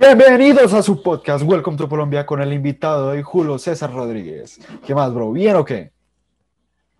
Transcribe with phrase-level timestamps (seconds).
[0.00, 4.58] Bienvenidos a su podcast Welcome to Colombia con el invitado de Julio César Rodríguez.
[4.86, 5.30] ¿Qué más, bro?
[5.30, 5.92] ¿Bien o qué?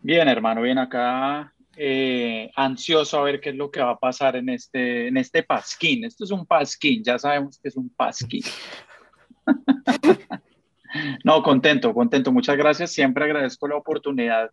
[0.03, 1.55] Bien, hermano, bien acá.
[1.77, 5.43] eh, ansioso a ver qué es lo que va a pasar en este, en este
[5.43, 6.05] pasquín.
[6.05, 8.43] Esto es un pasquín, ya sabemos que es un pasquín.
[11.25, 12.33] No, contento, contento.
[12.33, 12.93] Muchas gracias.
[12.93, 14.51] Siempre agradezco la oportunidad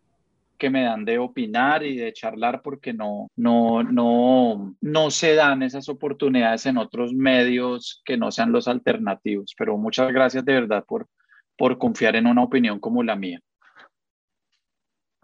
[0.58, 5.64] que me dan de opinar y de charlar porque no, no, no, no se dan
[5.64, 9.54] esas oportunidades en otros medios que no sean los alternativos.
[9.58, 11.08] Pero muchas gracias de verdad por,
[11.58, 13.40] por confiar en una opinión como la mía.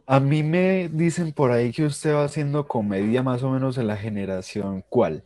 [0.05, 3.87] A mí me dicen por ahí que usted va haciendo comedia más o menos en
[3.87, 4.83] la generación.
[4.89, 5.23] ¿Cuál?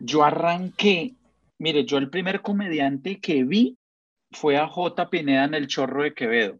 [0.00, 1.14] Yo arranqué,
[1.58, 3.76] mire, yo el primer comediante que vi
[4.30, 5.10] fue a J.
[5.10, 6.58] Pineda en El Chorro de Quevedo.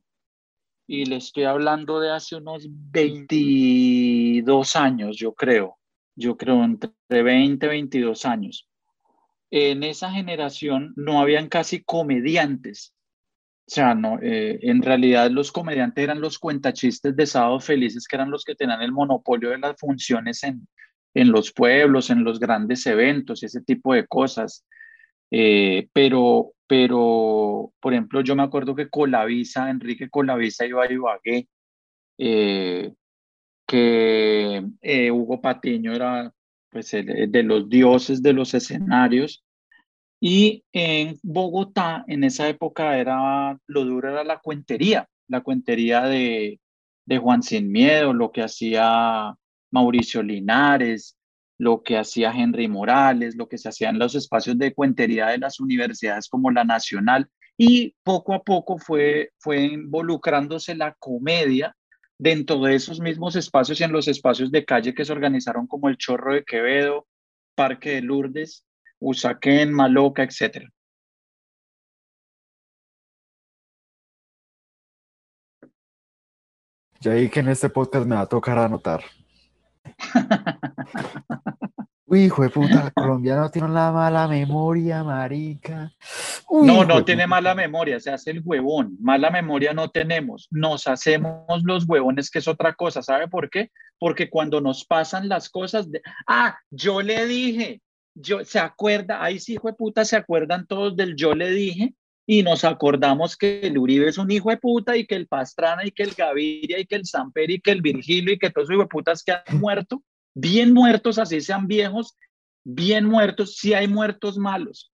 [0.87, 5.79] Y le estoy hablando de hace unos 22 años, yo creo.
[6.15, 8.69] Yo creo entre 20 y 22 años.
[9.51, 12.95] En esa generación no habían casi comediantes.
[13.67, 18.17] O sea, no, eh, en realidad los comediantes eran los cuentachistes de Sábados Felices, que
[18.17, 20.69] eran los que tenían el monopolio de las funciones en,
[21.15, 24.67] en los pueblos, en los grandes eventos y ese tipo de cosas.
[25.37, 31.49] Eh, pero, pero, por ejemplo, yo me acuerdo que Colavisa, Enrique Colavisa iba a Ibagué,
[32.19, 32.93] eh,
[33.67, 36.33] que eh, Hugo Patiño era
[36.71, 39.45] pues, el- de los dioses de los escenarios.
[40.21, 46.61] Y en Bogotá, en esa época, era, lo duro era la cuentería, la cuentería de,
[47.07, 49.35] de Juan Sin Miedo, lo que hacía
[49.73, 51.17] Mauricio Linares,
[51.65, 55.39] lo que hacía Henry Morales, lo que se hacía en los espacios de cuentería de
[55.39, 57.31] las universidades como la Nacional.
[57.57, 61.75] Y poco a poco fue, fue involucrándose la comedia
[62.19, 65.89] dentro de esos mismos espacios y en los espacios de calle que se organizaron como
[65.89, 67.07] el Chorro de Quevedo,
[67.55, 68.67] Parque de Lourdes,
[68.99, 70.69] Usaquén, Maloca, etcétera.
[77.01, 79.03] Ya vi que en este podcast me va a tocar anotar.
[82.07, 85.93] Uy, hijo de puta, el colombiano tiene la mala memoria, marica.
[86.49, 88.97] Uy, No, no tiene mala memoria, se hace el huevón.
[89.01, 90.49] Mala memoria no tenemos.
[90.51, 93.03] Nos hacemos los huevones, que es otra cosa.
[93.03, 93.71] ¿Sabe por qué?
[93.99, 97.81] Porque cuando nos pasan las cosas, de, ah, yo le dije,
[98.15, 101.95] yo, se acuerda, ahí sí, hijo de puta, se acuerdan todos del yo le dije
[102.27, 105.85] y nos acordamos que el Uribe es un hijo de puta y que el Pastrana
[105.85, 108.67] y que el Gaviria y que el Samper y que el Virgilio y que todos
[108.67, 110.03] esos hijo de putas que han muerto,
[110.35, 112.17] bien muertos, así sean viejos,
[112.65, 114.93] bien muertos, sí hay muertos malos.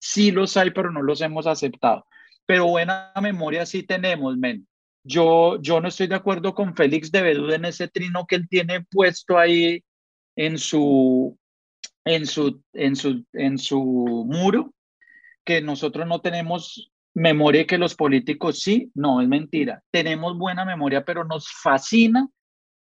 [0.00, 2.06] Sí los hay, pero no los hemos aceptado.
[2.46, 4.66] Pero buena memoria sí tenemos, men.
[5.04, 8.48] Yo, yo no estoy de acuerdo con Félix de Bedú en ese trino que él
[8.48, 9.82] tiene puesto ahí
[10.36, 11.38] en su,
[12.04, 13.80] en su, en su, en su
[14.28, 14.74] muro,
[15.44, 18.90] que nosotros no tenemos memoria y que los políticos sí.
[18.94, 19.82] No, es mentira.
[19.90, 22.28] Tenemos buena memoria, pero nos fascina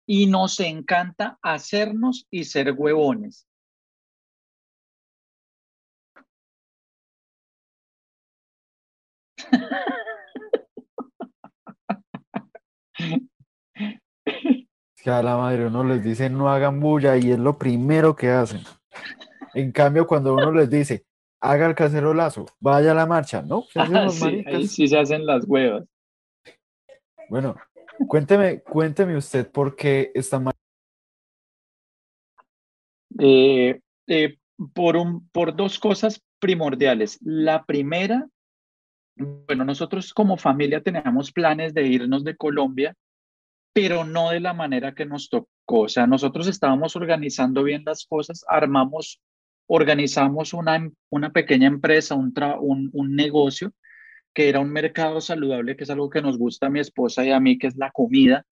[0.08, 3.46] y nos encanta hacernos y ser huevones.
[14.16, 18.16] Es que a la madre uno les dice no hagan bulla y es lo primero
[18.16, 18.62] que hacen.
[19.54, 21.06] En cambio, cuando uno les dice
[21.42, 23.64] haga el cacerolazo, vaya a la marcha, ¿no?
[23.72, 25.86] Se hacen Ah, sí, ahí sí se hacen las huevas.
[27.30, 27.56] Bueno,
[28.06, 30.54] cuénteme, cuénteme usted por qué está mal.
[33.20, 34.38] Eh, eh,
[34.74, 37.18] por, un, por dos cosas primordiales.
[37.22, 38.28] La primera,
[39.16, 42.94] bueno, nosotros como familia teníamos planes de irnos de Colombia,
[43.74, 45.48] pero no de la manera que nos tocó.
[45.68, 49.20] O sea, nosotros estábamos organizando bien las cosas, armamos,
[49.68, 53.74] organizamos una, una pequeña empresa, un, tra- un, un negocio
[54.38, 57.32] que era un mercado saludable, que es algo que nos gusta a mi esposa y
[57.32, 58.46] a mí, que es la comida.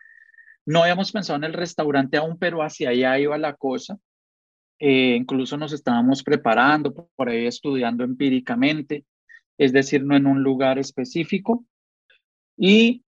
[0.65, 3.99] No habíamos pensado en el restaurante aún, pero hacia allá iba la cosa.
[4.79, 9.05] Eh, incluso nos estábamos preparando, por ahí estudiando empíricamente,
[9.59, 11.63] es decir, no en un lugar específico.
[12.57, 13.03] Y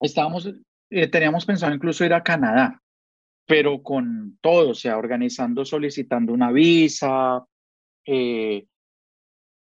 [0.00, 0.50] estábamos,
[0.88, 2.80] eh, teníamos pensado incluso ir a Canadá,
[3.44, 7.44] pero con todo, o sea, organizando, solicitando una visa,
[8.06, 8.64] eh,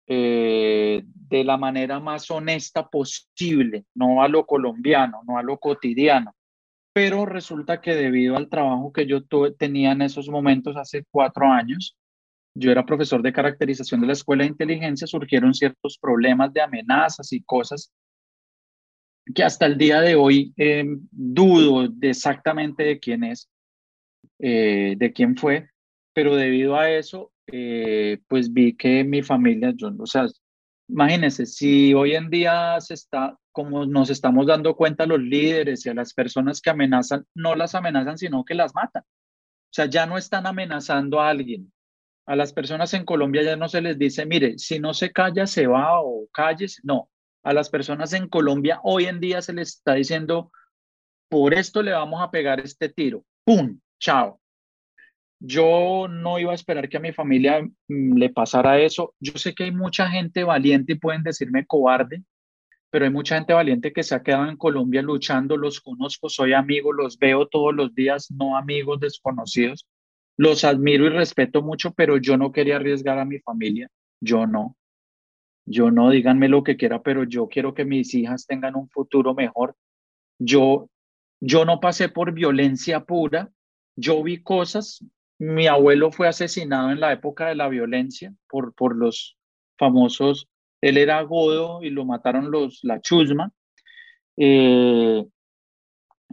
[0.08, 6.36] eh, de la manera más honesta posible, no a lo colombiano, no a lo cotidiano.
[6.94, 9.24] Pero resulta que debido al trabajo que yo
[9.58, 11.98] tenía en esos momentos hace cuatro años,
[12.54, 17.34] yo era profesor de caracterización de la Escuela de Inteligencia, surgieron ciertos problemas de amenazas
[17.34, 17.92] y cosas
[19.34, 23.50] que hasta el día de hoy eh, dudo de exactamente de quién es,
[24.40, 25.70] eh, de quién fue,
[26.14, 30.28] pero debido a eso eh, pues vi que mi familia, yo, o sea,
[30.88, 35.90] imagínense, si hoy en día se está, como nos estamos dando cuenta los líderes y
[35.90, 39.04] a las personas que amenazan, no las amenazan, sino que las matan.
[39.04, 41.72] O sea, ya no están amenazando a alguien.
[42.28, 45.48] A las personas en Colombia ya no se les dice, mire, si no se calla,
[45.48, 46.80] se va o calles.
[46.84, 47.10] No,
[47.44, 50.52] a las personas en Colombia hoy en día se les está diciendo,
[51.30, 53.24] por esto le vamos a pegar este tiro.
[53.44, 53.80] ¡Pum!
[54.00, 54.40] Chao.
[55.40, 59.14] Yo no iba a esperar que a mi familia mm, le pasara eso.
[59.20, 62.24] Yo sé que hay mucha gente valiente y pueden decirme cobarde,
[62.90, 65.58] pero hay mucha gente valiente que se ha quedado en Colombia luchando.
[65.58, 69.88] Los conozco, soy amigo, los veo todos los días, no amigos desconocidos.
[70.38, 73.90] Los admiro y respeto mucho, pero yo no quería arriesgar a mi familia.
[74.22, 74.76] Yo no.
[75.66, 79.34] Yo no, díganme lo que quiera, pero yo quiero que mis hijas tengan un futuro
[79.34, 79.76] mejor.
[80.40, 80.90] Yo,
[81.42, 83.50] yo no pasé por violencia pura.
[83.98, 85.04] Yo vi cosas,
[85.40, 89.38] mi abuelo fue asesinado en la época de la violencia por, por los
[89.78, 90.48] famosos,
[90.82, 93.52] él era godo y lo mataron los, la chusma.
[94.38, 95.26] Eh,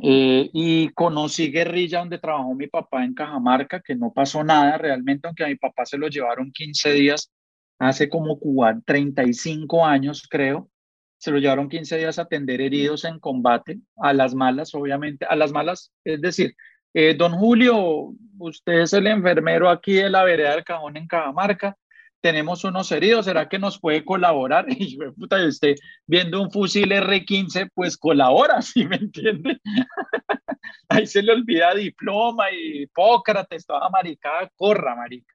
[0.01, 5.27] eh, y conocí guerrilla donde trabajó mi papá en Cajamarca, que no pasó nada realmente,
[5.27, 7.31] aunque a mi papá se lo llevaron 15 días,
[7.79, 8.39] hace como
[8.85, 10.71] 35 años creo,
[11.19, 15.37] se lo llevaron 15 días a atender heridos en combate, a las malas, obviamente, a
[15.37, 16.57] las malas, es decir,
[16.95, 21.77] eh, don Julio, usted es el enfermero aquí de la vereda del Cajón en Cajamarca.
[22.21, 24.67] Tenemos unos heridos, ¿será que nos puede colaborar?
[24.79, 25.75] Y yo, puta, usted
[26.07, 29.59] viendo un fusil R15, pues colabora, ¿sí me entiende?
[30.89, 35.35] Ahí se le olvida diploma y Hipócrates, toda maricada, corra, marica.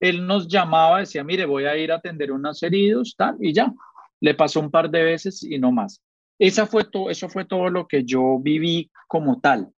[0.00, 3.72] Él nos llamaba, decía, mire, voy a ir a atender unos heridos, tal, y ya.
[4.20, 6.02] Le pasó un par de veces y no más.
[6.38, 9.72] Esa fue todo, eso fue todo lo que yo viví como tal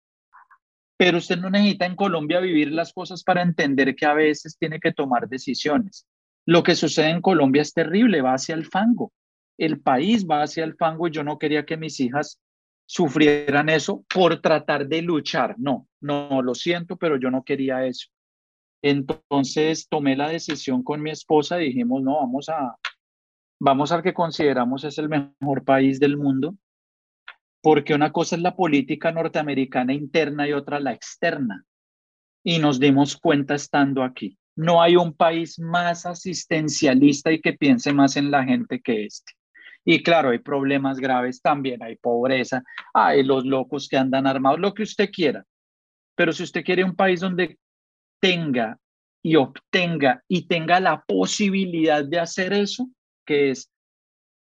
[0.97, 4.81] pero usted no necesita en Colombia vivir las cosas para entender que a veces tiene
[4.81, 6.07] que tomar decisiones.
[6.47, 9.13] Lo que sucede en Colombia es terrible, va hacia el fango.
[9.59, 12.41] El país va hacia el fango y yo no quería que mis hijas
[12.87, 15.57] sufrieran eso por tratar de luchar.
[15.59, 18.09] No, no, lo siento, pero yo no quería eso.
[18.83, 22.77] Entonces tomé la decisión con mi esposa y dijimos, no, vamos a,
[23.61, 26.55] vamos al que consideramos es el mejor país del mundo
[27.63, 31.65] porque una cosa es la política norteamericana interna y otra la externa.
[32.45, 34.39] Y nos dimos cuenta estando aquí.
[34.55, 39.33] No hay un país más asistencialista y que piense más en la gente que este.
[39.85, 42.63] Y claro, hay problemas graves también, hay pobreza,
[42.93, 45.45] hay los locos que andan armados, lo que usted quiera.
[46.17, 47.59] Pero si usted quiere un país donde
[48.21, 48.79] tenga
[49.23, 52.89] y obtenga y tenga la posibilidad de hacer eso,
[53.25, 53.71] que es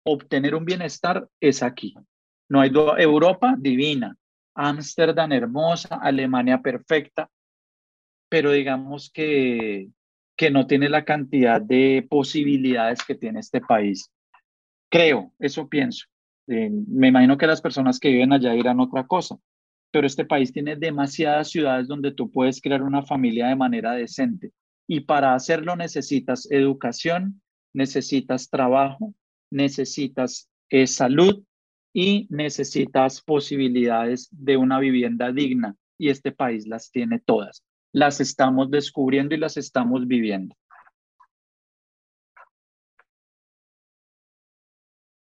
[0.04, 1.96] obtener un bienestar, es aquí.
[2.52, 4.14] No hay Europa divina,
[4.56, 7.30] Ámsterdam hermosa, Alemania perfecta,
[8.28, 9.88] pero digamos que,
[10.36, 14.12] que no tiene la cantidad de posibilidades que tiene este país.
[14.92, 16.08] Creo, eso pienso.
[16.48, 19.38] Eh, me imagino que las personas que viven allá dirán otra cosa,
[19.90, 24.52] pero este país tiene demasiadas ciudades donde tú puedes crear una familia de manera decente.
[24.90, 27.42] Y para hacerlo necesitas educación,
[27.74, 29.14] necesitas trabajo,
[29.50, 31.46] necesitas eh, salud
[31.94, 37.64] y necesitas posibilidades de una vivienda digna y este país las tiene todas.
[37.94, 40.56] Las estamos descubriendo y las estamos viviendo.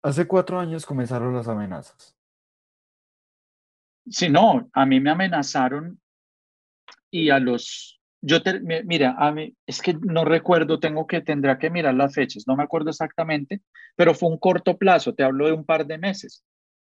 [0.02, 2.16] Hace cuatro años comenzaron las amenazas.
[4.08, 6.00] Sí, no, a mí me amenazaron
[7.12, 8.38] y a los yo,
[8.84, 12.58] mira, a mí, es que no recuerdo, tengo que, tendrá que mirar las fechas, no
[12.58, 13.62] me acuerdo exactamente,
[13.96, 16.44] pero fue un corto plazo, te hablo de un par de meses.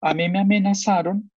[0.06, 1.32] A mí me amenazaron.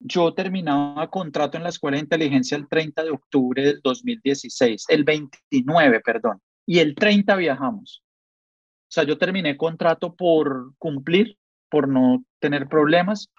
[0.00, 5.04] Yo terminaba contrato en la Escuela de Inteligencia el 30 de octubre del 2016, el
[5.04, 8.02] 29, perdón, y el 30 viajamos.
[8.02, 11.38] O sea, yo terminé contrato por cumplir,
[11.70, 13.32] por no tener problemas,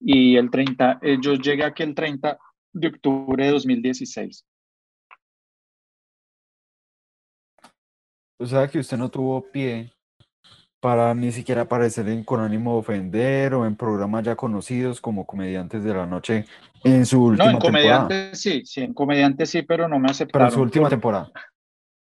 [0.00, 2.36] y el 30, eh, yo llegué aquí el 30
[2.72, 4.44] de octubre de 2016.
[8.40, 9.92] O sea que usted no tuvo pie
[10.82, 15.24] para ni siquiera aparecer en Con ánimo de ofender o en programas ya conocidos como
[15.24, 16.44] Comediantes de la Noche
[16.82, 17.70] en su última temporada.
[17.70, 20.48] No, en Comediantes sí, sí, en Comediantes sí, pero no me aceptaron.
[20.48, 21.30] Pero su última temporada.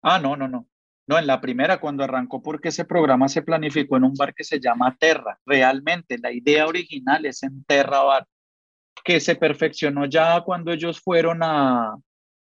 [0.00, 0.69] Ah, no, no, no.
[1.09, 4.45] No, en la primera, cuando arrancó, porque ese programa se planificó en un bar que
[4.45, 5.40] se llama Terra.
[5.45, 8.28] Realmente, la idea original es en Terra Bar,
[9.04, 11.97] que se perfeccionó ya cuando ellos fueron a,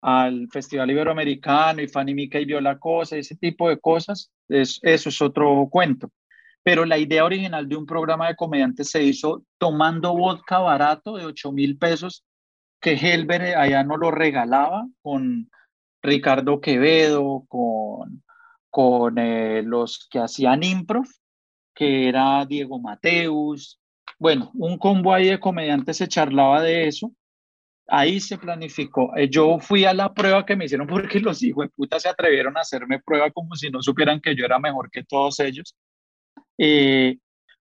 [0.00, 4.78] al Festival Iberoamericano y Fanny Mica y vio la cosa, ese tipo de cosas, es,
[4.82, 6.10] eso es otro cuento.
[6.62, 11.24] Pero la idea original de un programa de comediantes se hizo tomando vodka barato de
[11.24, 12.24] 8 mil pesos
[12.80, 15.48] que Helber allá no lo regalaba con,
[16.02, 18.22] Ricardo Quevedo, con,
[18.70, 21.06] con eh, los que hacían improv,
[21.74, 23.80] que era Diego Mateus.
[24.18, 27.12] Bueno, un combo ahí de comediantes se charlaba de eso.
[27.88, 29.16] Ahí se planificó.
[29.16, 32.08] Eh, yo fui a la prueba que me hicieron porque los hijos de puta se
[32.08, 35.74] atrevieron a hacerme prueba como si no supieran que yo era mejor que todos ellos.
[36.58, 37.16] Eh,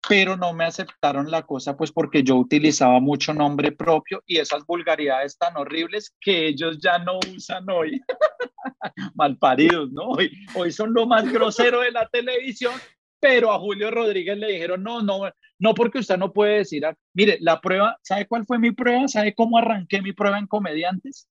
[0.08, 4.64] pero no me aceptaron la cosa pues porque yo utilizaba mucho nombre propio y esas
[4.64, 8.00] vulgaridades tan horribles que ellos ya no usan hoy.
[9.14, 10.08] Malparidos, ¿no?
[10.10, 12.72] Hoy, hoy son lo más grosero de la televisión,
[13.20, 16.82] pero a Julio Rodríguez le dijeron, no, no, no, porque usted no puede decir,
[17.14, 19.06] mire, la prueba, ¿sabe cuál fue mi prueba?
[19.06, 21.28] ¿Sabe cómo arranqué mi prueba en comediantes?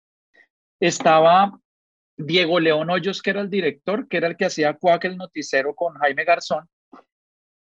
[0.79, 1.59] Estaba
[2.15, 5.73] Diego León Hoyos, que era el director, que era el que hacía Cuac el noticiero
[5.73, 6.69] con Jaime Garzón,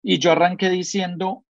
[0.02, 1.44] y yo arranqué diciendo,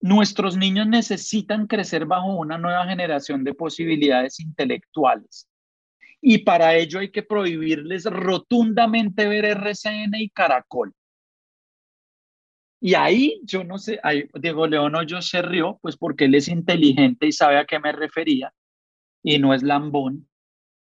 [0.00, 5.49] nuestros niños necesitan crecer bajo una nueva generación de posibilidades intelectuales.
[6.22, 10.94] Y para ello hay que prohibirles rotundamente ver RCN y Caracol.
[12.82, 14.00] Y ahí yo no sé,
[14.34, 17.92] Diego León yo se rió, pues porque él es inteligente y sabe a qué me
[17.92, 18.52] refería
[19.22, 20.28] y no es lambón.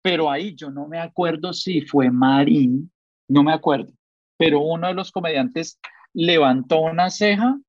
[0.01, 2.89] Pero ahí yo no me acuerdo si fue Marín,
[3.27, 3.91] no me acuerdo,
[4.37, 5.77] pero uno de los comediantes
[6.13, 7.59] levantó una ceja,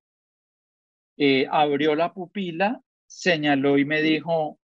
[1.16, 4.59] eh, abrió la pupila, señaló y me dijo,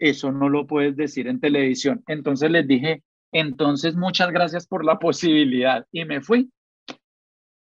[0.00, 2.02] eso no lo puedes decir en televisión.
[2.08, 5.86] Entonces les dije, entonces muchas gracias por la posibilidad.
[5.92, 6.50] Y me fui.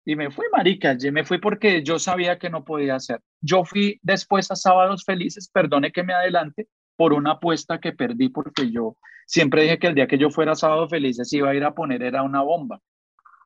[0.07, 3.21] Y me fui, marica, yo me fui porque yo sabía que no podía hacer.
[3.42, 6.66] Yo fui después a Sábados Felices, perdone que me adelante,
[6.97, 10.52] por una apuesta que perdí porque yo siempre dije que el día que yo fuera
[10.52, 12.80] a Sábados Felices iba a ir a poner era una bomba.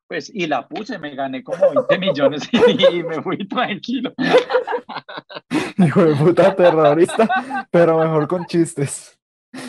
[0.07, 4.13] Pues, y la puse, me gané como 20 millones y, me fui tranquilo.
[5.77, 9.17] Hijo de puta terrorista, pero mejor con chistes.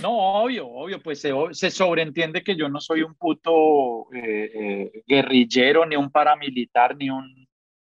[0.03, 5.87] No, obvio, obvio, pues se, sobreentiende que yo no soy un puto eh, eh, guerrillero,
[5.87, 7.47] ni un paramilitar, ni un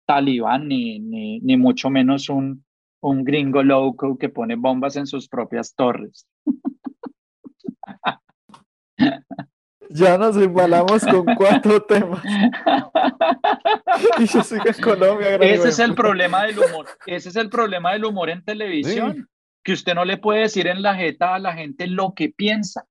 [0.05, 2.63] talibán, ni, ni, ni mucho menos un,
[3.01, 6.27] un gringo loco que pone bombas en sus propias torres.
[9.93, 12.23] Ya nos embalamos con cuatro temas.
[14.19, 15.35] y yo sigo en Colombia.
[15.35, 16.87] Ese es el problema del humor.
[17.05, 19.29] Ese es el problema del humor en televisión.
[19.63, 22.85] Que usted no le puede decir en la jeta a la gente lo que piensa.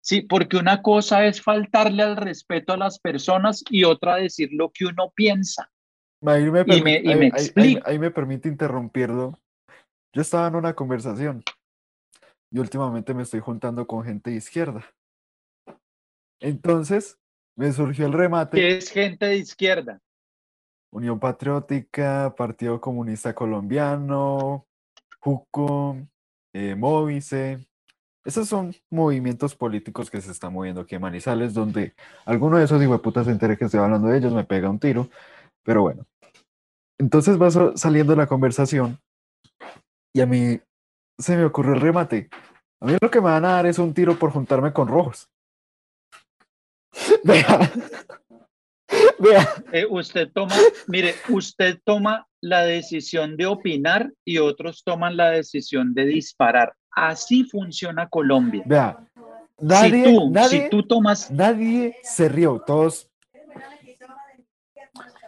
[0.00, 4.70] Sí, porque una cosa es faltarle al respeto a las personas y otra decir lo
[4.70, 5.70] que uno piensa.
[6.24, 9.38] Ahí me, y me, y ahí me permite interrumpirlo.
[10.12, 11.42] Yo estaba en una conversación
[12.52, 14.84] y últimamente me estoy juntando con gente de izquierda.
[16.42, 17.18] Entonces,
[17.56, 18.56] me surgió el remate.
[18.56, 20.00] ¿Qué es gente de izquierda?
[20.90, 24.66] Unión Patriótica, Partido Comunista Colombiano,
[25.20, 25.96] JUCO,
[26.52, 27.58] eh, Móvice.
[28.24, 31.94] Esos son movimientos políticos que se están moviendo aquí en Manizales, donde
[32.24, 35.08] alguno de esos putas se entere que estoy hablando de ellos, me pega un tiro.
[35.62, 36.04] Pero bueno.
[36.98, 39.00] Entonces va saliendo la conversación
[40.12, 40.60] y a mí
[41.18, 42.28] se me ocurrió el remate.
[42.80, 45.31] A mí lo que me van a dar es un tiro por juntarme con rojos.
[47.24, 47.72] Vea.
[49.18, 49.54] Vea.
[49.72, 50.54] Eh, usted toma,
[50.86, 56.74] mire, usted toma la decisión de opinar y otros toman la decisión de disparar.
[56.90, 58.62] Así funciona Colombia.
[58.66, 58.98] Vea.
[59.58, 61.30] Nadie, si, tú, nadie, tú tomas.
[61.30, 63.08] Nadie se rió, todos.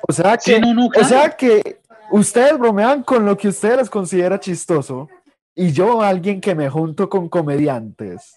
[0.06, 0.60] O sea que,
[1.00, 1.80] o sea que
[2.10, 5.08] ustedes bromean con lo que ustedes les considera chistoso
[5.54, 8.36] y yo, alguien que me junto con comediantes,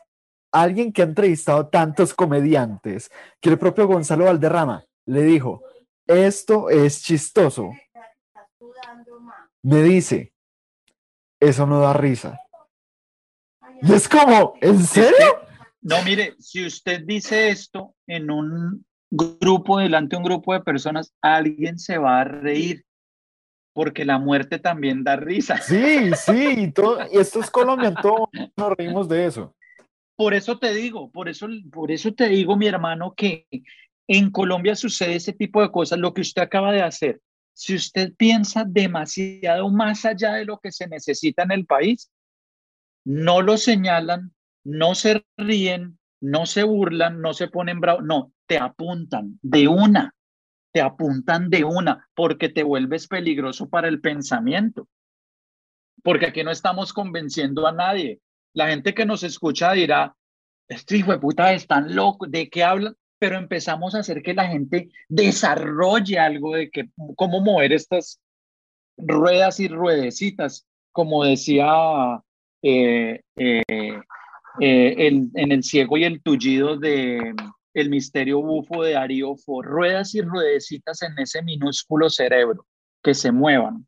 [0.52, 3.12] alguien que ha entrevistado tantos comediantes,
[3.42, 5.64] que el propio Gonzalo Valderrama le dijo,
[6.06, 7.72] esto es chistoso.
[9.64, 10.34] Me dice,
[11.40, 12.40] eso no da risa.
[13.82, 15.42] Y es como, ¿en serio?
[15.82, 21.14] No, mire, si usted dice esto en un grupo, delante de un grupo de personas,
[21.22, 22.84] alguien se va a reír
[23.74, 25.62] porque la muerte también da risa.
[25.62, 29.56] Sí, sí, todo, y esto es Colombia, todos nos reímos de eso.
[30.18, 33.48] Por eso te digo, por eso, por eso te digo, mi hermano, que
[34.08, 37.22] en Colombia sucede ese tipo de cosas, lo que usted acaba de hacer.
[37.54, 42.12] Si usted piensa demasiado más allá de lo que se necesita en el país,
[43.06, 44.34] no lo señalan,
[44.66, 50.14] no se ríen, no se burlan, no se ponen bravos, no, te apuntan de una
[50.78, 54.88] te apuntan de una porque te vuelves peligroso para el pensamiento.
[56.04, 58.20] Porque aquí no estamos convenciendo a nadie.
[58.58, 60.16] La gente que nos escucha dirá,
[60.68, 62.96] este hijo de puta están locos, ¿de qué hablan?
[63.20, 68.20] Pero empezamos a hacer que la gente desarrolle algo de que, cómo mover estas
[68.98, 71.68] ruedas y ruedecitas, como decía
[72.64, 73.62] eh, eh,
[74.60, 77.36] eh, en el ciego y el tullido de
[77.76, 82.66] el misterio bufo de Ariofo, ruedas y ruedecitas en ese minúsculo cerebro,
[83.04, 83.86] que se muevan.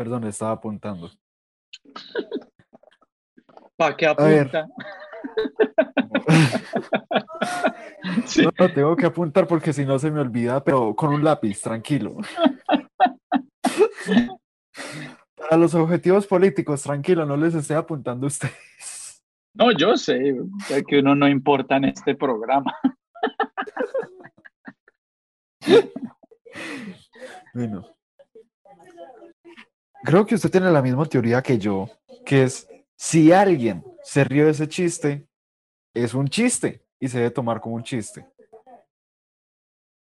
[0.00, 1.10] Perdón, estaba apuntando.
[3.76, 4.66] ¿Para qué apunta?
[8.58, 12.16] No, tengo que apuntar porque si no se me olvida, pero con un lápiz, tranquilo.
[15.36, 19.22] Para los objetivos políticos, tranquilo, no les estoy apuntando a ustedes.
[19.52, 20.34] No, yo sé
[20.88, 22.74] que uno no importa en este programa.
[27.52, 27.84] Bueno,
[30.04, 31.88] creo que usted tiene la misma teoría que yo,
[32.24, 35.26] que es si alguien se rió de ese chiste,
[35.94, 38.26] es un chiste y se debe tomar como un chiste.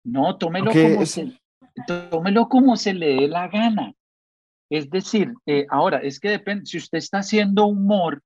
[0.04, 1.40] No, tómelo, como, se,
[2.12, 3.94] tómelo como se le dé la gana.
[4.70, 8.22] Es decir, eh, ahora, es que depende, si usted está haciendo humor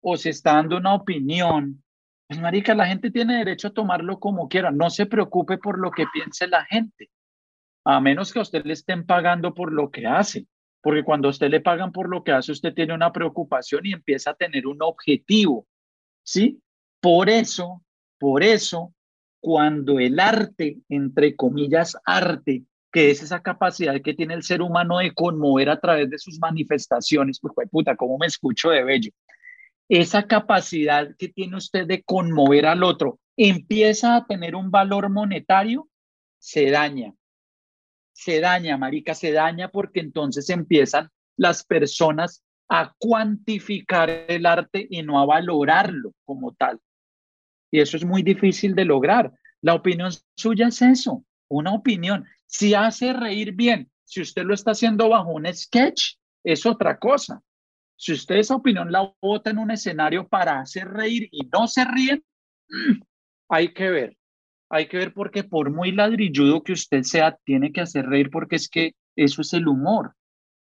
[0.00, 1.82] o se está dando una opinión,
[2.28, 4.70] pues marica, la gente tiene derecho a tomarlo como quiera.
[4.70, 7.10] No se preocupe por lo que piense la gente,
[7.84, 10.46] a menos que a usted le estén pagando por lo que hace.
[10.80, 13.92] Porque cuando a usted le pagan por lo que hace, usted tiene una preocupación y
[13.92, 15.66] empieza a tener un objetivo.
[16.22, 16.60] ¿Sí?
[17.00, 17.82] Por eso,
[18.18, 18.94] por eso,
[19.40, 24.98] cuando el arte, entre comillas, arte, que es esa capacidad que tiene el ser humano
[24.98, 29.10] de conmover a través de sus manifestaciones, pues puta, ¿cómo me escucho de bello?
[29.88, 35.88] Esa capacidad que tiene usted de conmover al otro empieza a tener un valor monetario,
[36.38, 37.14] se daña.
[38.18, 45.04] Se daña, marica, se daña porque entonces empiezan las personas a cuantificar el arte y
[45.04, 46.80] no a valorarlo como tal.
[47.70, 49.32] Y eso es muy difícil de lograr.
[49.60, 52.26] La opinión suya es eso, una opinión.
[52.44, 57.40] Si hace reír bien, si usted lo está haciendo bajo un sketch, es otra cosa.
[57.94, 61.84] Si usted esa opinión la vota en un escenario para hacer reír y no se
[61.84, 62.24] ríen,
[63.48, 64.17] hay que ver.
[64.70, 68.56] Hay que ver porque por muy ladrilludo que usted sea, tiene que hacer reír porque
[68.56, 70.14] es que eso es el humor.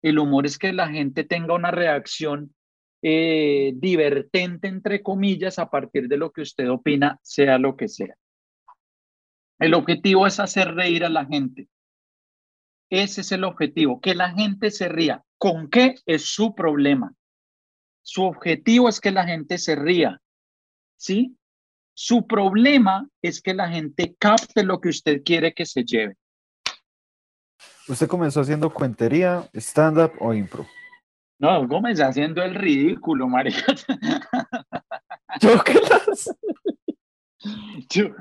[0.03, 2.55] El humor es que la gente tenga una reacción
[3.03, 8.15] eh, divertente, entre comillas, a partir de lo que usted opina, sea lo que sea.
[9.59, 11.69] El objetivo es hacer reír a la gente.
[12.91, 15.23] Ese es el objetivo, que la gente se ría.
[15.39, 17.15] ¿Con qué es su problema?
[18.03, 20.21] Su objetivo es que la gente se ría.
[20.97, 21.37] ¿Sí?
[22.03, 26.17] Su problema es que la gente capte lo que usted quiere que se lleve.
[27.87, 30.67] ¿Usted comenzó haciendo cuentería, stand-up o impro?
[31.39, 33.63] No, comenzó haciendo el ridículo, María.
[35.43, 35.79] ¿Yo qué
[37.91, 38.15] yo,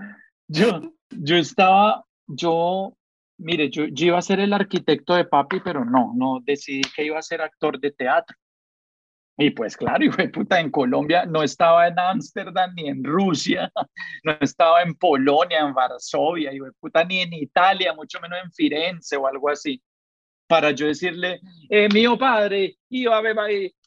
[0.50, 2.98] yo, yo estaba, yo,
[3.38, 7.18] mire, yo, iba a ser el arquitecto de papi, pero no, no, decidí que iba
[7.18, 8.36] a ser actor de teatro.
[9.42, 13.72] Y pues claro, y fue puta, en Colombia no estaba en Ámsterdam ni en Rusia,
[14.24, 19.16] no estaba en Polonia, en Varsovia, y puta, ni en Italia, mucho menos en Firenze
[19.16, 19.82] o algo así.
[20.46, 23.12] Para yo decirle, eh, mio padre, yo,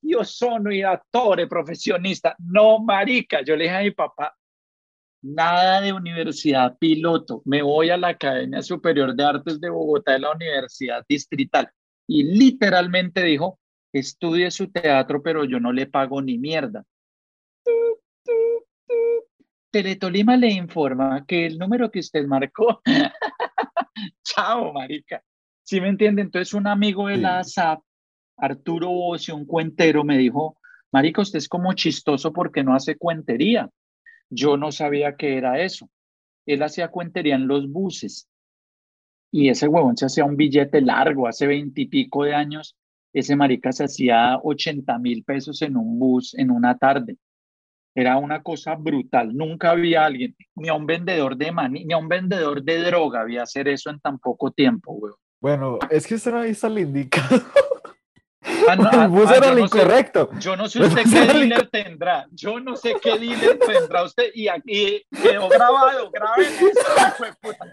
[0.01, 2.37] yo soy actor profesionista.
[2.39, 4.35] No, marica, yo le dije a mi papá,
[5.23, 10.21] nada de universidad piloto, me voy a la Academia Superior de Artes de Bogotá de
[10.21, 11.69] la Universidad Distrital.
[12.07, 13.59] Y literalmente dijo,
[13.93, 16.85] estudie su teatro, pero yo no le pago ni mierda.
[19.71, 22.83] Teletolima le informa que el número que usted marcó,
[24.25, 25.23] chao, marica.
[25.63, 26.23] ¿Sí me entiende?
[26.23, 27.81] Entonces un amigo de la SAP,
[28.37, 30.59] Arturo Bocio, un cuentero, me dijo,
[30.93, 33.71] marica, usted es como chistoso porque no hace cuentería.
[34.29, 35.89] Yo no sabía qué era eso.
[36.45, 38.29] Él hacía cuentería en los buses
[39.33, 42.77] y ese huevón se hacía un billete largo hace veintipico de años.
[43.13, 47.17] Ese marica se hacía 80 mil pesos en un bus en una tarde.
[47.95, 49.37] Era una cosa brutal.
[49.37, 53.21] Nunca había alguien, ni a un vendedor de maní, ni a un vendedor de droga
[53.21, 55.19] había hacer eso en tan poco tiempo, huevón.
[55.41, 57.43] Bueno, es que usted no está le indicado.
[58.69, 60.31] Ah, el ah, bus ah, era lo incorrecto.
[60.39, 62.29] yo no sé usted qué dealer tendrá.
[62.31, 64.31] Yo no sé qué dealer tendrá usted.
[64.35, 66.11] Y aquí quedó grabado.
[66.13, 67.73] Graben eso.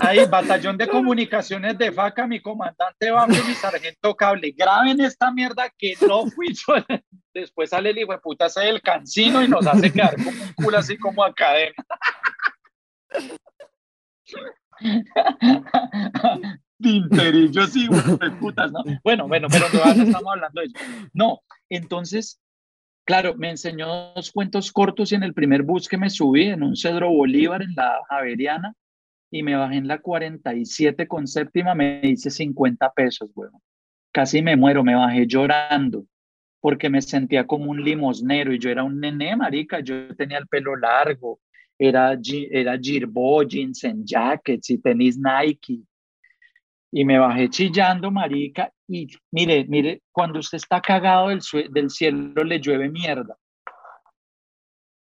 [0.00, 4.54] Ahí, batallón de comunicaciones de FACA, mi comandante va mi sargento cable.
[4.56, 6.74] Graben esta mierda que no fui yo.
[7.34, 10.52] Después sale el hijo de puta, hace el cancino y nos hace quedar como un
[10.54, 11.74] culo así como a cadena.
[17.50, 17.88] yo sí,
[18.40, 18.82] putas, ¿no?
[19.02, 20.76] Bueno, bueno, pero no estamos hablando de eso.
[21.12, 22.40] No, entonces,
[23.08, 26.76] claro, me enseñó dos cuentos cortos en el primer bus que me subí, en un
[26.76, 28.74] Cedro Bolívar, en la Javeriana.
[29.30, 33.62] y me bajé en la 47 con séptima, me hice 50 pesos, weón.
[34.12, 36.04] Casi me muero, me bajé llorando
[36.60, 40.46] porque me sentía como un limosnero y yo era un nené, marica, yo tenía el
[40.46, 41.40] pelo largo,
[41.78, 42.18] era,
[42.50, 45.80] era Girbo, and jackets y tenis Nike.
[46.92, 52.42] Y me bajé chillando, marica, y mire, mire, cuando usted está cagado del, del cielo
[52.42, 53.36] le llueve mierda.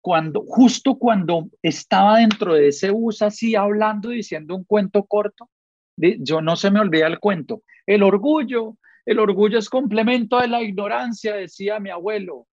[0.03, 5.49] Cuando, justo cuando estaba dentro de ese bus así hablando, diciendo un cuento corto,
[5.97, 7.63] yo no se me olvida el cuento.
[7.87, 12.47] El orgullo, el orgullo es complemento de la ignorancia, decía mi abuelo.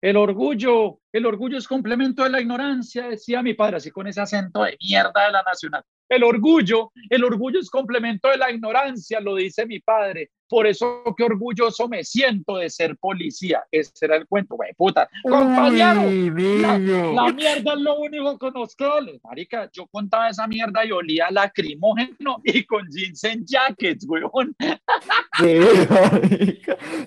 [0.00, 4.20] El orgullo, el orgullo es complemento de la ignorancia, decía mi padre, así con ese
[4.20, 5.84] acento de mierda de la nacional.
[6.10, 10.30] El orgullo, el orgullo es complemento de la ignorancia, lo dice mi padre.
[10.48, 13.62] Por eso qué orgulloso me siento de ser policía.
[13.70, 15.08] Ese era el cuento, güey, puta.
[15.22, 18.90] Compañero, la, mierda es lo único que nos queda.
[19.22, 24.56] Marica, yo contaba esa mierda y olía lacrimógeno y con jeans en jackets, weón.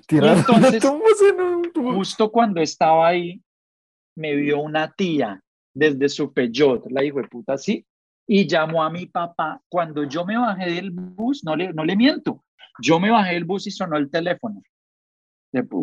[0.07, 0.83] Entonces,
[1.75, 3.41] justo cuando estaba ahí,
[4.15, 7.85] me vio una tía desde su Peugeot, la hijo de puta, sí,
[8.27, 9.61] y llamó a mi papá.
[9.69, 12.43] Cuando yo me bajé del bus, no le, no le miento,
[12.79, 14.61] yo me bajé del bus y sonó el teléfono.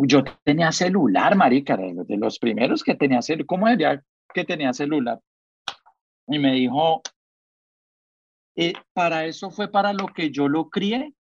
[0.07, 3.47] Yo tenía celular, marica, de los primeros que tenía celular.
[3.47, 4.03] ¿Cómo diría
[4.35, 5.21] que tenía celular?
[6.27, 7.03] Y me dijo,
[8.57, 11.15] eh, para eso fue para lo que yo lo crié.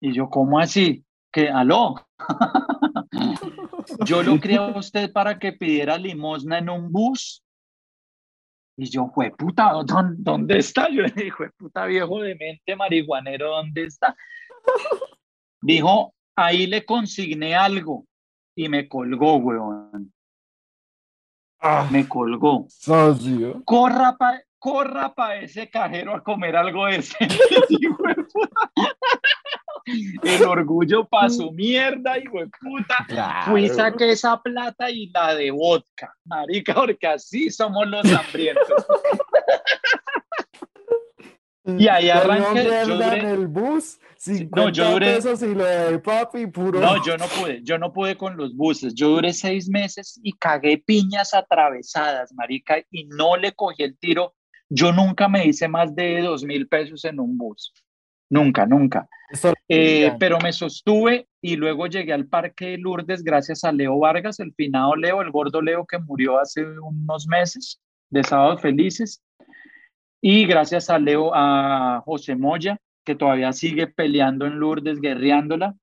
[0.00, 1.04] Y yo, ¿cómo así?
[1.32, 1.94] Que, aló.
[4.06, 7.43] yo lo crié a usted para que pidiera limosna en un bus.
[8.76, 10.88] Y yo, fue puta, ¿dónde, está?
[10.90, 14.16] Yo le dije, puta viejo de mente marihuanero, ¿dónde está?
[15.60, 18.06] Dijo, ahí le consigné algo
[18.56, 20.12] y me colgó, weón.
[21.60, 22.66] Ah, me colgó.
[23.64, 27.18] Corra para corra pa ese cajero a comer algo ese.
[30.22, 33.44] El orgullo pasó mierda, hijo de puta.
[33.44, 38.86] Fui, saqué esa plata y la de vodka, marica, porque así somos los hambrientos.
[41.66, 42.64] y ahí arranqué.
[42.64, 43.98] Yo duré, en el bus,
[44.56, 46.80] no, yo duré, pesos y lo de papi, puro.
[46.80, 48.94] No, yo no pude, yo no pude con los buses.
[48.94, 54.34] Yo duré seis meses y cagué piñas atravesadas, marica, y no le cogí el tiro.
[54.74, 57.72] Yo nunca me hice más de dos mil pesos en un bus.
[58.28, 59.08] Nunca, nunca.
[59.68, 64.40] Eh, pero me sostuve y luego llegué al Parque de Lourdes gracias a Leo Vargas,
[64.40, 69.22] el finado Leo, el gordo Leo que murió hace unos meses de Sábados Felices.
[70.20, 75.76] Y gracias a Leo, a José Moya, que todavía sigue peleando en Lourdes, guerreándola.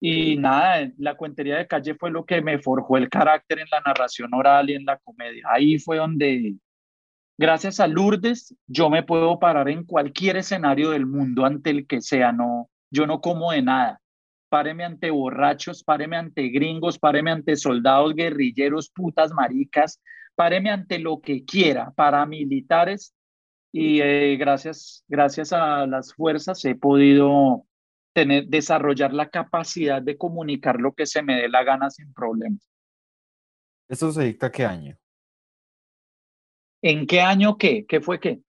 [0.00, 3.80] Y nada, la cuentería de calle fue lo que me forjó el carácter en la
[3.80, 5.44] narración oral y en la comedia.
[5.50, 6.54] Ahí fue donde
[7.38, 12.00] Gracias a Lourdes, yo me puedo parar en cualquier escenario del mundo ante el que
[12.00, 14.00] sea, no, yo no como de nada.
[14.48, 20.00] Páreme ante borrachos, páreme ante gringos, páreme ante soldados, guerrilleros, putas, maricas,
[20.34, 23.12] páreme ante lo que quiera, paramilitares.
[23.70, 27.66] Y eh, gracias, gracias a las fuerzas he podido
[28.14, 32.66] tener, desarrollar la capacidad de comunicar lo que se me dé la gana sin problemas.
[33.88, 34.96] ¿Eso se dicta qué año?
[36.82, 37.86] ¿En qué año qué?
[37.86, 38.40] ¿Qué fue qué?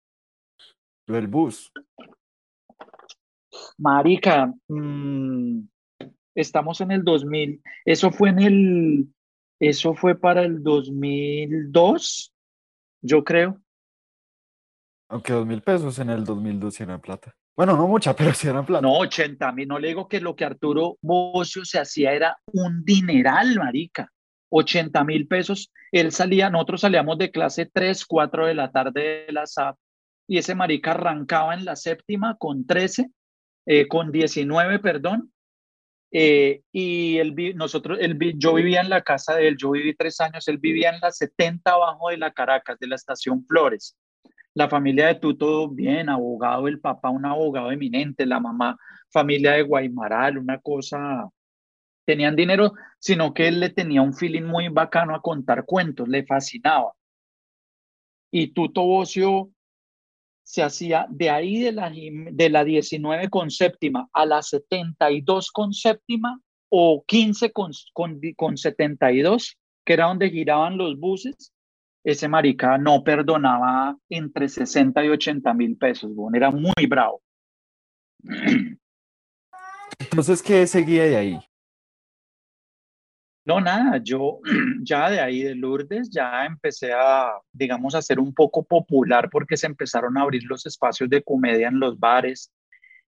[1.08, 1.72] El bus.
[3.78, 5.62] Marica, mm,
[6.36, 7.62] estamos en el 2000.
[7.86, 9.08] Eso fue en el,
[9.60, 12.34] eso fue para el 2002,
[13.02, 13.62] yo creo.
[15.10, 17.34] Aunque dos mil pesos en el 2002 era plata.
[17.56, 18.82] Bueno, no mucha, pero sí eran plata.
[18.82, 19.68] No, 80 mil.
[19.68, 24.12] No le digo que lo que Arturo Bocio se hacía era un dineral, marica.
[24.50, 25.72] 80 mil pesos.
[25.92, 29.78] Él salía, nosotros salíamos de clase 3, 4 de la tarde de la SAP
[30.28, 33.10] y ese marica arrancaba en la séptima con 13,
[33.66, 35.32] eh, con 19, perdón.
[36.12, 40.20] Eh, y él, nosotros, él, yo vivía en la casa de él, yo viví tres
[40.22, 43.98] años, él vivía en la 70 abajo de la Caracas, de la estación Flores.
[44.54, 48.78] La familia de Tuto, bien, abogado, el papá, un abogado eminente, la mamá,
[49.12, 51.30] familia de Guaymaral, una cosa
[52.08, 56.26] tenían dinero, sino que él le tenía un feeling muy bacano a contar cuentos, le
[56.26, 56.94] fascinaba.
[58.32, 59.52] Y Tuto Bocio
[60.44, 65.74] se hacía de ahí de la, de la 19 con séptima a la 72 con
[65.74, 66.40] séptima
[66.70, 71.54] o 15 con, con, con 72, que era donde giraban los buses,
[72.06, 77.22] ese marica no perdonaba entre 60 y 80 mil pesos, bueno, era muy bravo.
[80.00, 81.40] Entonces, ¿qué seguía de ahí?
[83.48, 84.42] No, nada, yo
[84.84, 89.56] ya de ahí de Lourdes ya empecé a, digamos, a ser un poco popular porque
[89.56, 92.52] se empezaron a abrir los espacios de comedia en los bares,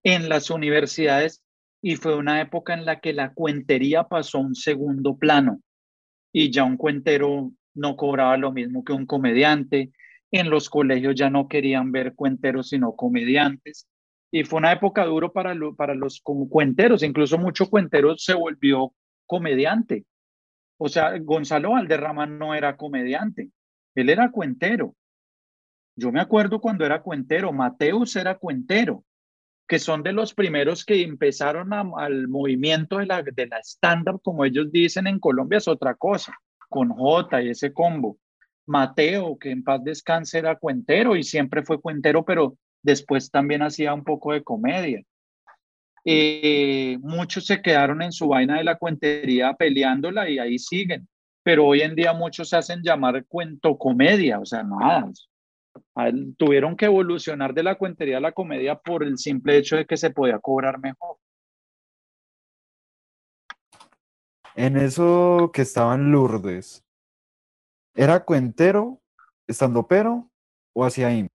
[0.02, 1.42] en las universidades
[1.82, 5.60] y fue una época en la que la cuentería pasó a un segundo plano
[6.32, 9.92] y ya un cuentero no cobraba lo mismo que un comediante,
[10.30, 13.86] en los colegios ya no querían ver cuenteros sino comediantes
[14.30, 18.94] y fue una época duro para, para los cuenteros, incluso mucho cuentero se volvió
[19.26, 20.06] comediante
[20.82, 23.50] o sea, Gonzalo Valderrama no era comediante,
[23.94, 24.94] él era cuentero.
[25.94, 29.04] Yo me acuerdo cuando era cuentero, Mateus era cuentero,
[29.68, 34.46] que son de los primeros que empezaron al movimiento de la, de la stand-up, como
[34.46, 36.34] ellos dicen en Colombia, es otra cosa,
[36.70, 38.16] con J y ese combo.
[38.64, 43.92] Mateo, que en paz descanse, era cuentero y siempre fue cuentero, pero después también hacía
[43.92, 45.02] un poco de comedia.
[46.04, 51.08] Eh, muchos se quedaron en su vaina de la cuentería peleándola y ahí siguen.
[51.42, 55.10] Pero hoy en día muchos se hacen llamar cuento comedia, o sea, nada.
[56.36, 59.96] Tuvieron que evolucionar de la cuentería a la comedia por el simple hecho de que
[59.96, 61.16] se podía cobrar mejor.
[64.54, 66.84] En eso que estaban Lourdes,
[67.94, 69.00] ¿era cuentero,
[69.46, 70.30] estando pero
[70.74, 71.28] o hacía ahí?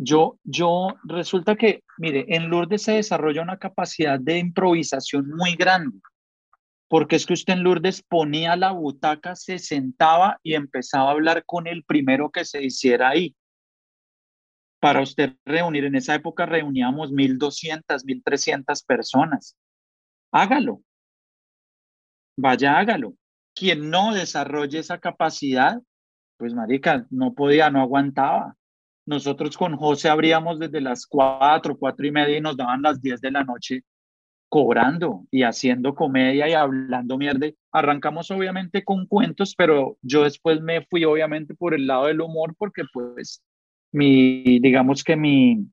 [0.00, 5.98] Yo, yo, resulta que, mire, en Lourdes se desarrolla una capacidad de improvisación muy grande,
[6.86, 11.44] porque es que usted en Lourdes ponía la butaca, se sentaba y empezaba a hablar
[11.44, 13.34] con el primero que se hiciera ahí.
[14.80, 19.56] Para usted reunir, en esa época reuníamos 1.200, 1.300 personas.
[20.30, 20.80] Hágalo.
[22.36, 23.14] Vaya, hágalo.
[23.52, 25.82] Quien no desarrolle esa capacidad,
[26.36, 28.57] pues marica, no podía, no aguantaba.
[29.08, 33.22] Nosotros con José abríamos desde las cuatro, cuatro y media y nos daban las diez
[33.22, 33.82] de la noche
[34.50, 37.46] cobrando y haciendo comedia y hablando mierda.
[37.72, 42.54] Arrancamos obviamente con cuentos, pero yo después me fui obviamente por el lado del humor
[42.58, 43.42] porque pues
[43.92, 45.66] mi, digamos que mi,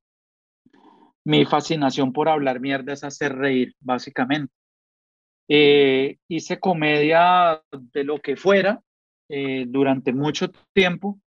[1.26, 4.54] mi fascinación por hablar mierda es hacer reír, básicamente.
[5.50, 8.82] Eh, hice comedia de lo que fuera
[9.28, 11.20] eh, durante mucho tiempo,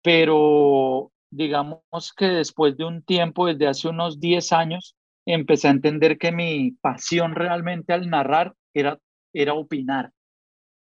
[0.00, 6.16] pero digamos que después de un tiempo, desde hace unos 10 años, empecé a entender
[6.16, 8.98] que mi pasión realmente al narrar era,
[9.32, 10.12] era opinar,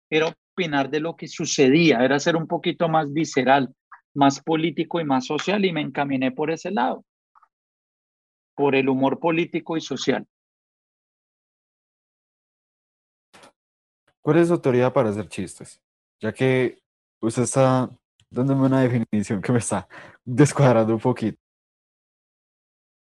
[0.09, 3.73] era opinar de lo que sucedía, era ser un poquito más visceral,
[4.13, 7.05] más político y más social y me encaminé por ese lado,
[8.55, 10.27] por el humor político y social.
[14.21, 15.81] ¿Cuál es su autoridad para hacer chistes?
[16.19, 16.79] Ya que
[17.21, 17.89] usted está
[18.31, 19.87] dándome una definición que me está
[20.23, 21.37] descuadrando un poquito.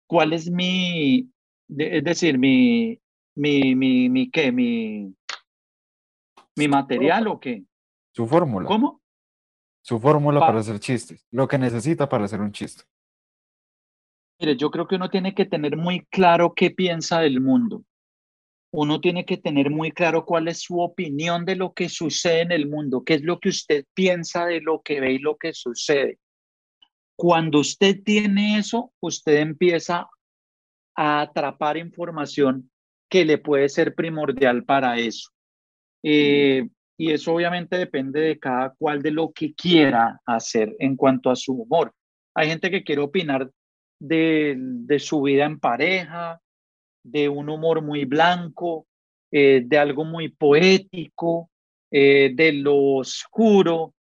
[0.07, 1.31] ¿Cuál es mi,
[1.69, 3.01] es decir, mi,
[3.37, 5.15] mi, mi, mi qué, mi,
[6.57, 7.65] mi material o qué?
[8.13, 8.67] Su fórmula.
[8.67, 9.01] ¿Cómo?
[9.83, 12.83] Su fórmula para hacer chistes, lo que necesita para hacer un chiste.
[14.41, 17.85] Mire, yo creo que uno tiene que tener muy claro qué piensa del mundo
[18.73, 22.53] uno tiene que tener muy claro cuál es su opinión de lo que sucede en
[22.53, 25.53] el mundo, qué es lo que usted piensa de lo que ve y lo que
[25.53, 26.19] sucede.
[27.17, 30.09] Cuando usted tiene eso, usted empieza
[30.97, 32.71] a atrapar información
[33.11, 35.31] que le puede ser primordial para eso.
[36.03, 41.31] Eh, y eso obviamente depende de cada cual de lo que quiera hacer en cuanto
[41.31, 41.93] a su humor.
[42.35, 43.51] Hay gente que quiere opinar
[43.99, 46.41] de, de su vida en pareja,
[47.03, 48.87] de un humor muy blanco,
[49.31, 51.51] eh, de algo muy poético,
[51.91, 53.95] eh, de lo oscuro.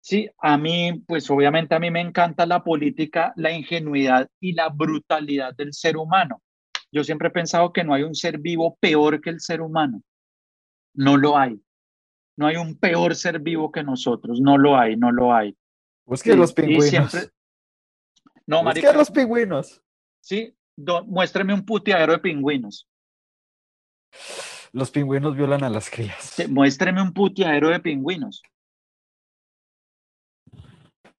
[0.00, 4.68] Sí, a mí, pues obviamente a mí me encanta la política, la ingenuidad y la
[4.70, 6.42] brutalidad del ser humano.
[6.90, 10.02] Yo siempre he pensado que no hay un ser vivo peor que el ser humano.
[10.94, 11.60] No lo hay.
[12.36, 14.40] No hay un peor ser vivo que nosotros.
[14.40, 15.54] No lo hay, no lo hay.
[16.06, 17.30] Busque los pingüinos.
[18.46, 19.82] No, Busque los pingüinos.
[20.20, 20.56] Sí,
[21.06, 22.88] muéstreme un puteadero de pingüinos.
[24.72, 26.36] Los pingüinos violan a las crías.
[26.48, 28.42] muéstreme un puteadero de pingüinos.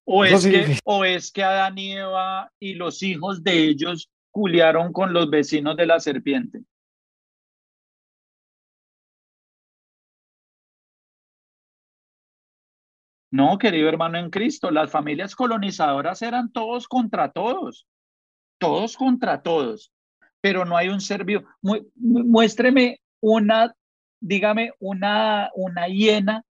[0.04, 4.92] O es, que, o es que Adán y Eva y los hijos de ellos culiaron
[4.92, 6.62] con los vecinos de la serpiente.
[13.30, 17.86] No, querido hermano en Cristo, las familias colonizadoras eran todos contra todos
[18.62, 19.92] todos contra todos,
[20.40, 21.42] pero no hay un ser vivo.
[21.96, 23.74] muéstreme una,
[24.20, 26.44] dígame, una, una hiena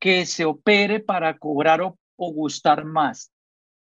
[0.00, 3.32] que se opere para cobrar o, o gustar más.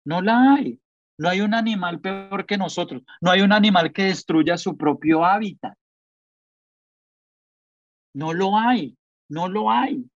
[0.05, 0.81] No la hay.
[1.19, 3.03] No hay un animal peor que nosotros.
[3.21, 5.77] No hay un animal que destruya su propio hábitat.
[8.15, 8.97] No lo hay.
[9.29, 10.09] No lo hay.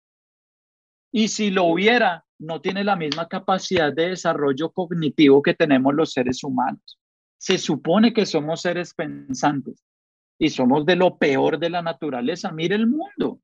[1.13, 6.13] Y si lo hubiera, no tiene la misma capacidad de desarrollo cognitivo que tenemos los
[6.13, 7.01] seres humanos.
[7.45, 9.85] Se supone que somos seres pensantes
[10.39, 12.51] y somos de lo peor de la naturaleza.
[12.51, 13.39] Mire el mundo,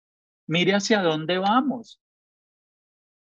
[0.46, 2.00] mire hacia dónde vamos.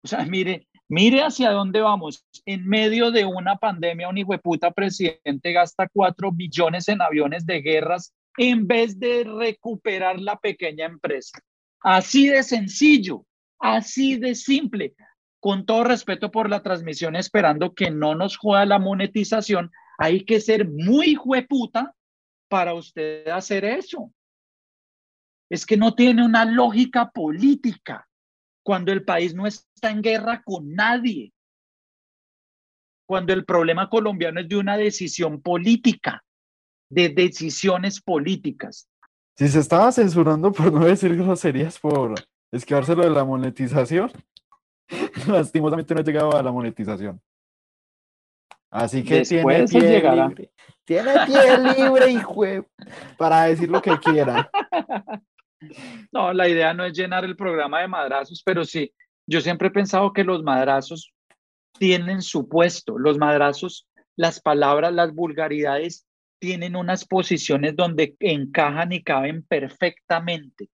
[0.03, 2.23] O sea, mire, mire hacia dónde vamos.
[2.45, 7.47] En medio de una pandemia, un hijo de puta presidente gasta cuatro billones en aviones
[7.47, 11.39] de guerras en vez de recuperar la pequeña empresa.
[11.81, 13.25] Así de sencillo.
[13.57, 14.93] Así de simple.
[15.39, 20.39] Con todo respeto por la transmisión, esperando que no nos juega la monetización, hay que
[20.39, 21.93] ser muy jueputa
[22.49, 24.11] para usted hacer eso.
[25.49, 28.07] Es que no tiene una lógica política
[28.63, 31.33] cuando el país no está en guerra con nadie.
[33.07, 36.23] Cuando el problema colombiano es de una decisión política,
[36.89, 38.89] de decisiones políticas.
[39.37, 42.15] Si se estaba censurando por no decir groserías por
[42.51, 44.11] esquivárselo de la monetización.
[45.27, 47.21] Lastimosamente no he llegado a la monetización.
[48.69, 50.51] Así que tiene pie libre.
[50.85, 52.43] Tiene pie libre, hijo,
[53.17, 54.49] para decir lo que quiera.
[56.11, 58.93] No, la idea no es llenar el programa de madrazos, pero sí,
[59.25, 61.11] yo siempre he pensado que los madrazos
[61.79, 62.97] tienen su puesto.
[62.97, 66.05] Los madrazos, las palabras, las vulgaridades
[66.39, 70.69] tienen unas posiciones donde encajan y caben perfectamente.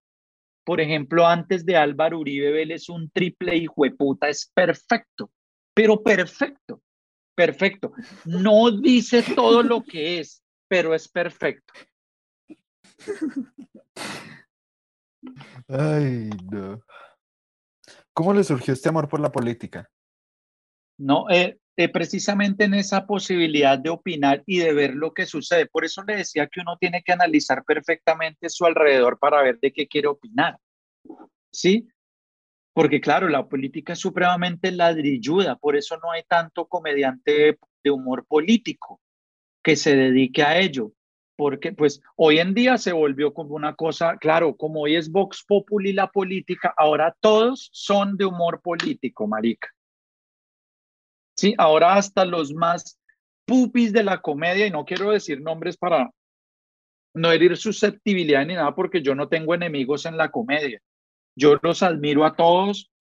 [0.66, 5.32] Por ejemplo, antes de Álvaro Uribe Vélez, un triple hijo de puta es perfecto,
[5.74, 6.82] pero perfecto,
[7.36, 7.94] perfecto.
[8.26, 11.74] No dice todo lo que es, pero es perfecto.
[15.68, 16.82] Ay, no.
[18.14, 19.90] ¿Cómo le surgió este amor por la política?
[20.98, 25.66] No, eh, eh, precisamente en esa posibilidad de opinar y de ver lo que sucede.
[25.66, 29.74] Por eso le decía que uno tiene que analizar perfectamente su alrededor para ver de
[29.74, 30.60] qué quiere opinar.
[31.52, 31.88] ¿Sí?
[32.74, 38.26] Porque claro, la política es supremamente ladrilluda, por eso no hay tanto comediante de humor
[38.26, 39.00] político
[39.64, 40.92] que se dedique a ello.
[41.36, 45.44] Porque pues hoy en día se volvió como una cosa, claro, como hoy es Vox
[45.48, 49.70] Populi la política, ahora todos son de humor político, marica.
[51.36, 53.00] Sí, ahora hasta los más
[53.46, 56.12] pupis de la comedia, y no quiero decir nombres para
[57.16, 60.80] no herir susceptibilidad ni nada, porque yo no tengo enemigos en la comedia.
[61.36, 62.92] Yo los admiro a todos.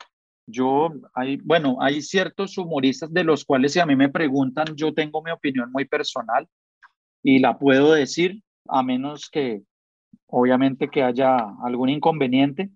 [0.46, 4.92] Yo, hay, bueno, hay ciertos humoristas de los cuales si a mí me preguntan, yo
[4.92, 6.48] tengo mi opinión muy personal
[7.22, 9.62] y la puedo decir, a menos que
[10.26, 12.70] obviamente que haya algún inconveniente,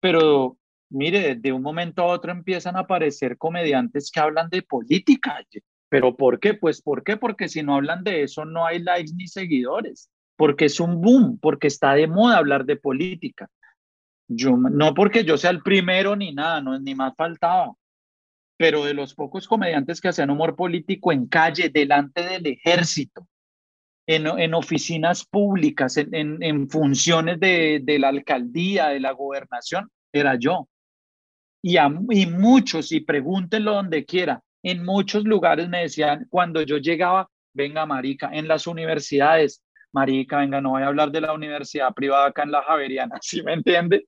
[0.00, 0.58] pero
[0.90, 5.40] mire, de un momento a otro empiezan a aparecer comediantes que hablan de política.
[5.88, 6.54] ¿Pero por qué?
[6.54, 7.16] Pues ¿por qué?
[7.16, 11.38] Porque si no hablan de eso no hay likes ni seguidores, porque es un boom,
[11.40, 13.48] porque está de moda hablar de política.
[14.34, 17.74] Yo, no porque yo sea el primero ni nada, no, ni más faltaba,
[18.56, 23.26] pero de los pocos comediantes que hacían humor político en calle, delante del ejército,
[24.06, 30.36] en, en oficinas públicas, en, en, funciones de, de la alcaldía, de la gobernación, era
[30.36, 30.68] yo
[31.62, 36.78] y, a, y muchos, y pregúntenlo donde quiera, en muchos lugares me decían, cuando yo
[36.78, 41.94] llegaba, venga, Marica, en las universidades, Marica, venga, no voy a hablar de la universidad
[41.94, 44.06] privada acá en la Javeriana, ¿sí me entiende?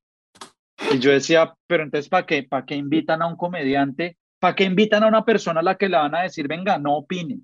[0.92, 2.42] Y yo decía, pero entonces, ¿para qué?
[2.42, 4.16] ¿Para qué invitan a un comediante?
[4.38, 6.96] ¿Para qué invitan a una persona a la que le van a decir, venga, no
[6.96, 7.40] opine?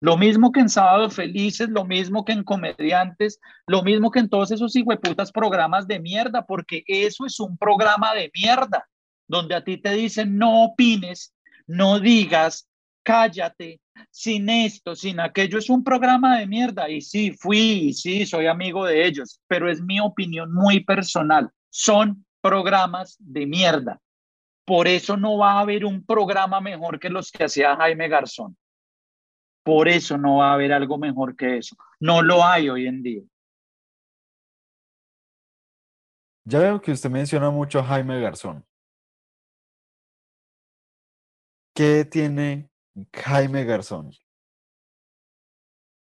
[0.00, 4.28] Lo mismo que en Sábados Felices, lo mismo que en Comediantes, lo mismo que en
[4.28, 8.88] todos esos hijueputas programas de mierda, porque eso es un programa de mierda
[9.26, 11.34] donde a ti te dicen no opines,
[11.66, 12.68] no digas,
[13.02, 16.88] cállate, sin esto, sin aquello, es un programa de mierda.
[16.88, 21.50] Y sí, fui, y sí, soy amigo de ellos, pero es mi opinión muy personal.
[21.70, 24.00] Son programas de mierda.
[24.64, 28.56] Por eso no va a haber un programa mejor que los que hacía Jaime Garzón.
[29.62, 31.76] Por eso no va a haber algo mejor que eso.
[32.00, 33.22] No lo hay hoy en día.
[36.44, 38.64] Ya veo que usted menciona mucho a Jaime Garzón.
[41.74, 42.70] ¿Qué tiene
[43.12, 44.12] Jaime Garzón?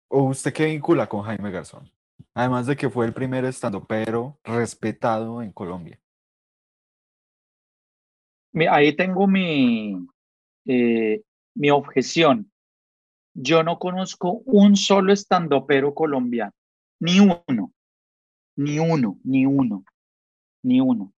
[0.10, 1.92] ¿O usted qué vincula con Jaime Garzón?
[2.34, 6.00] Además de que fue el primer estandopero respetado en Colombia.
[8.70, 9.96] Ahí tengo mi,
[10.66, 11.22] eh,
[11.56, 12.52] mi objeción.
[13.34, 16.52] Yo no conozco un solo estandopero colombiano,
[17.00, 17.72] ni uno,
[18.58, 19.86] ni uno, ni uno,
[20.64, 21.14] ni uno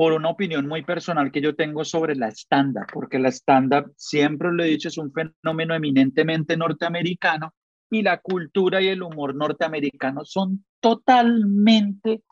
[0.00, 4.50] por una opinión muy personal que yo tengo sobre la stand-up, porque la stand-up, siempre
[4.50, 7.52] lo he dicho, es un fenómeno eminentemente norteamericano
[7.90, 12.22] y la cultura y el humor norteamericano son totalmente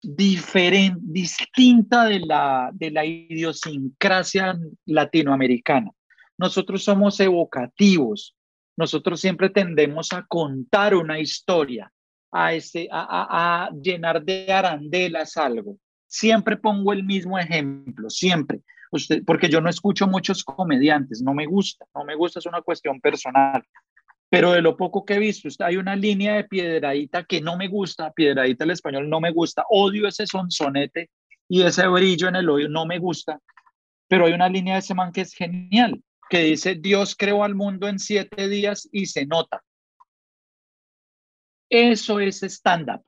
[0.00, 4.56] diferente, distinta de la, de la idiosincrasia
[4.86, 5.90] latinoamericana.
[6.38, 8.36] Nosotros somos evocativos,
[8.76, 11.92] nosotros siempre tendemos a contar una historia,
[12.30, 15.76] a, ese, a, a llenar de arandelas algo.
[16.06, 18.60] Siempre pongo el mismo ejemplo, siempre.
[18.90, 22.62] Usted, porque yo no escucho muchos comediantes, no me gusta, no me gusta, es una
[22.62, 23.62] cuestión personal.
[24.30, 27.68] Pero de lo poco que he visto, hay una línea de piedradita que no me
[27.68, 31.10] gusta, piedradita el español no me gusta, odio ese sonsonete
[31.48, 33.40] y ese brillo en el oído, no me gusta.
[34.06, 37.54] Pero hay una línea de ese man que es genial, que dice, Dios creó al
[37.54, 39.62] mundo en siete días y se nota.
[41.70, 43.02] Eso es stand-up,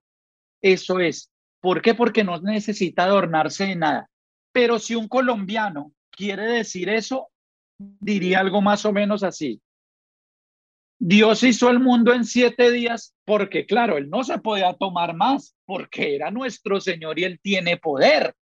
[0.63, 1.31] eso es.
[1.61, 1.95] ¿Por qué?
[1.95, 4.11] Porque no necesita adornarse de nada.
[4.53, 7.29] Pero si un colombiano quiere decir eso,
[7.79, 9.61] diría algo más o menos así.
[11.03, 15.57] Dios hizo el mundo en siete días porque, claro, él no se podía tomar más
[15.65, 18.35] porque era nuestro Señor y él tiene poder.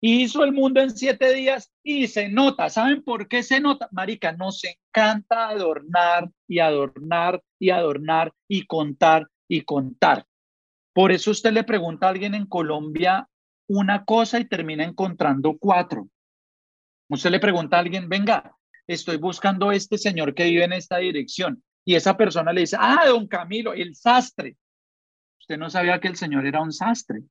[0.00, 2.68] Hizo el mundo en siete días y se nota.
[2.70, 3.88] ¿Saben por qué se nota?
[3.92, 10.26] Marica, nos encanta adornar y adornar y adornar y contar y contar.
[10.92, 13.28] Por eso usted le pregunta a alguien en Colombia
[13.68, 16.08] una cosa y termina encontrando cuatro.
[17.08, 18.56] Usted le pregunta a alguien, venga,
[18.88, 21.62] estoy buscando este señor que vive en esta dirección.
[21.84, 24.56] Y esa persona le dice, ah, don Camilo, el sastre.
[25.40, 27.22] Usted no sabía que el señor era un sastre.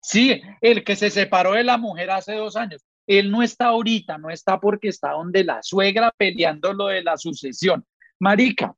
[0.00, 2.84] Sí, el que se separó de la mujer hace dos años.
[3.06, 7.16] Él no está ahorita, no está porque está donde la suegra peleando lo de la
[7.16, 7.84] sucesión.
[8.20, 8.74] Marica,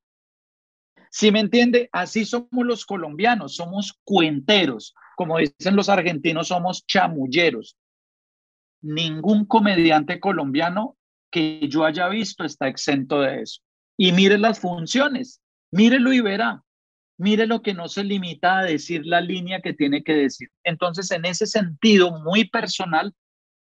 [1.10, 4.94] si me entiende, así somos los colombianos, somos cuenteros.
[5.16, 7.76] Como dicen los argentinos, somos chamulleros.
[8.80, 10.96] Ningún comediante colombiano
[11.30, 13.60] que yo haya visto está exento de eso
[14.00, 15.42] y mire las funciones,
[15.72, 16.62] mírelo y verá.
[17.18, 20.50] Mire lo que no se limita a decir la línea que tiene que decir.
[20.62, 23.12] Entonces, en ese sentido muy personal,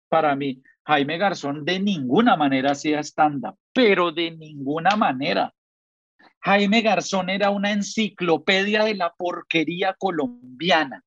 [0.10, 5.54] para mí, Jaime Garzón de ninguna manera hacía stand-up, pero de ninguna manera.
[6.42, 11.02] Jaime Garzón era una enciclopedia de la porquería colombiana.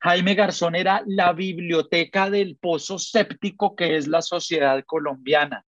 [0.00, 5.64] Jaime Garzón era la biblioteca del pozo séptico que es la sociedad colombiana.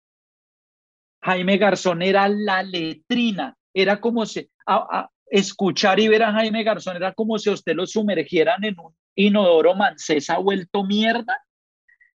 [1.24, 4.46] Jaime Garzón era la letrina, era como si
[5.26, 9.74] escuchar y ver a Jaime Garzón era como si usted lo sumergieran en un inodoro
[9.74, 11.42] mancesa vuelto mierda,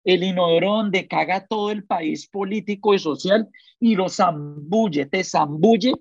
[0.04, 3.48] el inodoro donde caga todo el país político y social
[3.80, 5.94] y lo zambulle, te zambulle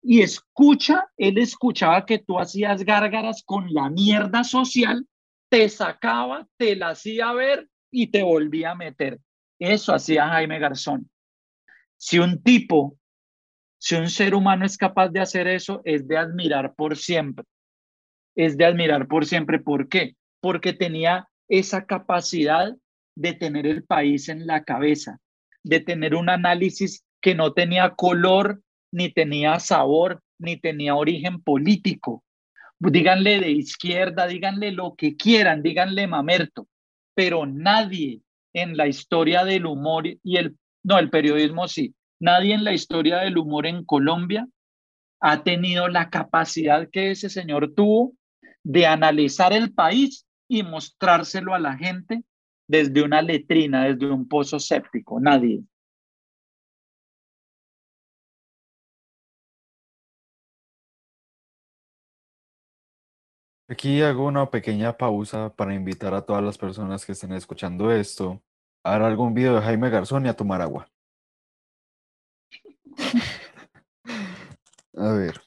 [0.00, 5.04] y escucha, él escuchaba que tú hacías gárgaras con la mierda social,
[5.48, 9.18] te sacaba, te la hacía ver y te volvía a meter.
[9.58, 11.11] Eso hacía Jaime Garzón.
[12.04, 12.98] Si un tipo,
[13.78, 17.44] si un ser humano es capaz de hacer eso, es de admirar por siempre.
[18.34, 19.60] Es de admirar por siempre.
[19.60, 20.16] ¿Por qué?
[20.40, 22.74] Porque tenía esa capacidad
[23.14, 25.20] de tener el país en la cabeza,
[25.62, 32.24] de tener un análisis que no tenía color, ni tenía sabor, ni tenía origen político.
[32.80, 36.66] Díganle de izquierda, díganle lo que quieran, díganle mamerto,
[37.14, 38.22] pero nadie
[38.52, 41.94] en la historia del humor y el no, el periodismo sí.
[42.20, 44.46] Nadie en la historia del humor en Colombia
[45.20, 48.14] ha tenido la capacidad que ese señor tuvo
[48.64, 52.24] de analizar el país y mostrárselo a la gente
[52.68, 55.20] desde una letrina, desde un pozo séptico.
[55.20, 55.62] Nadie.
[63.68, 68.42] Aquí hago una pequeña pausa para invitar a todas las personas que estén escuchando esto
[68.84, 70.88] Hará algún video de Jaime Garzón y a tomar agua.
[74.96, 75.40] A ver.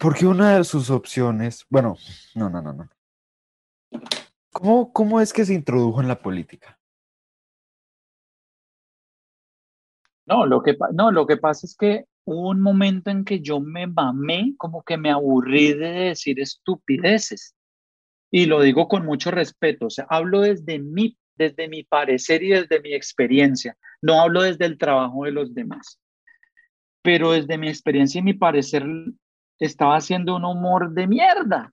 [0.00, 1.96] Porque una de sus opciones, bueno,
[2.34, 2.88] no, no, no, no.
[4.52, 6.78] ¿Cómo, ¿Cómo es que se introdujo en la política?
[10.26, 13.60] No, lo que, no, lo que pasa es que hubo un momento en que yo
[13.60, 17.54] me mamé, como que me aburrí de decir estupideces.
[18.30, 22.50] Y lo digo con mucho respeto, o sea, hablo desde mi desde mi parecer y
[22.50, 23.76] desde mi experiencia.
[24.02, 25.98] No hablo desde el trabajo de los demás.
[27.02, 28.84] Pero desde mi experiencia y mi parecer
[29.58, 31.72] estaba haciendo un humor de mierda,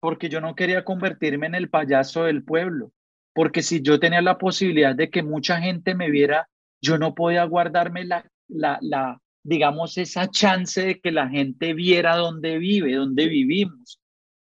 [0.00, 2.92] porque yo no quería convertirme en el payaso del pueblo,
[3.34, 6.48] porque si yo tenía la posibilidad de que mucha gente me viera,
[6.80, 12.16] yo no podía guardarme la, la, la digamos, esa chance de que la gente viera
[12.16, 14.00] dónde vive, dónde vivimos,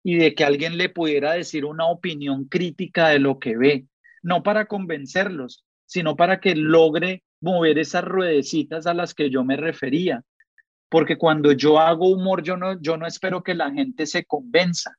[0.04, 3.88] y de que alguien le pudiera decir una opinión crítica de lo que ve
[4.24, 9.58] no para convencerlos, sino para que logre mover esas ruedecitas a las que yo me
[9.58, 10.24] refería.
[10.90, 14.96] Porque cuando yo hago humor, yo no, yo no espero que la gente se convenza.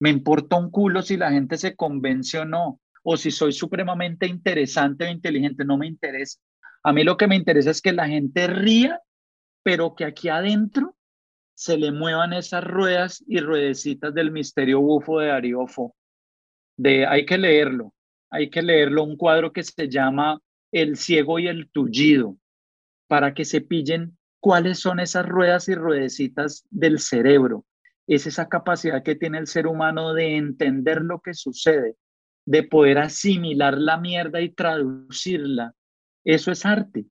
[0.00, 4.26] Me importa un culo si la gente se convence o no, o si soy supremamente
[4.26, 6.40] interesante o inteligente, no me interesa.
[6.82, 9.00] A mí lo que me interesa es que la gente ría,
[9.62, 10.96] pero que aquí adentro
[11.54, 15.94] se le muevan esas ruedas y ruedecitas del misterio bufo de Ariofo.
[16.78, 17.92] De, hay que leerlo,
[18.30, 20.40] hay que leerlo, un cuadro que se llama
[20.72, 22.36] El ciego y el tullido,
[23.08, 27.64] para que se pillen cuáles son esas ruedas y ruedecitas del cerebro.
[28.06, 31.96] Es esa capacidad que tiene el ser humano de entender lo que sucede,
[32.46, 35.74] de poder asimilar la mierda y traducirla.
[36.24, 37.06] Eso es arte.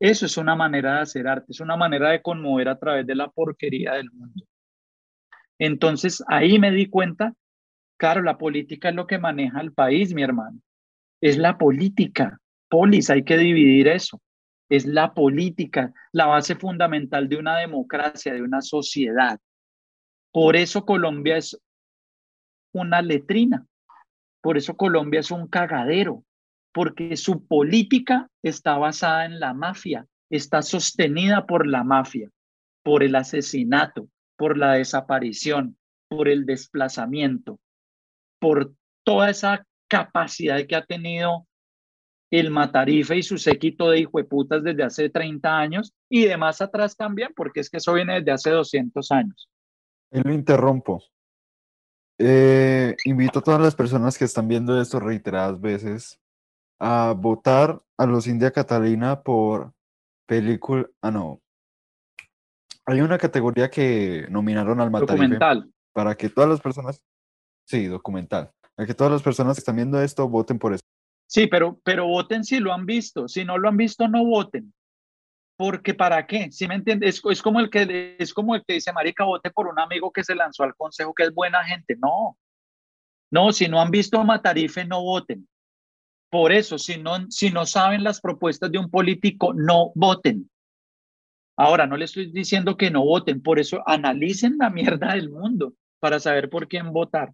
[0.00, 3.14] Eso es una manera de hacer arte, es una manera de conmover a través de
[3.14, 4.46] la porquería del mundo.
[5.58, 7.34] Entonces ahí me di cuenta,
[8.00, 10.58] claro, la política es lo que maneja el país, mi hermano.
[11.20, 12.40] Es la política.
[12.70, 14.22] Polis, hay que dividir eso.
[14.70, 19.38] Es la política, la base fundamental de una democracia, de una sociedad.
[20.32, 21.60] Por eso Colombia es
[22.72, 23.66] una letrina.
[24.40, 26.24] Por eso Colombia es un cagadero
[26.72, 32.30] porque su política está basada en la mafia, está sostenida por la mafia,
[32.82, 35.76] por el asesinato, por la desaparición,
[36.08, 37.58] por el desplazamiento,
[38.40, 38.72] por
[39.04, 41.46] toda esa capacidad que ha tenido
[42.30, 46.96] el Matarife y su séquito de hijueputas desde hace 30 años y de más atrás
[46.96, 49.48] también, porque es que eso viene desde hace 200 años.
[50.12, 51.02] Y lo interrumpo.
[52.18, 56.20] Eh, invito a todas las personas que están viendo esto reiteradas veces
[56.78, 59.72] a votar a los India Catalina por
[60.26, 60.86] película.
[61.02, 61.40] Ah, no.
[62.86, 65.72] Hay una categoría que nominaron al Matarife Documental.
[65.92, 67.02] para que todas las personas.
[67.70, 68.50] Sí, documental.
[68.74, 70.82] Para que todas las personas que están viendo esto voten por eso.
[71.28, 73.28] Sí, pero, pero voten si lo han visto.
[73.28, 74.74] Si no lo han visto, no voten.
[75.56, 76.50] Porque ¿para qué?
[76.50, 77.22] Si me entiendes?
[77.24, 80.24] Es, como el que es como el que dice, marica, vote por un amigo que
[80.24, 81.94] se lanzó al consejo que es buena gente.
[81.94, 82.36] No.
[83.30, 85.48] No, si no han visto Matarife, no voten.
[86.28, 90.50] Por eso, si no, si no saben las propuestas de un político, no voten.
[91.56, 95.74] Ahora, no le estoy diciendo que no voten, por eso analicen la mierda del mundo
[96.00, 97.32] para saber por quién votar.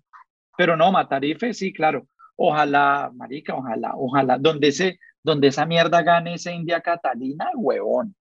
[0.57, 2.07] Pero no, Matarife, sí, claro.
[2.37, 8.15] Ojalá, marica, ojalá, ojalá, donde, ese, donde esa mierda gane esa India Catalina, huevón.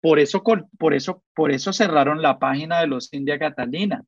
[0.00, 0.42] Por eso,
[0.78, 4.04] por eso, por eso cerraron la página de los India Catalina.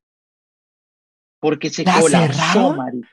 [1.39, 3.09] Porque se colapsó, marica.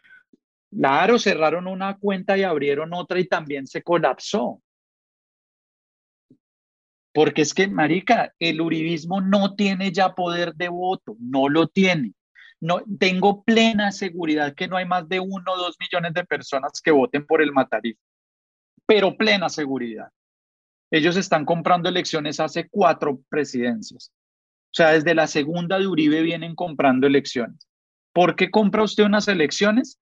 [0.71, 4.63] Claro, cerraron una cuenta y abrieron otra y también se colapsó.
[7.13, 12.13] Porque es que, Marica, el uribismo no tiene ya poder de voto, no lo tiene.
[12.61, 16.81] No, tengo plena seguridad que no hay más de uno o dos millones de personas
[16.83, 17.99] que voten por el Matarif,
[18.87, 20.09] pero plena seguridad.
[20.91, 24.13] Ellos están comprando elecciones hace cuatro presidencias.
[24.67, 27.67] O sea, desde la segunda de Uribe vienen comprando elecciones.
[28.13, 29.99] ¿Por qué compra usted unas elecciones?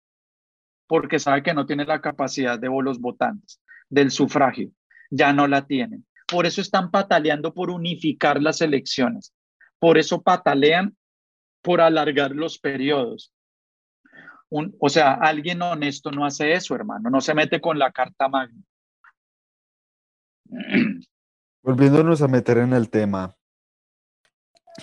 [0.87, 4.71] porque sabe que no tiene la capacidad de los votantes, del sufragio,
[5.11, 6.05] ya no la tienen.
[6.27, 9.33] Por eso están pataleando por unificar las elecciones.
[9.79, 10.96] Por eso patalean
[11.61, 13.33] por alargar los periodos.
[14.49, 18.63] o sea, alguien honesto no hace eso, hermano, no se mete con la carta magna.
[21.63, 23.35] Volviéndonos a meter en el tema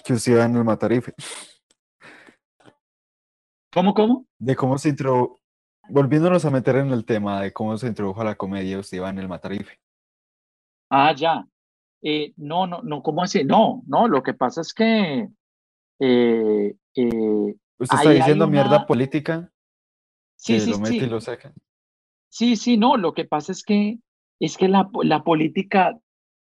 [0.04, 1.14] que usted en el Matarife.
[3.72, 4.26] ¿Cómo, cómo?
[4.38, 5.40] De cómo se introdujo
[5.88, 9.10] Volviéndonos a meter en el tema de cómo se introdujo a la comedia, usted iba
[9.10, 9.78] en el Matarife.
[10.90, 11.44] Ah, ya.
[12.02, 13.44] Eh, no, no, no, ¿cómo así?
[13.44, 15.28] No, no, lo que pasa es que.
[16.00, 19.50] Eh, eh, ¿Usted está diciendo mierda política?
[20.36, 21.04] Sí, sí, lo mete sí.
[21.04, 21.52] y lo saca.
[22.28, 23.98] Sí, sí, no, lo que pasa es que
[24.40, 25.98] es que la, la política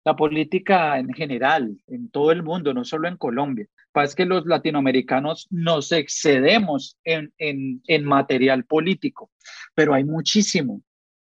[0.06, 3.68] la política en general, en todo el mundo, no solo en Colombia.
[3.92, 9.32] Pasa que los latinoamericanos nos excedemos en, en, en material político,
[9.76, 10.82] pero hay muchísimo,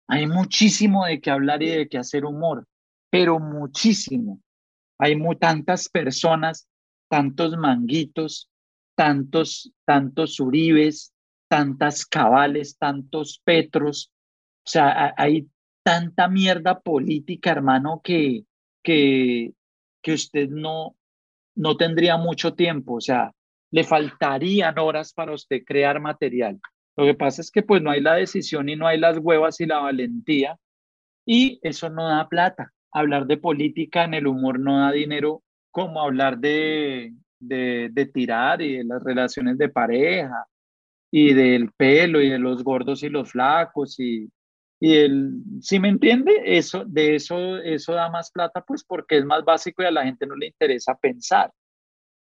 [0.08, 2.66] hay muchísimo de qué hablar y de qué hacer humor,
[3.10, 4.40] pero muchísimo.
[4.98, 6.68] Hay muy, tantas personas,
[7.14, 8.50] tantos manguitos,
[8.96, 11.14] tantos, tantos uribes,
[11.48, 14.10] tantas cabales, tantos petros.
[14.66, 15.46] O sea, hay
[15.84, 18.46] tanta mierda política, hermano, que,
[18.82, 19.52] que,
[20.02, 20.96] que usted no,
[21.54, 23.30] no tendría mucho tiempo, o sea,
[23.70, 26.58] le faltarían horas para usted crear material.
[26.96, 29.60] Lo que pasa es que pues no hay la decisión y no hay las huevas
[29.60, 30.58] y la valentía
[31.24, 32.72] y eso no da plata.
[32.90, 35.43] Hablar de política en el humor no da dinero
[35.74, 40.46] como hablar de, de, de tirar y de las relaciones de pareja
[41.10, 44.30] y del pelo y de los gordos y los flacos y,
[44.78, 49.24] y el, si me entiende, eso, de eso, eso da más plata, pues porque es
[49.24, 51.52] más básico y a la gente no le interesa pensar.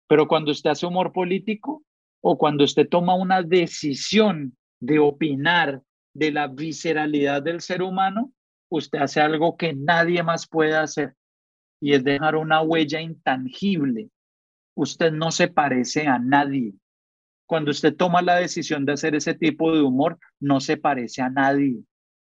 [0.10, 1.86] Pero cuando usted hace humor político,
[2.22, 5.82] o cuando usted toma una decisión de opinar
[6.14, 8.34] de la visceralidad del ser humano,
[8.70, 11.16] usted hace algo que nadie más puede hacer
[11.80, 14.10] y es dejar una huella intangible.
[14.76, 16.74] Usted no se parece a nadie.
[17.46, 21.30] Cuando usted toma la decisión de hacer ese tipo de humor, no se parece a
[21.30, 21.84] nadie.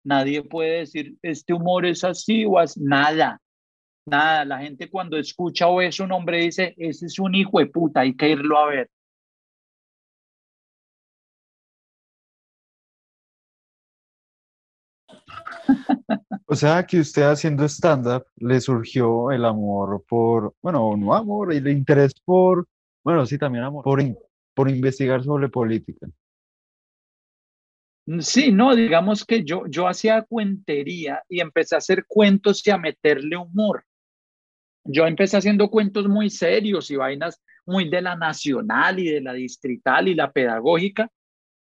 [0.04, 3.42] Nadie puede decir, este humor es así o es nada.
[4.06, 7.68] Nada, la gente cuando escucha o es un hombre dice, ese es un hijo de
[7.68, 8.90] puta, hay que irlo a ver.
[16.46, 21.68] O sea que usted haciendo stand-up le surgió el amor por, bueno, no amor, el
[21.68, 22.68] interés por,
[23.04, 24.02] bueno, sí, también amor, por,
[24.54, 26.08] por investigar sobre política.
[28.08, 32.72] Mm, sí, no, digamos que yo, yo hacía cuentería y empecé a hacer cuentos y
[32.72, 33.86] a meterle humor.
[34.84, 39.34] Yo empecé haciendo cuentos muy serios y vainas muy de la nacional y de la
[39.34, 41.12] distrital y la pedagógica.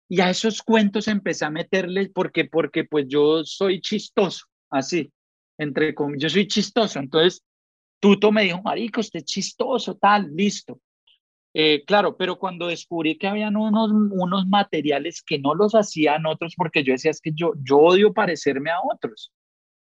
[0.09, 5.13] Y a esos cuentos empecé a meterle porque, porque pues yo soy chistoso, así,
[5.59, 6.99] entre comillas, yo soy chistoso.
[6.99, 7.43] Entonces,
[8.01, 10.81] Tuto me dijo, marico, usted es chistoso, tal, listo.
[11.53, 16.55] Eh, claro, pero cuando descubrí que habían unos, unos materiales que no los hacían otros,
[16.57, 19.33] porque yo decía, es que yo, yo odio parecerme a otros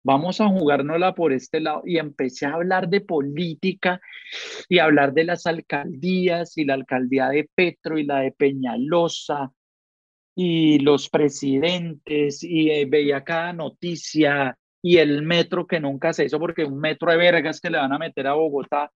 [0.08, 1.82] vamos a jugárnosla por este lado.
[1.86, 4.00] Y empecé a hablar de política
[4.70, 9.52] y hablar de las alcaldías y la alcaldía de Petro y la de Peñalosa
[10.40, 16.38] y los presidentes y eh, veía cada noticia y el metro que nunca se hizo
[16.40, 18.92] porque un metro de vergas que le van a meter a Bogotá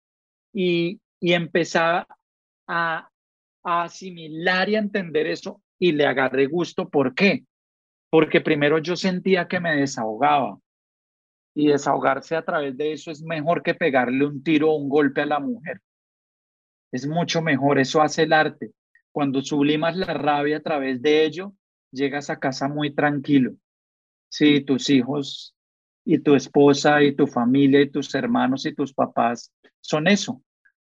[0.52, 2.06] y, y empezaba
[2.68, 3.08] a,
[3.64, 6.88] a asimilar y a entender eso y le agarré gusto.
[6.88, 7.44] ¿Por qué?
[8.08, 10.60] Porque primero yo sentía que me desahogaba
[11.56, 15.22] y desahogarse a través de eso es mejor que pegarle un tiro o un golpe
[15.22, 15.80] a la mujer.
[16.92, 18.70] Es mucho mejor, eso hace el arte.
[19.12, 21.54] Cuando sublimas la rabia a través de ello,
[21.90, 23.54] llegas a casa muy tranquilo.
[24.28, 25.54] Si tus hijos
[26.04, 30.42] y tu esposa y tu familia y tus hermanos y tus papás son eso.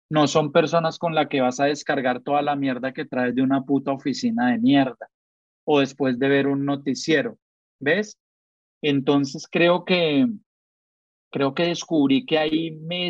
[0.08, 3.42] No son personas con las que vas a descargar toda la mierda que traes de
[3.42, 5.08] una puta oficina de mierda
[5.64, 7.38] o después de ver un noticiero.
[7.80, 8.18] ¿Ves?
[8.82, 10.26] Entonces creo que
[11.30, 13.08] creo que descubrí que ahí me,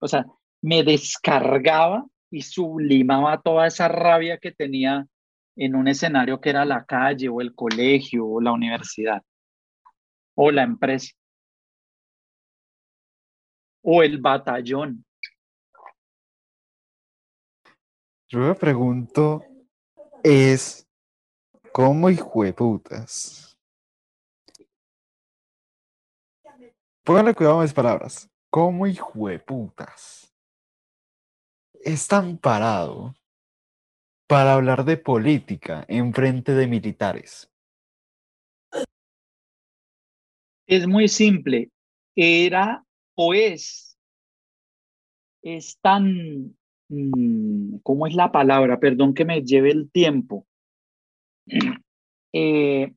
[0.00, 0.26] o sea,
[0.60, 2.04] me descargaba
[2.34, 5.06] y sublimaba toda esa rabia que tenía
[5.56, 9.22] en un escenario que era la calle o el colegio o la universidad
[10.34, 11.14] o la empresa
[13.82, 15.04] o el batallón.
[18.28, 19.44] Yo me pregunto
[20.22, 20.88] es
[21.72, 23.44] cómo hijo de putas
[27.04, 28.30] Pónganle cuidado a mis palabras.
[28.48, 30.23] ¿Cómo hijo de putas?
[31.84, 33.14] Están parado
[34.26, 37.52] para hablar de política en frente de militares.
[40.66, 41.70] Es muy simple.
[42.16, 42.82] Era
[43.16, 43.98] o es,
[45.42, 46.56] es tan,
[46.88, 48.80] mm, ¿cómo es la palabra?
[48.80, 50.46] Perdón que me lleve el tiempo.
[52.32, 52.94] Eh,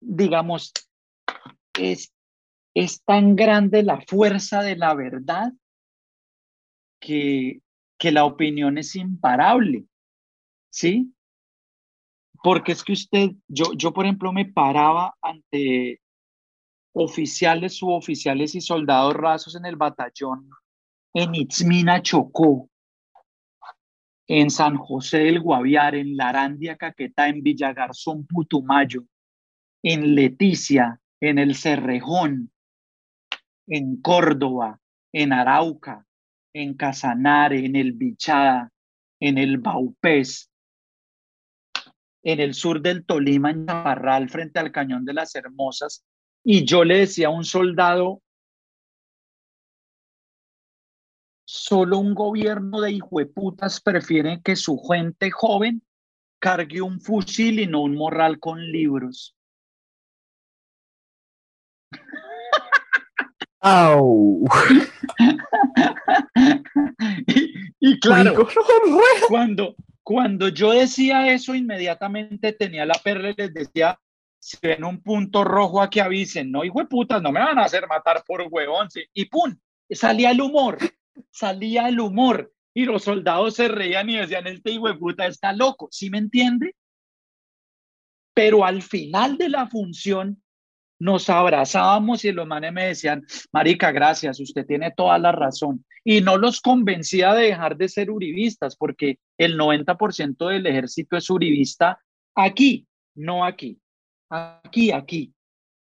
[0.00, 0.72] digamos,
[1.78, 2.14] es,
[2.74, 5.52] es tan grande la fuerza de la verdad
[7.00, 7.60] que,
[7.98, 9.86] que la opinión es imparable,
[10.70, 11.12] ¿sí?
[12.42, 16.00] Porque es que usted, yo, yo por ejemplo me paraba ante
[16.92, 20.48] oficiales, suboficiales y soldados rasos en el batallón
[21.16, 22.68] en Itzmina, Chocó,
[24.28, 29.04] en San José del Guaviare, en Larandia, Caquetá, en Villagarzón, Putumayo,
[29.82, 32.52] en Leticia, en el Cerrejón,
[33.66, 34.78] en Córdoba,
[35.10, 36.05] en Arauca,
[36.56, 38.72] en Casanare, en el Bichada,
[39.20, 40.50] en el Baupés,
[42.22, 46.04] en el sur del Tolima, en Chaparral, frente al Cañón de las Hermosas.
[46.42, 48.22] Y yo le decía a un soldado,
[51.44, 55.82] solo un gobierno de hijueputas prefiere que su gente joven
[56.38, 59.35] cargue un fusil y no un morral con libros.
[67.80, 68.48] y, claro,
[69.28, 73.98] cuando, cuando yo decía eso, inmediatamente tenía la perla y les decía,
[74.38, 77.64] si ven un punto rojo aquí avisen, no, hijo de putas, no me van a
[77.64, 78.88] hacer matar por huevón.
[79.12, 79.56] Y pum,
[79.90, 80.78] salía el humor,
[81.30, 82.52] salía el humor.
[82.72, 86.18] Y los soldados se reían y decían, este hijo de puta está loco, ¿sí me
[86.18, 86.76] entiende?
[88.34, 90.42] Pero al final de la función,
[90.98, 95.84] nos abrazábamos y los manes me decían, Marica, gracias, usted tiene toda la razón.
[96.04, 101.28] Y no los convencía de dejar de ser uribistas, porque el 90% del ejército es
[101.28, 102.00] uribista
[102.34, 103.78] aquí, no aquí,
[104.30, 105.32] aquí, aquí.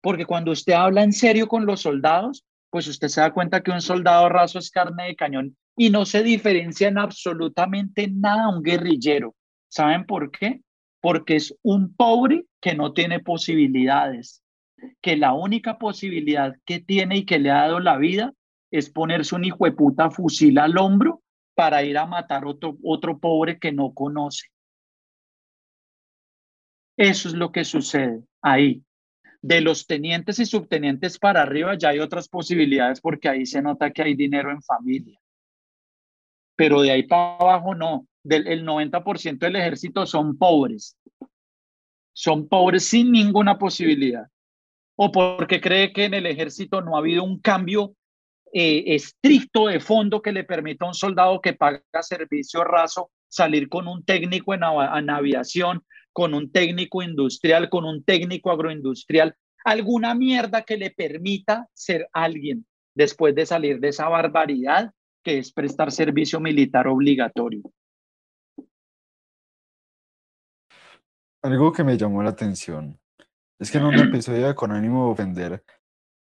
[0.01, 3.71] Porque cuando usted habla en serio con los soldados, pues usted se da cuenta que
[3.71, 8.61] un soldado raso es carne de cañón y no se diferencia en absolutamente nada un
[8.61, 9.35] guerrillero.
[9.67, 10.61] ¿Saben por qué?
[11.01, 14.43] Porque es un pobre que no tiene posibilidades
[15.01, 18.33] que la única posibilidad que tiene y que le ha dado la vida
[18.71, 21.21] es ponerse un hijo de puta fusil al hombro
[21.53, 24.47] para ir a matar otro, otro pobre que no conoce.
[26.97, 28.83] Eso es lo que sucede ahí.
[29.41, 33.91] De los tenientes y subtenientes para arriba ya hay otras posibilidades porque ahí se nota
[33.91, 35.19] que hay dinero en familia.
[36.55, 38.07] Pero de ahí para abajo no.
[38.23, 40.97] Del, el 90% del ejército son pobres.
[42.13, 44.25] Son pobres sin ninguna posibilidad
[44.95, 47.95] o porque cree que en el ejército no ha habido un cambio
[48.53, 53.67] eh, estricto de fondo que le permita a un soldado que paga servicio raso salir
[53.67, 55.83] con un técnico en, en aviación,
[56.13, 59.35] con un técnico industrial, con un técnico agroindustrial,
[59.65, 65.51] alguna mierda que le permita ser alguien después de salir de esa barbaridad que es
[65.51, 67.61] prestar servicio militar obligatorio.
[71.41, 72.97] Algo que me llamó la atención
[73.59, 75.65] es que en un episodio de Con ánimo de ofender,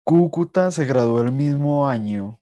[0.04, 2.40] Cúcuta se graduó el mismo año.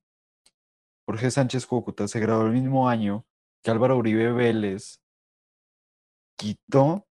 [1.08, 3.26] Jorge Sánchez Cúcuta se graduó el mismo año
[3.64, 5.02] que Álvaro Uribe Vélez
[6.38, 7.08] quitó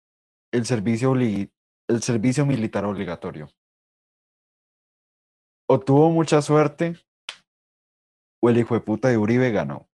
[0.52, 3.48] el servicio, el servicio militar obligatorio.
[5.68, 6.96] O tuvo mucha suerte,
[8.40, 9.88] o el hijo de puta de Uribe ganó.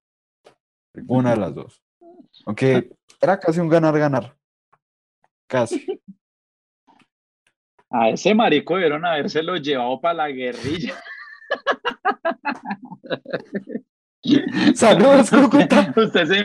[1.08, 1.82] Una de las dos.
[2.46, 4.36] Aunque era casi un ganar-ganar.
[5.48, 5.84] Casi.
[7.96, 11.00] A ese marico debieron habérselo llevado para la guerrilla.
[14.74, 15.94] Saludos, Cúcuta.
[15.96, 16.44] Usted se,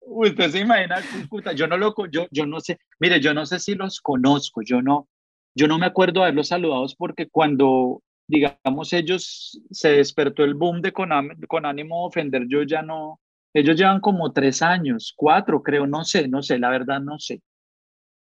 [0.00, 1.52] usted se imagina Cúcuta.
[1.52, 4.82] Yo no lo, yo, yo no sé, mire, yo no sé si los conozco, yo
[4.82, 5.08] no,
[5.54, 10.82] yo no me acuerdo de haberlos saludados porque cuando, digamos, ellos se despertó el boom
[10.82, 11.10] de con,
[11.46, 13.20] con ánimo de ofender, yo ya no,
[13.54, 17.40] ellos llevan como tres años, cuatro, creo, no sé, no sé, la verdad no sé.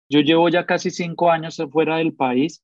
[0.09, 2.63] Yo llevo ya casi cinco años fuera del país.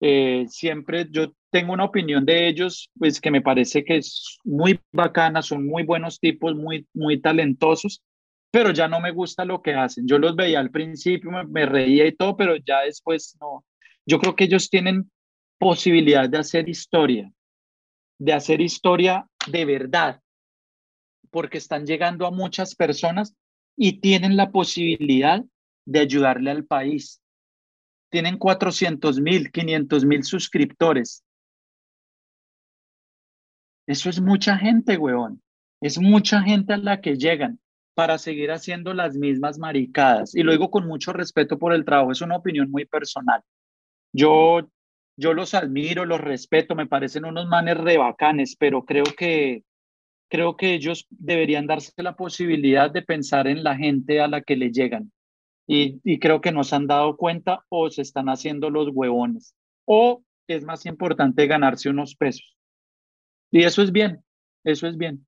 [0.00, 4.78] Eh, siempre yo tengo una opinión de ellos, pues que me parece que es muy
[4.92, 8.02] bacana, son muy buenos tipos, muy, muy talentosos,
[8.50, 10.06] pero ya no me gusta lo que hacen.
[10.06, 13.64] Yo los veía al principio, me, me reía y todo, pero ya después no.
[14.04, 15.10] Yo creo que ellos tienen
[15.58, 17.32] posibilidad de hacer historia,
[18.18, 20.20] de hacer historia de verdad,
[21.30, 23.34] porque están llegando a muchas personas
[23.76, 25.42] y tienen la posibilidad
[25.86, 27.22] de ayudarle al país.
[28.10, 31.24] Tienen 400 mil, 500 mil suscriptores.
[33.86, 35.42] Eso es mucha gente, weón.
[35.80, 37.60] Es mucha gente a la que llegan
[37.94, 40.34] para seguir haciendo las mismas maricadas.
[40.34, 43.42] Y lo digo con mucho respeto por el trabajo, es una opinión muy personal.
[44.12, 44.68] Yo,
[45.16, 49.62] yo los admiro, los respeto, me parecen unos manes rebacanes, pero creo que,
[50.28, 54.56] creo que ellos deberían darse la posibilidad de pensar en la gente a la que
[54.56, 55.12] le llegan
[55.66, 59.56] y, creo que no se han dado cuenta o se están haciendo los huevones.
[59.84, 62.56] O es más importante ganarse unos pesos.
[63.50, 64.22] Y eso es bien,
[64.64, 65.26] eso es bien,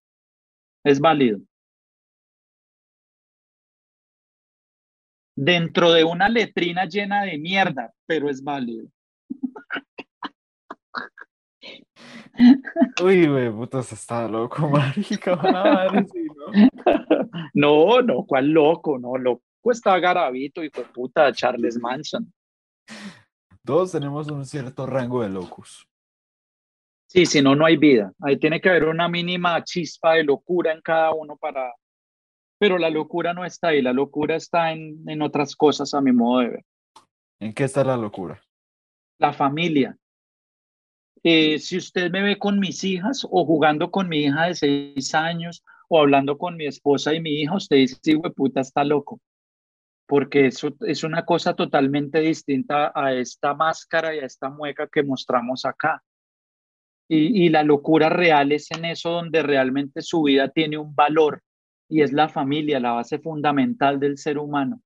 [0.84, 1.40] es válido.
[5.36, 8.88] Dentro de una letrina llena de mierda, pero es válido.
[13.02, 16.06] Uy, güey, putas, está loco, marica, ¿no?
[17.54, 18.98] No, no, ¿cuál loco?
[18.98, 22.32] No, loco está Garavito, y de puta, Charles Manson.
[23.64, 25.86] Todos tenemos un cierto rango de locus.
[27.06, 28.12] Sí, si no, no hay vida.
[28.20, 31.74] Ahí tiene que haber una mínima chispa de locura en cada uno para...
[32.58, 36.12] Pero la locura no está ahí, la locura está en, en otras cosas a mi
[36.12, 36.64] modo de ver.
[37.40, 38.42] ¿En qué está la locura?
[39.18, 39.96] La familia.
[41.22, 45.14] Eh, si usted me ve con mis hijas o jugando con mi hija de seis
[45.14, 48.84] años o hablando con mi esposa y mi hija, usted dice, sí, güey, puta, está
[48.84, 49.20] loco
[50.08, 55.02] porque eso es una cosa totalmente distinta a esta máscara y a esta mueca que
[55.02, 56.02] mostramos acá.
[57.10, 61.42] Y, y, la locura real es en eso donde realmente su vida tiene un valor
[61.90, 64.80] y es la familia, la base fundamental del ser humano.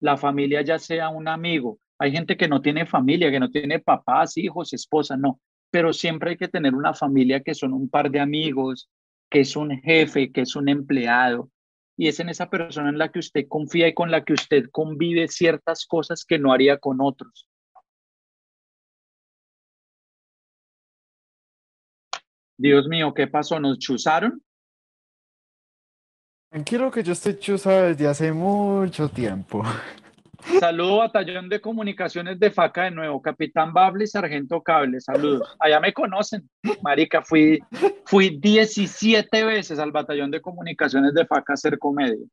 [0.00, 1.80] La familia ya sea un amigo.
[1.98, 5.40] Hay gente que no tiene familia, que no tiene papás, hijos, esposa, no.
[5.70, 8.88] Pero siempre hay que tener una familia que son un par de amigos,
[9.28, 11.50] que es un jefe, que es un empleado,
[11.98, 14.70] y es en esa persona en la que usted confía y con la que usted
[14.70, 17.48] convive ciertas cosas que no haría con otros.
[22.56, 23.58] Dios mío, ¿qué pasó?
[23.58, 24.42] ¿Nos chuzaron?
[26.50, 29.62] Tranquilo que yo estoy chusa desde hace mucho tiempo.
[30.60, 35.56] Saludo batallón de comunicaciones de FACA de nuevo, Capitán Bable y Sargento Cable, saludos.
[35.58, 36.48] Allá me conocen,
[36.82, 37.58] marica, fui,
[38.04, 42.24] fui 17 veces al batallón de comunicaciones de FACA a hacer comedia.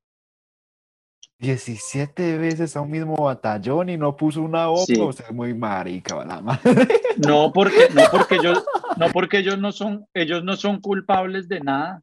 [1.40, 4.96] 17 veces a un mismo batallón y no puso una bomba, Sí.
[5.00, 6.88] o sea, muy marica, la madre.
[7.18, 8.64] No porque, no porque ellos,
[8.98, 12.02] no porque ellos no son, ellos no son culpables de nada.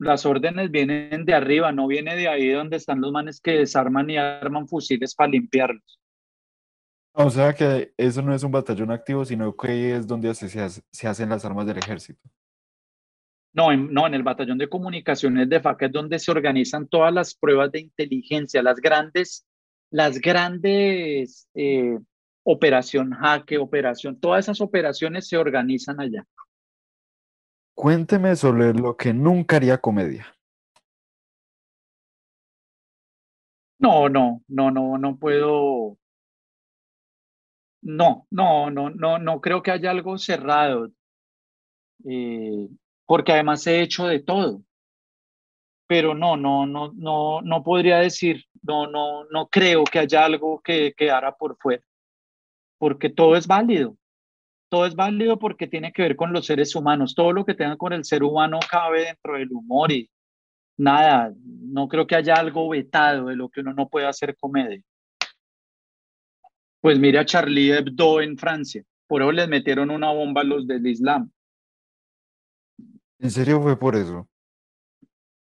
[0.00, 4.08] Las órdenes vienen de arriba, no viene de ahí donde están los manes que desarman
[4.08, 6.00] y arman fusiles para limpiarlos.
[7.12, 10.60] O sea que eso no es un batallón activo, sino que es donde se, se
[10.60, 12.20] hace- se hacen las armas del ejército.
[13.52, 17.12] No, en, no, en el batallón de comunicaciones de FACA es donde se organizan todas
[17.12, 19.44] las pruebas de inteligencia, las grandes,
[19.90, 21.98] las grandes eh,
[22.44, 26.24] operación jaque, operación, todas esas operaciones se organizan allá.
[27.80, 30.26] Cuénteme sobre lo que nunca haría comedia.
[33.78, 35.96] No, no, no, no, no puedo.
[37.80, 40.90] No, no, no, no, no creo que haya algo cerrado.
[42.04, 42.68] eh,
[43.06, 44.62] porque además he hecho de todo.
[45.86, 50.60] Pero no, no, no, no, no podría decir, no, no, no creo que haya algo
[50.60, 51.82] que quedara por fuera.
[52.76, 53.96] Porque todo es válido.
[54.70, 57.14] Todo es válido porque tiene que ver con los seres humanos.
[57.16, 60.08] Todo lo que tenga con el ser humano cabe dentro del humor y
[60.78, 64.80] nada, no creo que haya algo vetado de lo que uno no puede hacer comedia.
[66.80, 68.84] Pues mira Charlie Hebdo en Francia.
[69.08, 71.32] Por eso les metieron una bomba a los del Islam.
[73.18, 74.28] ¿En serio fue por eso?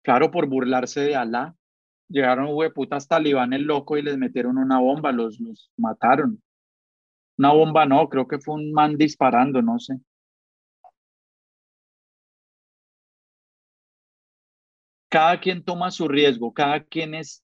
[0.03, 1.55] Claro, por burlarse de Alá.
[2.09, 6.43] Llegaron hueputas talibanes locos y les metieron una bomba, los, los mataron.
[7.37, 9.95] Una bomba no, creo que fue un man disparando, no sé.
[15.09, 17.43] Cada quien toma su riesgo, cada quien es,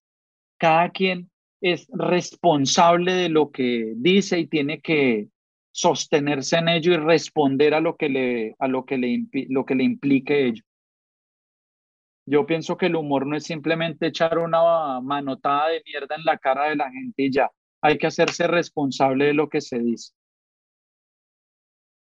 [0.57, 1.29] cada quien
[1.61, 5.29] es responsable de lo que dice y tiene que
[5.71, 9.75] sostenerse en ello y responder a lo que le, a lo que le, lo que
[9.75, 10.63] le implique ello.
[12.25, 16.37] Yo pienso que el humor no es simplemente echar una manotada de mierda en la
[16.37, 17.49] cara de la gente y ya.
[17.81, 20.13] Hay que hacerse responsable de lo que se dice.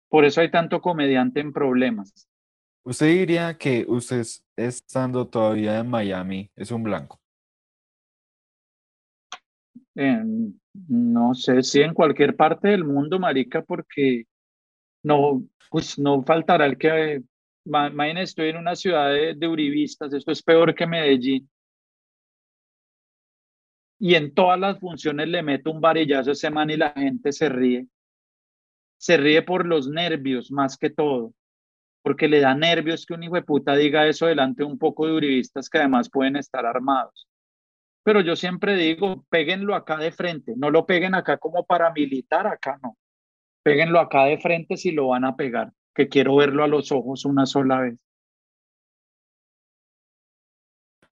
[0.08, 2.28] Por eso hay tanto comediante en problemas.
[2.84, 7.20] ¿Usted diría que usted es- estando todavía en Miami es un blanco?
[9.94, 14.24] No sé si en cualquier parte del mundo, marica, porque
[15.02, 17.22] no, pues no faltará el que,
[17.64, 21.48] ma- imagínate, estoy en una ciudad de, de uribistas, esto es peor que Medellín.
[23.98, 27.32] Y en todas las funciones le meto un varillazo a ese man y la gente
[27.32, 27.86] se ríe.
[28.96, 31.32] Se ríe por los nervios más que todo,
[32.02, 35.06] porque le da nervios que un hijo de puta diga eso delante de un poco
[35.06, 37.28] de uribistas que además pueden estar armados.
[38.04, 42.78] Pero yo siempre digo, péguenlo acá de frente, no lo peguen acá como paramilitar, acá
[42.82, 42.96] no.
[43.62, 47.24] Péguenlo acá de frente si lo van a pegar, que quiero verlo a los ojos
[47.24, 47.98] una sola vez.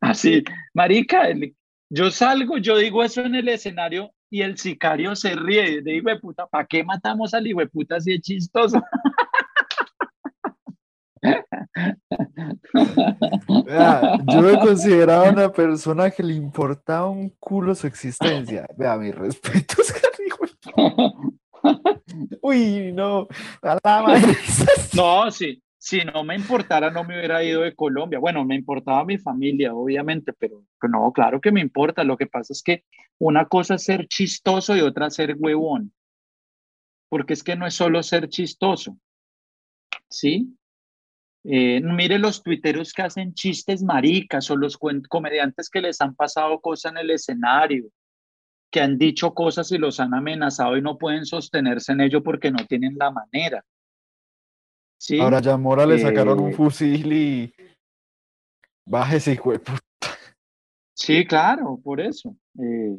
[0.00, 0.42] Así,
[0.74, 1.54] marica, el-
[1.90, 5.82] yo salgo, yo digo eso en el escenario y el sicario se ríe.
[5.82, 8.82] De hijo de puta, ¿para qué matamos al hijo de puta si es chistoso?
[13.64, 18.66] Vea, yo me consideraba una persona que le importaba un culo su existencia.
[18.76, 19.92] Vea, mis respetos,
[22.42, 23.28] Uy, no,
[23.62, 24.36] a la madre.
[24.94, 28.20] No, sí, si no me importara, no me hubiera ido de Colombia.
[28.20, 32.04] Bueno, me importaba mi familia, obviamente, pero, no, claro que me importa.
[32.04, 32.84] Lo que pasa es que
[33.18, 35.92] una cosa es ser chistoso y otra ser huevón.
[37.08, 38.96] Porque es que no es solo ser chistoso.
[40.08, 40.56] ¿Sí?
[41.42, 46.60] Eh, mire los tuiteros que hacen chistes maricas o los comediantes que les han pasado
[46.60, 47.90] cosas en el escenario,
[48.70, 52.52] que han dicho cosas y los han amenazado y no pueden sostenerse en ello porque
[52.52, 53.64] no tienen la manera.
[55.02, 55.18] ¿Sí?
[55.18, 57.52] Ahora ya a Mora le sacaron un Eh, fusil y
[58.86, 59.80] bájese, hijo de puta.
[60.94, 62.36] Sí, claro, por eso.
[62.56, 62.96] Eh,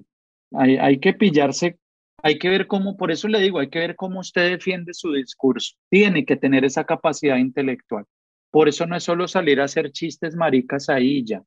[0.52, 1.80] hay, hay que pillarse,
[2.22, 5.14] hay que ver cómo, por eso le digo, hay que ver cómo usted defiende su
[5.14, 5.78] discurso.
[5.90, 8.06] Tiene que tener esa capacidad intelectual.
[8.52, 11.42] Por eso no es solo salir a hacer chistes maricas ahí ya.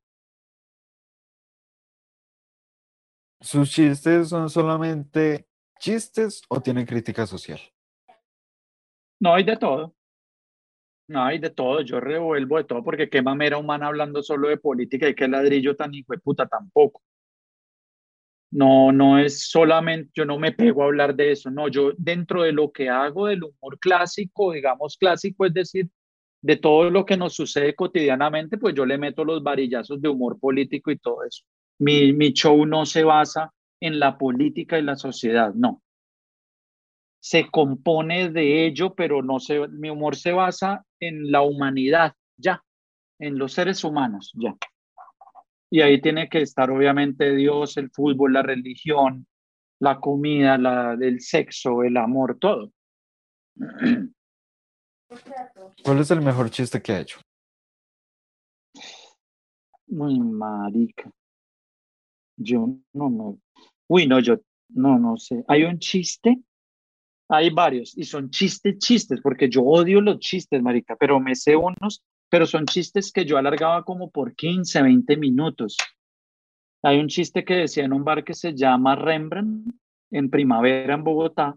[3.43, 5.47] ¿Sus chistes son solamente
[5.79, 7.61] chistes o tienen crítica social?
[9.21, 9.93] No hay de todo.
[11.15, 15.09] Ay, de todo, yo revuelvo de todo, porque qué mamera humana hablando solo de política
[15.09, 17.01] y qué ladrillo tan hijo de puta tampoco.
[18.51, 22.43] No, no es solamente, yo no me pego a hablar de eso, no, yo dentro
[22.43, 25.89] de lo que hago del humor clásico, digamos clásico, es decir,
[26.43, 30.39] de todo lo que nos sucede cotidianamente, pues yo le meto los varillazos de humor
[30.41, 31.45] político y todo eso.
[31.79, 35.83] Mi, mi show no se basa en la política y la sociedad, no
[37.27, 42.63] se compone de ello, pero no se, mi humor se basa en la humanidad, ya,
[43.19, 44.55] en los seres humanos, ya.
[45.69, 49.27] Y ahí tiene que estar obviamente Dios, el fútbol, la religión,
[49.81, 52.71] la comida, la, el sexo, el amor, todo.
[55.83, 57.19] ¿Cuál es el mejor chiste que ha hecho?
[59.89, 61.11] Muy marica.
[62.37, 63.37] Yo no me...
[63.89, 65.43] Uy, no, yo no, no sé.
[65.49, 66.41] Hay un chiste
[67.29, 71.57] hay varios y son chistes, chistes, porque yo odio los chistes, marica, pero me sé
[71.57, 75.77] unos, pero son chistes que yo alargaba como por 15, 20 minutos.
[76.83, 79.75] Hay un chiste que decía en un bar que se llama Rembrandt,
[80.11, 81.57] en primavera en Bogotá,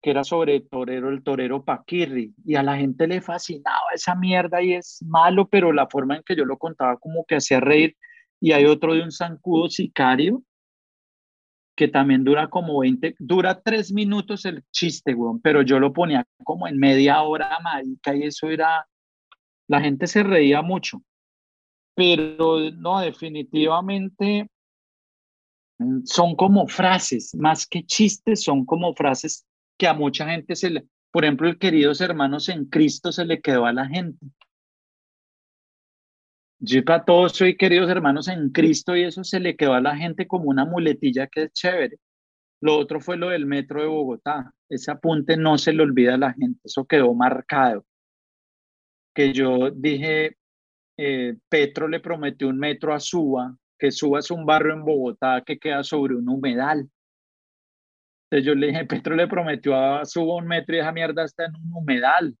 [0.00, 4.62] que era sobre torero, el torero Paquirri, y a la gente le fascinaba esa mierda
[4.62, 7.96] y es malo, pero la forma en que yo lo contaba como que hacía reír.
[8.40, 10.44] Y hay otro de un zancudo sicario,
[11.78, 16.66] que también dura como 20, dura tres minutos el chiste, pero yo lo ponía como
[16.66, 18.84] en media hora, marica, y eso era,
[19.68, 21.00] la gente se reía mucho.
[21.94, 24.50] Pero no, definitivamente
[25.78, 29.46] mm, son como frases, más que chistes, son como frases
[29.78, 33.40] que a mucha gente se le, por ejemplo, el queridos hermanos en Cristo se le
[33.40, 34.18] quedó a la gente.
[36.60, 39.96] Yo para todos soy queridos hermanos en Cristo y eso se le quedó a la
[39.96, 41.98] gente como una muletilla que es chévere.
[42.60, 44.52] Lo otro fue lo del metro de Bogotá.
[44.68, 47.84] Ese apunte no se le olvida a la gente, eso quedó marcado.
[49.14, 50.36] Que yo dije,
[50.96, 55.42] eh, Petro le prometió un metro a Suba, que Suba es un barrio en Bogotá
[55.46, 56.90] que queda sobre un humedal.
[58.30, 61.44] Entonces yo le dije, Petro le prometió a Suba un metro y esa mierda está
[61.46, 62.36] en un humedal.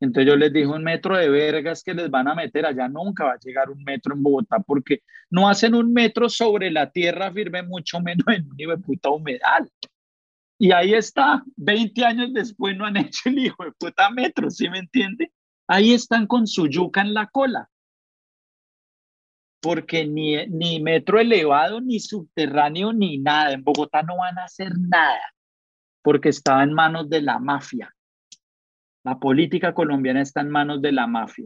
[0.00, 3.24] Entonces yo les dije un metro de vergas que les van a meter allá, nunca
[3.24, 7.32] va a llegar un metro en Bogotá porque no hacen un metro sobre la tierra
[7.32, 9.70] firme, mucho menos en un puta humedal.
[10.58, 14.68] Y ahí está, 20 años después no han hecho el hijo de puta metro, ¿sí
[14.68, 15.32] me entiende?
[15.66, 17.68] Ahí están con su yuca en la cola.
[19.60, 23.52] Porque ni, ni metro elevado, ni subterráneo, ni nada.
[23.52, 25.22] En Bogotá no van a hacer nada
[26.04, 27.93] porque estaba en manos de la mafia.
[29.04, 31.44] La política colombiana está en manos de la mafia.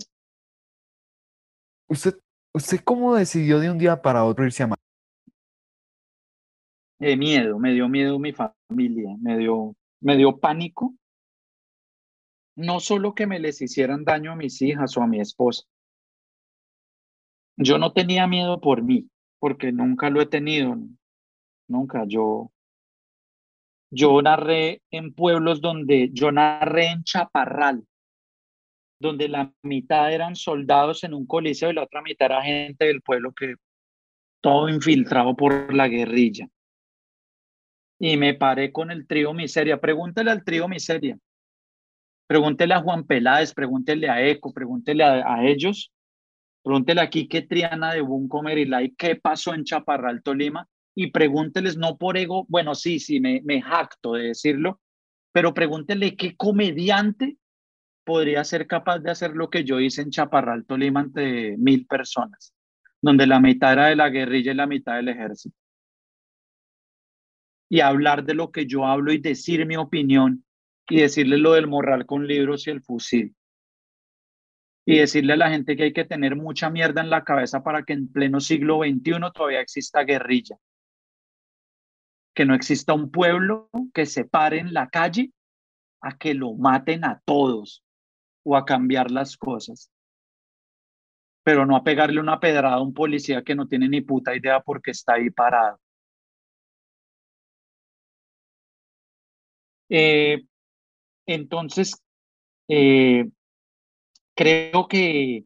[1.88, 2.14] ¿Usted,
[2.54, 4.84] usted cómo decidió de un día para otro irse a Madrid?
[7.00, 10.94] De miedo, me dio miedo mi familia, me dio, me dio pánico.
[12.56, 15.64] No solo que me les hicieran daño a mis hijas o a mi esposa.
[17.56, 19.08] Yo no tenía miedo por mí,
[19.40, 20.76] porque nunca lo he tenido.
[21.68, 22.04] Nunca.
[22.06, 22.52] Yo,
[23.90, 27.84] yo narré en pueblos donde yo narré en Chaparral,
[29.00, 33.00] donde la mitad eran soldados en un coliseo y la otra mitad era gente del
[33.00, 33.54] pueblo que
[34.40, 36.48] todo infiltrado por la guerrilla.
[38.00, 39.80] Y me paré con el trío Miseria.
[39.80, 41.18] Pregúntele al trío Miseria.
[42.28, 45.90] Pregúntele a Juan Peláez, pregúntele a Eco, pregúntele a, ellos.
[46.62, 50.68] Pregúntele aquí qué Triana de Buncomer y qué pasó en Chaparral, Tolima
[51.00, 54.80] y pregúnteles, no por ego, bueno, sí, sí, me, jacto de decirlo,
[55.30, 57.36] pero pregúntele qué comediante
[58.02, 62.52] podría ser capaz de hacer lo que yo hice en Chaparral, Tolima, ante mil personas,
[63.00, 65.56] donde la mitad era de la guerrilla y la mitad del ejército.
[67.70, 70.44] Y hablar de lo que yo hablo y decir mi opinión
[70.88, 73.36] y decirle lo del morral con libros y el fusil.
[74.84, 77.84] Y decirle a la gente que hay que tener mucha mierda en la cabeza para
[77.84, 80.58] que en pleno siglo XXI todavía exista guerrilla
[82.38, 85.32] que no exista un pueblo que se pare en la calle
[86.00, 87.82] a que lo maten a todos
[88.44, 89.90] o a cambiar las cosas.
[91.42, 94.60] Pero no a pegarle una pedrada a un policía que no tiene ni puta idea
[94.60, 95.80] por qué está ahí parado.
[99.88, 100.44] Eh,
[101.26, 102.00] entonces,
[102.68, 103.28] eh,
[104.36, 105.44] creo que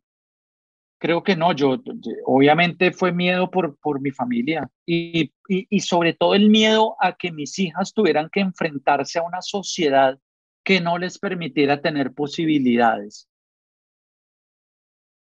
[1.03, 1.83] creo que no, yo
[2.27, 7.33] obviamente fue miedo por, por mi familia y, y, sobre todo el miedo a que
[7.33, 10.17] mis hijas tuvieran que enfrentarse a una sociedad
[10.63, 13.29] que no les permitiera tener posibilidades.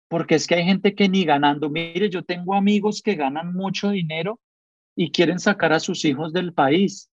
[0.08, 3.88] Porque es que hay gente que ni ganando, mire, yo tengo amigos que ganan mucho
[3.88, 4.38] dinero
[4.94, 7.10] y quieren sacar a sus hijos del país.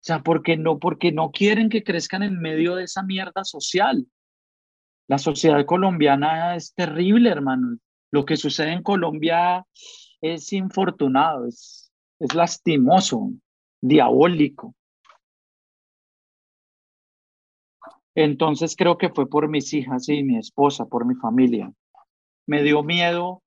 [0.00, 4.08] O sea, porque no, porque no quieren que crezcan en medio de esa mierda social
[5.08, 7.78] La sociedad colombiana es terrible, hermano.
[8.10, 9.64] Lo que sucede en Colombia
[10.20, 13.30] es infortunado, es, es lastimoso,
[13.80, 14.74] diabólico.
[18.14, 21.70] Entonces creo que fue por mis hijas y mi esposa, por mi familia.
[22.46, 23.42] Me dio miedo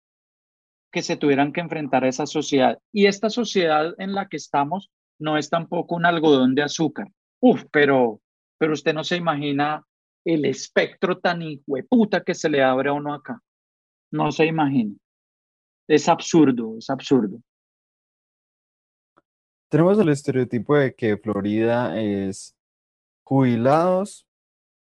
[0.92, 2.80] que se tuvieran que enfrentar a esa sociedad.
[2.92, 7.08] Y esta sociedad en la que estamos no es tampoco un algodón de azúcar.
[7.40, 8.22] Uf, pero,
[8.58, 9.86] pero usted no se imagina
[10.26, 11.42] el espectro tan
[11.90, 13.42] puta que se le abre a uno acá.
[14.12, 14.96] No se imagina.
[15.88, 17.42] Es absurdo, es absurdo.
[19.70, 22.56] Tenemos el estereotipo de que Florida es
[23.24, 24.28] jubilados,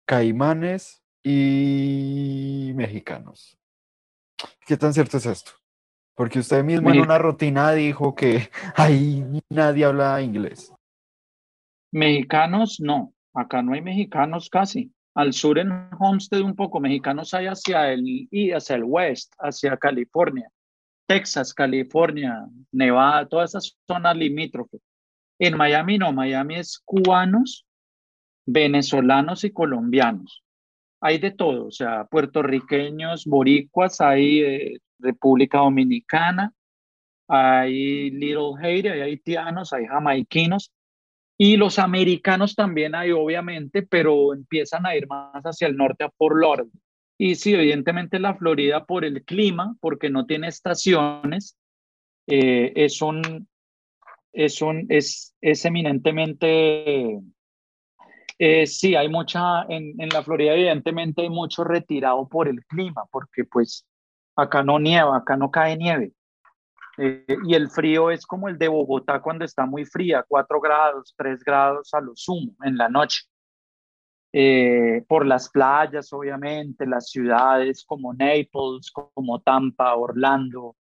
[0.07, 3.57] caimanes y mexicanos.
[4.65, 5.51] ¿Qué tan cierto es esto?
[6.15, 10.73] Porque usted mismo en una rutina dijo que ahí nadie habla inglés.
[11.91, 14.91] Mexicanos no, acá no hay mexicanos casi.
[15.13, 19.75] Al sur en Homestead un poco, mexicanos hay hacia el y hacia el west, hacia
[19.77, 20.49] California,
[21.05, 24.81] Texas, California, Nevada, todas esas zonas limítrofes.
[25.37, 27.65] En Miami no, Miami es cubanos,
[28.45, 30.43] venezolanos y colombianos.
[31.01, 36.53] Hay de todo, o sea, puertorriqueños, boricuas, hay eh, República Dominicana,
[37.27, 40.71] hay Little Haiti, hay haitianos, hay jamaiquinos,
[41.43, 46.11] y los americanos también hay, obviamente, pero empiezan a ir más hacia el norte a
[46.11, 46.69] Fort Lauderdale.
[47.17, 51.57] Y sí, evidentemente la Florida por el clima, porque no tiene estaciones,
[52.27, 53.47] eh, es un,
[54.31, 57.19] es un, es, es eminentemente,
[58.37, 63.05] eh, sí, hay mucha, en, en la Florida evidentemente hay mucho retirado por el clima,
[63.11, 63.87] porque pues
[64.35, 66.11] acá no nieva, acá no cae nieve.
[66.97, 71.13] Eh, y el frío es como el de Bogotá cuando está muy fría, 4 grados,
[71.17, 73.21] 3 grados a lo sumo en la noche.
[74.33, 80.75] Eh, por las playas, obviamente, las ciudades como Naples, como Tampa, Orlando,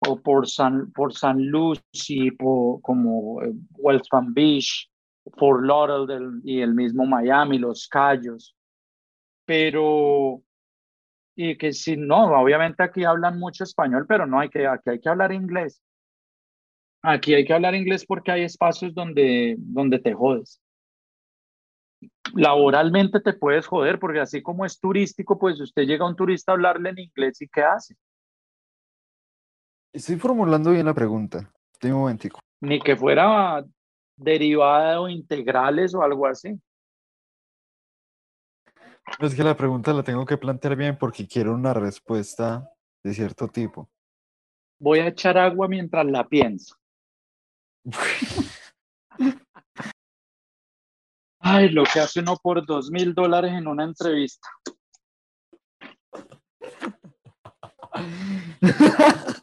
[0.00, 4.90] o por San, por San Lucie, como eh, West Beach,
[5.36, 8.56] Fort Lauderdale y el mismo Miami, Los Cayos.
[9.44, 10.42] Pero
[11.34, 15.00] y que si no, obviamente aquí hablan mucho español, pero no hay que, aquí hay
[15.00, 15.82] que hablar inglés.
[17.02, 20.60] Aquí hay que hablar inglés porque hay espacios donde, donde te jodes.
[22.34, 26.52] Laboralmente te puedes joder porque así como es turístico, pues usted llega a un turista
[26.52, 27.96] a hablarle en inglés y ¿qué hace?
[29.92, 31.50] Estoy formulando bien la pregunta.
[31.72, 32.38] Estoy un momentico.
[32.60, 33.64] Ni que fuera
[34.16, 36.58] derivada o integrales o algo así.
[39.18, 42.70] Es que la pregunta la tengo que plantear bien porque quiero una respuesta
[43.04, 43.90] de cierto tipo.
[44.80, 46.76] Voy a echar agua mientras la pienso.
[51.40, 54.48] Ay, lo que hace uno por dos mil dólares en una entrevista.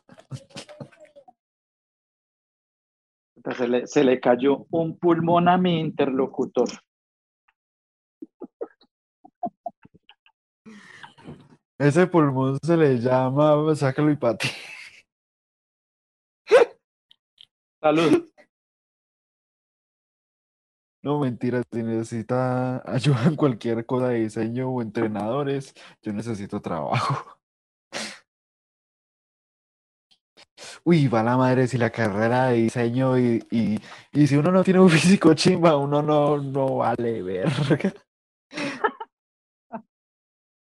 [3.57, 6.70] Se le, se le cayó un pulmón a mi interlocutor.
[11.80, 14.49] Ese pulmón se le llama sácalo y pati.
[17.82, 18.30] Salud.
[21.01, 27.39] No, mentira, si necesita ayuda en cualquier cosa de diseño o entrenadores, yo necesito trabajo.
[30.84, 33.80] Uy, va la madre si la carrera de diseño y, y,
[34.11, 37.93] y si uno no tiene un físico chimba, uno no, no vale verga.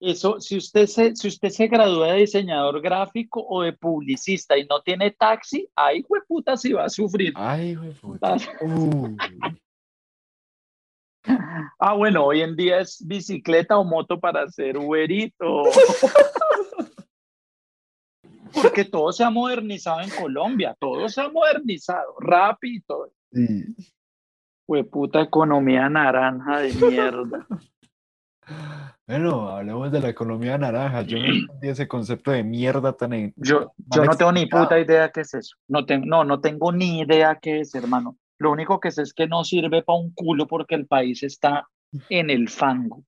[0.04, 4.66] Eso, si usted, se, si usted se gradúa de diseñador gráfico o de publicista y
[4.66, 7.32] no tiene taxi, ay, puta, si va a sufrir.
[7.36, 8.36] Ay, puta.
[8.60, 9.16] Uh.
[11.78, 15.62] Ah, bueno, hoy en día es bicicleta o moto para hacer Uberito.
[18.60, 23.12] Porque todo se ha modernizado en Colombia, todo se ha modernizado, rápido.
[23.30, 23.66] Sí.
[24.90, 27.46] puta economía naranja de mierda.
[29.06, 31.02] Bueno, hablemos de la economía naranja.
[31.02, 33.32] Yo no entendí ese concepto de mierda tan.
[33.36, 35.56] Yo, yo no tengo ni puta idea qué es eso.
[35.68, 38.16] No, tengo, no, no tengo ni idea qué es, hermano.
[38.38, 41.68] Lo único que sé es que no sirve para un culo porque el país está
[42.08, 43.04] en el fango.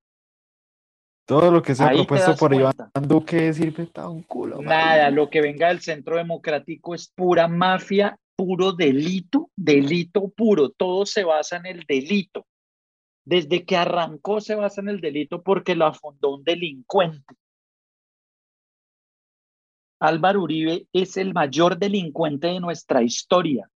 [1.27, 4.61] Todo lo que se ha propuesto por Iván Duque sirve para un culo.
[4.61, 10.69] Nada, lo que venga del centro democrático es pura mafia, puro delito, delito puro.
[10.69, 12.47] Todo se basa en el delito
[13.25, 17.35] desde que arrancó se basa en el delito porque lo fundó un delincuente.
[20.01, 23.71] Álvaro Uribe es el mayor delincuente de nuestra historia.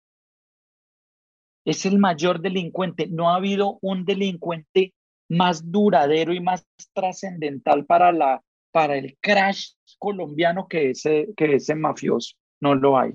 [1.64, 3.06] Es el mayor delincuente.
[3.06, 4.94] No ha habido un delincuente
[5.28, 11.74] más duradero y más trascendental para, la, para el crash colombiano que ese, que ese
[11.74, 12.36] mafioso.
[12.60, 13.12] No lo hay.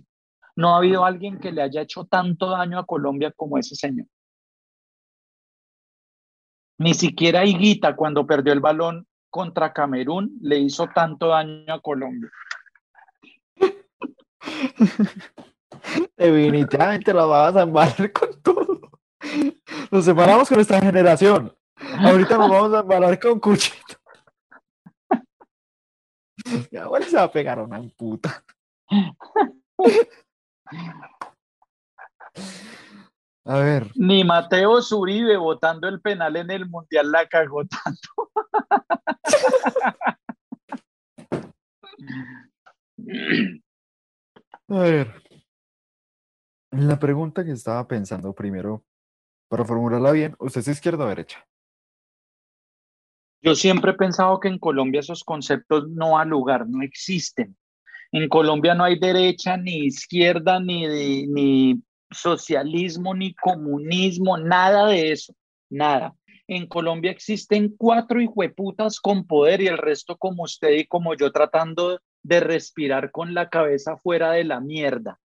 [0.55, 4.07] No ha habido alguien que le haya hecho tanto daño a Colombia como ese señor.
[6.78, 12.30] Ni siquiera Higuita, cuando perdió el balón contra Camerún, le hizo tanto daño a Colombia.
[16.18, 18.80] Definitivamente la vas a embalar con todo.
[19.91, 21.56] Nos separamos con esta generación.
[22.00, 23.95] Ahorita nos vamos a embalar con Cuchito.
[26.72, 28.44] Mi abuela se va a pegar una puta.
[33.45, 33.91] A ver.
[33.95, 38.32] Ni Mateo Zuribe votando el penal en el Mundial la cagó tanto.
[44.70, 45.14] A ver.
[46.72, 48.84] La pregunta que estaba pensando primero,
[49.48, 51.45] para formularla bien, ¿usted es izquierda o derecha?
[53.44, 57.57] Yo siempre he pensado que en Colombia esos conceptos no han lugar, no existen.
[58.11, 61.84] En Colombia no hay derecha, ni izquierda, ni, ni
[62.14, 65.34] socialismo, ni comunismo, nada de eso,
[65.69, 66.15] nada.
[66.48, 71.31] En Colombia existen cuatro hijueputas con poder y el resto como usted y como yo
[71.31, 75.19] tratando de respirar con la cabeza fuera de la mierda.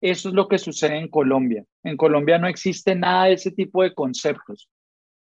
[0.00, 1.64] Eso es lo que sucede en Colombia.
[1.82, 4.68] En Colombia no existe nada de ese tipo de conceptos.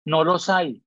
[0.05, 0.83] No los hay.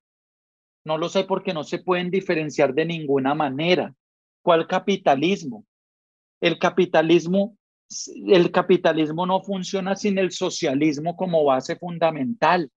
[0.84, 3.94] No los hay porque no se pueden diferenciar de ninguna manera.
[4.42, 5.66] ¿Cuál capitalismo?
[6.40, 7.57] El capitalismo,
[8.26, 12.70] el capitalismo no funciona sin el socialismo como base fundamental.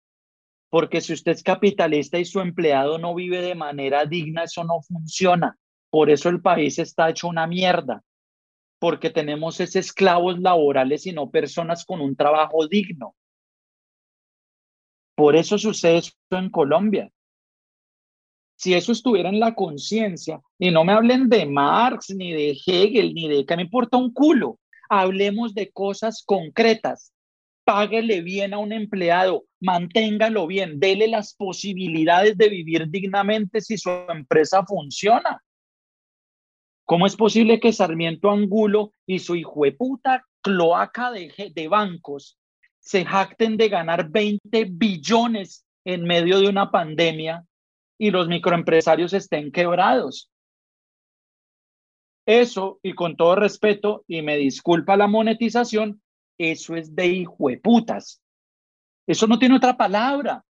[0.68, 4.80] Porque si usted es capitalista y su empleado no vive de manera digna, eso no
[4.82, 5.58] funciona.
[5.90, 8.04] Por eso el país está hecho una mierda,
[8.78, 13.16] porque tenemos esos esclavos laborales y no personas con un trabajo digno.
[15.16, 17.10] Por eso sucede esto en Colombia.
[18.56, 23.12] Si eso estuviera en la conciencia, y no me hablen de Marx, ni de Hegel,
[23.12, 24.58] ni de que me importa un culo,
[24.90, 27.14] hablemos de cosas concretas.
[27.64, 33.90] Páguele bien a un empleado, manténgalo bien, dele las posibilidades de vivir dignamente si su
[34.08, 35.42] empresa funciona.
[36.84, 42.36] ¿Cómo es posible que Sarmiento Angulo y su hijueputa cloaca de, de bancos
[42.80, 47.44] se jacten de ganar 20 billones en medio de una pandemia
[47.96, 50.29] y los microempresarios estén quebrados?
[52.30, 56.00] Eso, y con todo respeto, y me disculpa la monetización,
[56.38, 58.22] eso es de hijueputas.
[59.06, 60.44] Eso no tiene otra palabra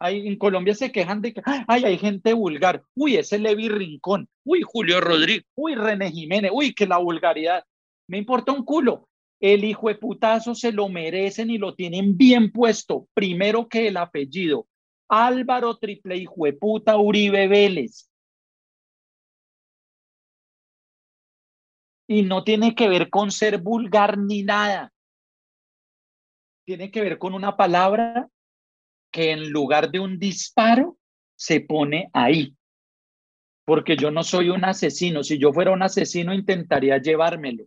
[0.00, 2.82] en Colombia se quejan de que ay, hay gente vulgar.
[2.94, 4.28] Uy, ese Levi Rincón.
[4.44, 5.44] Uy, Julio Rodríguez.
[5.54, 6.50] Uy, René Jiménez.
[6.54, 7.64] Uy, que la vulgaridad.
[8.08, 9.08] Me importa un culo.
[9.40, 13.08] El hijo de putazo se lo merecen y lo tienen bien puesto.
[13.14, 14.66] Primero que el apellido.
[15.08, 18.08] Álvaro Triple hijo de puta Uribe Vélez.
[22.08, 24.92] Y no tiene que ver con ser vulgar ni nada.
[26.64, 28.28] Tiene que ver con una palabra
[29.10, 30.96] que en lugar de un disparo
[31.36, 32.56] se pone ahí.
[33.64, 35.24] Porque yo no soy un asesino.
[35.24, 37.64] Si yo fuera un asesino intentaría llevármelo.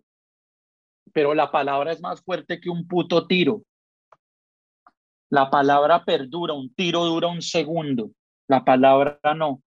[1.12, 3.64] Pero la palabra es más fuerte que un puto tiro.
[5.30, 8.12] La palabra perdura, un tiro dura un segundo.
[8.48, 9.62] La palabra no.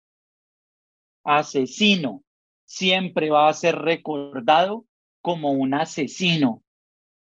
[1.24, 2.24] Asesino
[2.70, 4.86] siempre va a ser recordado
[5.22, 6.62] como un asesino,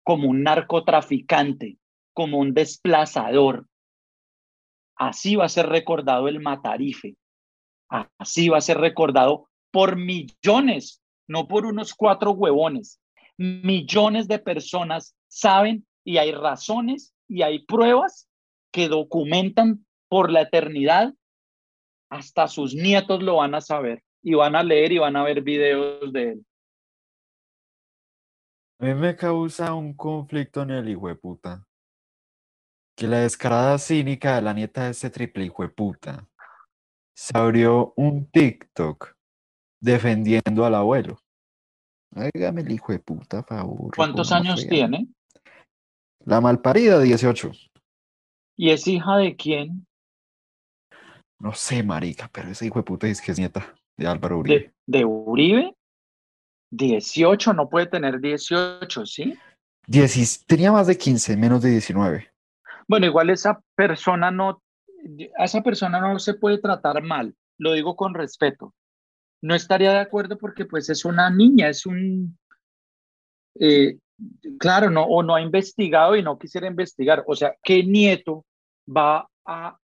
[0.02, 1.78] como un narcotraficante,
[2.12, 3.66] como un desplazador,
[4.96, 7.16] Así va a ser recordado el Matarife.
[8.18, 12.98] Así va a ser recordado por millones, no por unos cuatro huevones.
[13.36, 18.28] Millones de personas saben y hay razones y hay pruebas
[18.72, 21.14] que documentan por la eternidad.
[22.10, 25.42] Hasta sus nietos lo van a saber y van a leer y van a ver
[25.42, 26.46] videos de él.
[28.78, 31.66] A mí me causa un conflicto en el hijo de puta
[32.96, 36.28] que la descarada cínica de la nieta de ese triple hijo de puta
[37.14, 39.14] se abrió un TikTok
[39.80, 41.18] defendiendo al abuelo.
[42.14, 43.94] Hágame el hijo de puta, favor.
[43.94, 45.08] ¿Cuántos años tiene?
[46.24, 47.52] La malparida, 18.
[48.56, 49.86] ¿Y es hija de quién?
[51.38, 54.74] No sé, marica, pero ese hijo de puta es que es nieta de Álvaro Uribe.
[54.86, 55.74] ¿De, de Uribe?
[56.70, 59.38] 18, no puede tener 18, ¿sí?
[60.46, 62.28] tenía más de 15, menos de 19.
[62.88, 64.62] Bueno, igual esa persona no,
[65.38, 68.74] a esa persona no se puede tratar mal, lo digo con respeto.
[69.42, 72.36] No estaría de acuerdo porque pues es una niña, es un,
[73.60, 73.98] eh,
[74.58, 77.22] claro, no, o no ha investigado y no quisiera investigar.
[77.28, 78.44] O sea, ¿qué nieto
[78.88, 79.78] va a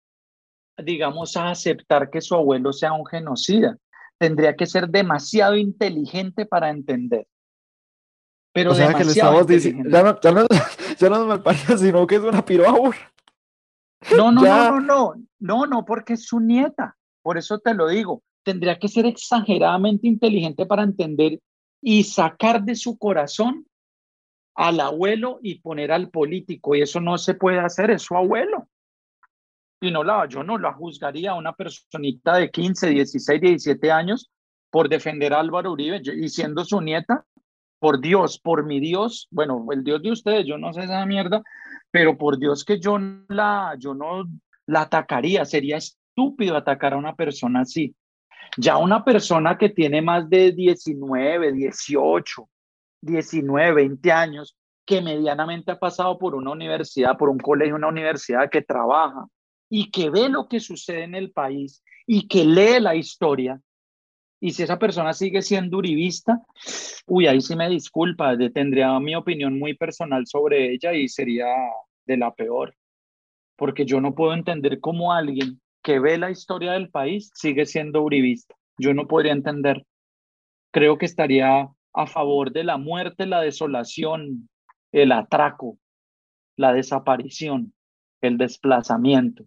[0.85, 3.77] digamos, a aceptar que su abuelo sea un genocida.
[4.21, 7.27] Tendría que ser demasiado inteligente para entender.
[8.53, 10.47] Pero o sea que le estamos diciendo, ya no, ya no,
[10.99, 12.73] ya no es sino que es una piroa
[14.17, 16.97] No, no, no, no, no, no, no, porque es su nieta.
[17.23, 18.23] Por eso te lo digo.
[18.45, 21.39] Tendría que ser exageradamente inteligente para entender
[21.81, 23.67] y sacar de su corazón
[24.55, 26.75] al abuelo y poner al político.
[26.75, 28.69] Y eso no se puede hacer, es su abuelo.
[29.81, 34.31] Y no la, yo no la juzgaría a una personita de 15, 16, 17 años
[34.71, 37.25] por defender a Álvaro Uribe y siendo su nieta,
[37.79, 41.43] por Dios, por mi Dios, bueno, el Dios de ustedes, yo no sé esa mierda,
[41.91, 42.99] pero por Dios que yo
[43.29, 44.25] la, yo no
[44.67, 47.97] la atacaría, sería estúpido atacar a una persona así.
[48.57, 52.49] Ya una persona que tiene más de 19, 18,
[53.01, 58.51] 19, 20 años, que medianamente ha pasado por una universidad, por un colegio, una universidad,
[58.51, 59.25] que trabaja
[59.71, 63.61] y que ve lo que sucede en el país y que lee la historia,
[64.41, 66.43] y si esa persona sigue siendo uribista,
[67.07, 71.47] uy, ahí sí me disculpa, tendría mi opinión muy personal sobre ella y sería
[72.07, 72.75] de la peor,
[73.57, 78.03] porque yo no puedo entender cómo alguien que ve la historia del país sigue siendo
[78.03, 78.55] uribista.
[78.79, 79.85] Yo no podría entender.
[80.73, 84.49] Creo que estaría a favor de la muerte, la desolación,
[84.93, 85.79] el atraco,
[86.57, 87.75] la desaparición,
[88.23, 89.45] el desplazamiento.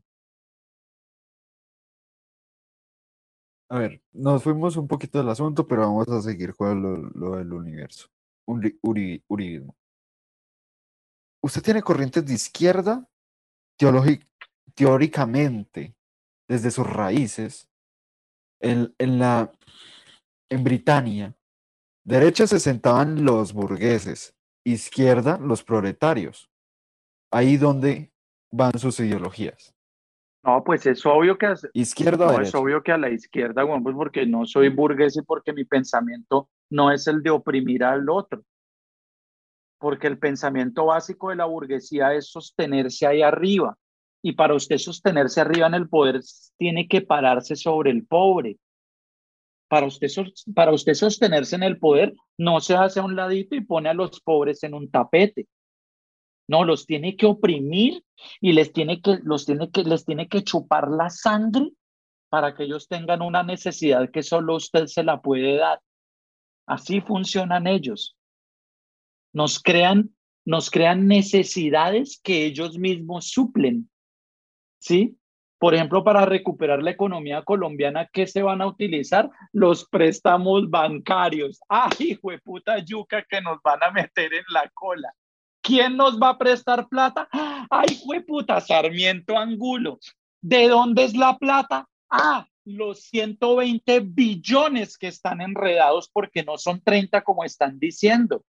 [3.70, 7.54] A ver, nos fuimos un poquito del asunto, pero vamos a seguir con lo, del
[7.54, 8.10] universo.
[8.46, 9.76] uribismo.
[11.42, 13.08] Usted tiene corrientes de izquierda
[14.76, 15.96] teóricamente
[16.48, 17.70] desde sus raíces
[18.62, 19.52] en, en, la,
[20.50, 21.36] en Britania.
[22.06, 24.36] Derecha se sentaban los burgueses,
[24.66, 26.50] izquierda los proletarios.
[27.32, 28.14] Ahí donde
[28.52, 29.74] van sus ideologías.
[30.44, 33.96] No, pues es obvio que izquierda no, es obvio que a la izquierda, bueno, pues
[33.96, 38.44] porque no soy burgués y porque mi pensamiento no es el de oprimir al otro.
[39.80, 43.78] Porque el pensamiento básico de la burguesía es sostenerse ahí arriba.
[44.22, 46.20] Y para usted sostenerse arriba en el poder
[46.58, 48.58] tiene que pararse sobre el pobre.
[49.70, 50.08] Para usted,
[50.54, 53.94] para usted sostenerse en el poder no se hace a un ladito y pone a
[53.94, 55.48] los pobres en un tapete.
[56.48, 58.04] No, los tiene que oprimir
[58.42, 61.72] y les tiene que, los tiene que, les tiene que chupar la sangre
[62.30, 65.80] para que ellos tengan una necesidad que solo usted se la puede dar.
[66.66, 68.18] Así funcionan ellos.
[69.34, 70.16] Nos crean,
[70.46, 73.90] nos crean necesidades que ellos mismos suplen.
[74.80, 75.18] ¿Sí?
[75.64, 79.30] Por ejemplo, para recuperar la economía colombiana, ¿qué se van a utilizar?
[79.54, 81.62] Los préstamos bancarios.
[81.70, 85.14] ¡Ay, hijo de puta yuca que nos van a meter en la cola!
[85.64, 87.30] ¿Quién nos va a prestar plata?
[87.32, 89.98] Ay, puta, Sarmiento Angulo.
[90.42, 91.88] ¿De dónde es la plata?
[92.10, 98.44] Ah, los 120 billones que están enredados porque no son 30 como están diciendo.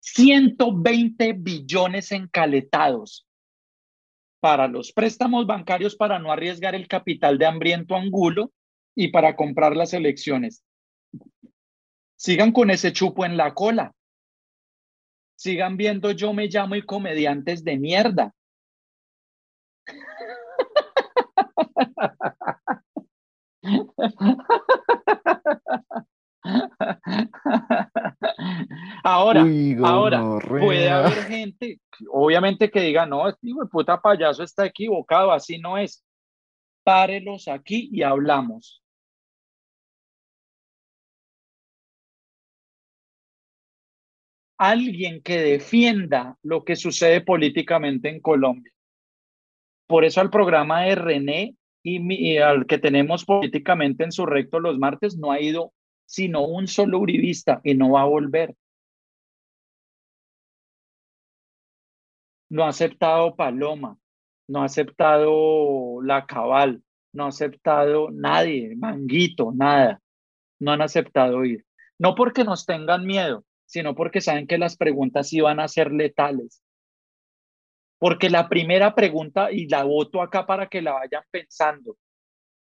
[0.00, 3.26] 120 billones encaletados
[4.40, 8.52] para los préstamos bancarios para no arriesgar el capital de hambriento Angulo
[8.94, 10.64] y para comprar las elecciones.
[12.16, 13.92] Sigan con ese chupo en la cola.
[15.40, 18.34] Sigan viendo Yo me llamo y comediantes de mierda.
[29.02, 29.46] Ahora,
[29.82, 31.80] ahora puede haber gente,
[32.10, 36.04] obviamente que diga, no, este puta payaso está equivocado, así no es.
[36.84, 38.82] Párelos aquí y hablamos.
[44.60, 48.70] Alguien que defienda lo que sucede políticamente en Colombia.
[49.86, 54.78] Por eso al programa de René y, al que tenemos políticamente en su recto los
[54.78, 55.72] martes no ha ido
[56.04, 58.54] sino un solo uribista y no va a volver.
[62.50, 63.96] No ha aceptado Paloma,
[64.46, 66.82] no ha aceptado La Cabal,
[67.14, 70.02] no ha aceptado nadie, Manguito, nada.
[70.58, 71.64] No han aceptado ir.
[71.98, 76.60] No porque nos tengan miedo, sino porque saben que las preguntas iban a ser letales.
[77.98, 81.96] Porque la primera pregunta, y la voto acá para que la vayan pensando,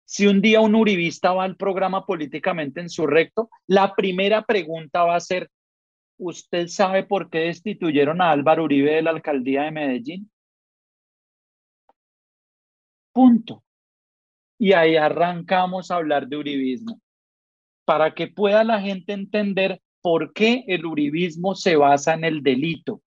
[0.04, 5.04] si un día un uribista va al programa políticamente en su recto, la primera pregunta
[5.04, 5.50] va a ser,
[6.18, 10.30] ¿usted sabe por qué destituyeron a Álvaro Uribe de la alcaldía de Medellín?
[13.14, 13.64] Punto.
[14.58, 17.00] Y ahí arrancamos a hablar de uribismo,
[17.86, 23.02] para que pueda la gente entender por qué el uribismo se basa en el delito.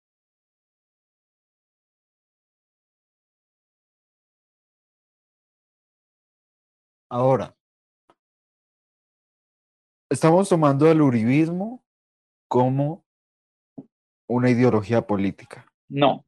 [7.08, 7.54] Ahora,
[10.10, 11.82] estamos tomando el uribismo
[12.48, 13.04] como
[14.28, 15.66] una ideología política.
[15.88, 16.24] No,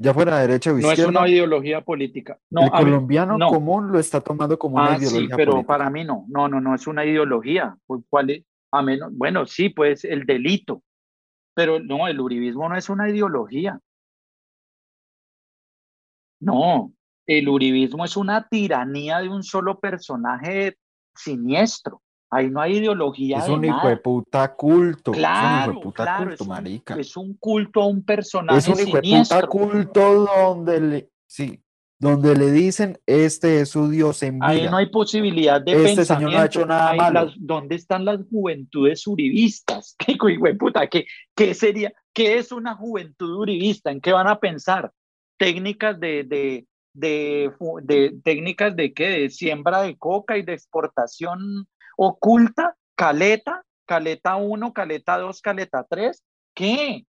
[0.00, 2.40] Ya fuera derecha o no es izquierda, una ideología política.
[2.50, 3.48] No, el colombiano no.
[3.48, 5.66] común lo está tomando como una Ah, sí, ideología pero política.
[5.76, 6.24] para mí no.
[6.28, 7.76] No, no, no es una ideología.
[8.08, 8.44] ¿Cuál es?
[8.72, 10.82] A menos, bueno, sí, pues el delito.
[11.54, 13.80] Pero no, el uribismo no es una ideología.
[16.40, 16.92] No,
[17.26, 20.76] el uribismo es una tiranía de un solo personaje
[21.14, 22.00] siniestro.
[22.30, 23.88] Ahí no hay ideología Es de un hijo nada.
[23.88, 25.12] de puta culto.
[25.12, 26.94] es un hijo Claro, de puta claro, culto, es un, marica.
[26.94, 31.60] es un culto a un personaje Es un hijo de puta culto donde le, sí,
[32.00, 34.70] donde le dicen este es su Dios en Ahí vida.
[34.70, 37.24] no hay posibilidad de Este señor no ha hecho nada Ahí malo.
[37.26, 39.96] las- ¿Dónde están las juventudes uribistas?
[40.06, 40.16] ¿Qué
[40.58, 40.86] puta?
[40.86, 41.92] ¿Qué, qué sería?
[42.14, 43.90] ¿Qué es una juventud uribista?
[43.90, 44.92] ¿En qué van a pensar?
[45.38, 49.08] Técnicas de, de, de- técnicas de qué?
[49.08, 51.66] De siembra de coca y de exportación
[51.96, 56.22] oculta, caleta, caleta 1, caleta 2, caleta 3.
[56.54, 57.04] ¿Qué?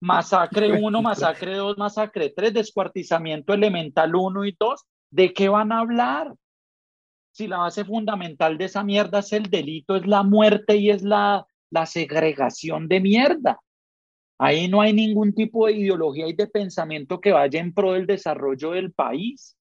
[0.00, 4.84] Masacre 1, masacre 2, masacre 3, descuartizamiento elemental 1 y 2.
[5.10, 6.34] ¿De qué van a hablar?
[7.32, 11.02] Si la base fundamental de esa mierda es el delito, es la muerte y es
[11.02, 13.60] la, la segregación de mierda.
[14.38, 18.06] Ahí no hay ningún tipo de ideología y de pensamiento que vaya en pro del
[18.06, 19.56] desarrollo del país.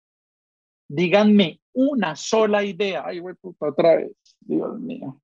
[0.87, 3.03] Díganme una sola idea.
[3.05, 4.11] Ay, güey, puta, otra vez.
[4.39, 5.21] Dios mío.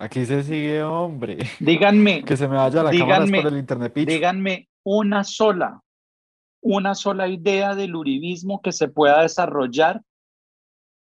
[0.00, 1.36] Aquí se sigue, hombre.
[1.60, 4.08] Díganme, Que se me vaya la cámara Díganme- por el internet pitch.
[4.08, 5.82] díganme una sola,
[6.62, 10.00] una sola idea del uribismo que se pueda desarrollar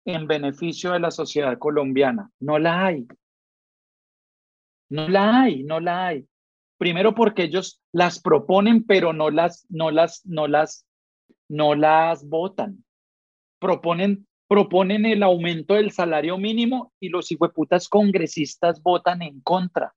[0.05, 2.29] en beneficio de la sociedad colombiana.
[2.41, 3.07] No la hay.
[4.89, 6.27] No la hay, no la hay.
[6.77, 10.85] Primero porque ellos las proponen, pero no las, no las, no las,
[11.47, 12.83] no las votan.
[13.59, 19.95] Proponen, proponen el aumento del salario mínimo y los hijueputas congresistas votan en contra.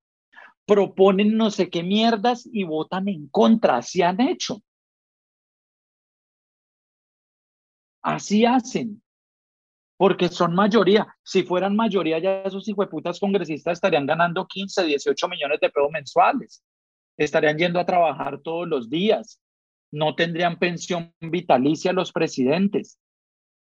[0.64, 3.78] Proponen no sé qué mierdas y votan en contra.
[3.78, 4.62] Así han hecho.
[8.00, 9.02] Así hacen.
[9.96, 11.16] Porque son mayoría.
[11.24, 16.62] Si fueran mayoría, ya esos hijueputas congresistas estarían ganando 15, 18 millones de pesos mensuales.
[17.16, 19.40] Estarían yendo a trabajar todos los días.
[19.90, 23.00] No tendrían pensión vitalicia los presidentes.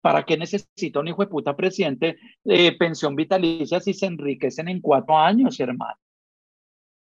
[0.00, 4.80] ¿Para qué necesita un hijo de puta presidente eh, pensión vitalicia si se enriquecen en
[4.80, 5.98] cuatro años, hermano?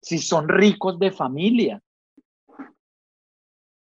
[0.01, 1.81] Si son ricos de familia.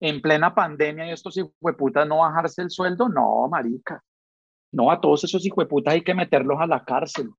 [0.01, 4.03] En plena pandemia y estos hijos de puta no bajarse el sueldo, no, marica.
[4.73, 7.31] No, a todos esos hijos de puta hay que meterlos a la cárcel.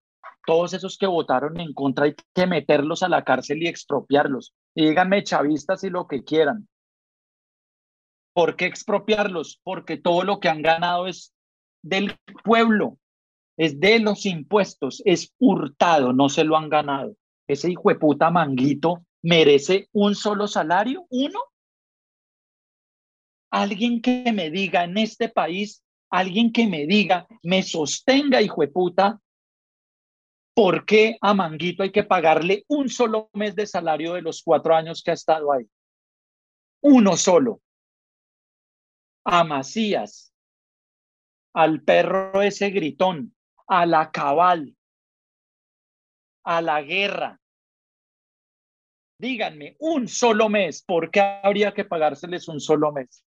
[0.45, 4.55] Todos esos que votaron en contra hay que meterlos a la cárcel y expropiarlos.
[4.73, 6.67] Y díganme chavistas y lo que quieran.
[8.33, 9.59] ¿Por qué expropiarlos?
[9.63, 11.33] Porque todo lo que han ganado es
[11.81, 12.97] del pueblo,
[13.57, 17.15] es de los impuestos, es hurtado, no se lo han ganado.
[17.47, 21.39] Ese hijo de puta manguito merece un solo salario, uno.
[23.49, 28.67] Alguien que me diga en este país, alguien que me diga, me sostenga, hijo de
[28.67, 29.21] puta,
[30.53, 34.75] ¿por qué a Manguito hay que pagarle un solo mes de salario de los cuatro
[34.75, 35.69] años que ha estado ahí?
[36.81, 37.61] Uno solo.
[39.23, 40.33] A Macías,
[41.57, 43.35] al perro ese gritón,
[43.67, 44.77] a la cabal,
[46.43, 47.41] a la guerra.
[49.19, 53.25] Díganme, un solo mes, ¿por qué habría que pagárseles un solo mes?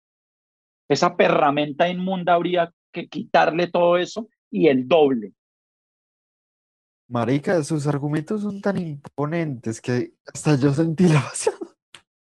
[0.90, 5.34] Esa perramenta inmunda habría que quitarle todo eso y el doble.
[7.08, 11.56] Marica, sus argumentos son tan imponentes que hasta yo sentí la pasión.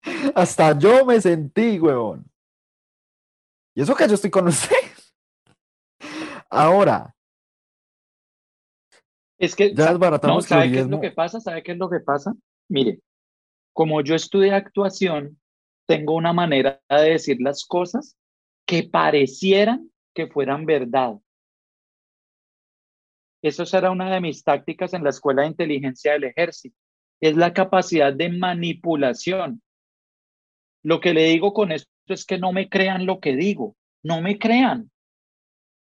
[0.35, 2.31] Hasta yo me sentí, huevón.
[3.74, 4.85] Y eso que yo estoy con usted.
[6.51, 7.14] Ahora,
[9.39, 11.40] Es que, ya desbaratamos no, ¿sabe qué es lo que pasa?
[11.40, 12.35] ¿Sabe qué es lo que pasa?
[12.68, 13.01] Mire,
[13.73, 15.39] como yo estudié actuación,
[15.86, 18.16] tengo una manera de decir las cosas
[18.66, 21.16] que parecieran que fueran verdad.
[23.43, 26.77] Eso será una de mis tácticas en la Escuela de Inteligencia del Ejército.
[27.20, 29.62] Es la capacidad de manipulación.
[30.82, 34.20] Lo que le digo con esto es que no me crean lo que digo, no
[34.20, 34.90] me crean.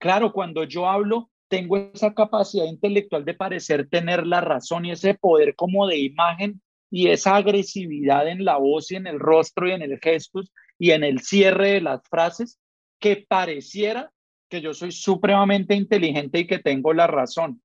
[0.03, 5.13] Claro, cuando yo hablo, tengo esa capacidad intelectual de parecer tener la razón y ese
[5.13, 6.61] poder como de imagen
[6.91, 10.91] y esa agresividad en la voz y en el rostro y en el gestus y
[10.91, 12.59] en el cierre de las frases
[12.99, 14.11] que pareciera
[14.49, 17.63] que yo soy supremamente inteligente y que tengo la razón.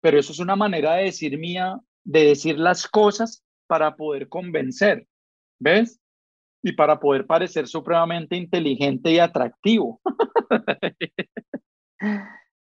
[0.00, 5.08] Pero eso es una manera de decir mía, de decir las cosas para poder convencer.
[5.58, 5.98] ¿Ves?
[6.68, 10.02] Y para poder parecer supremamente inteligente y atractivo.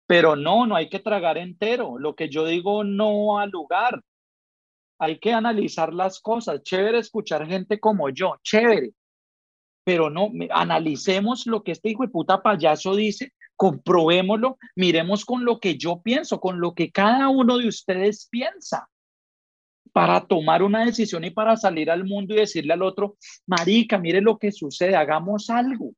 [0.07, 1.99] Pero no, no hay que tragar entero.
[1.99, 4.01] Lo que yo digo no al lugar.
[5.01, 6.63] Hay que analizar las cosas.
[6.63, 8.93] Chévere escuchar gente como yo, chévere.
[9.83, 15.59] Pero no, analicemos lo que este hijo de puta payaso dice, comprobémoslo, miremos con lo
[15.59, 18.89] que yo pienso, con lo que cada uno de ustedes piensa
[19.93, 24.21] para tomar una decisión y para salir al mundo y decirle al otro, marica, mire
[24.21, 25.93] lo que sucede, hagamos algo.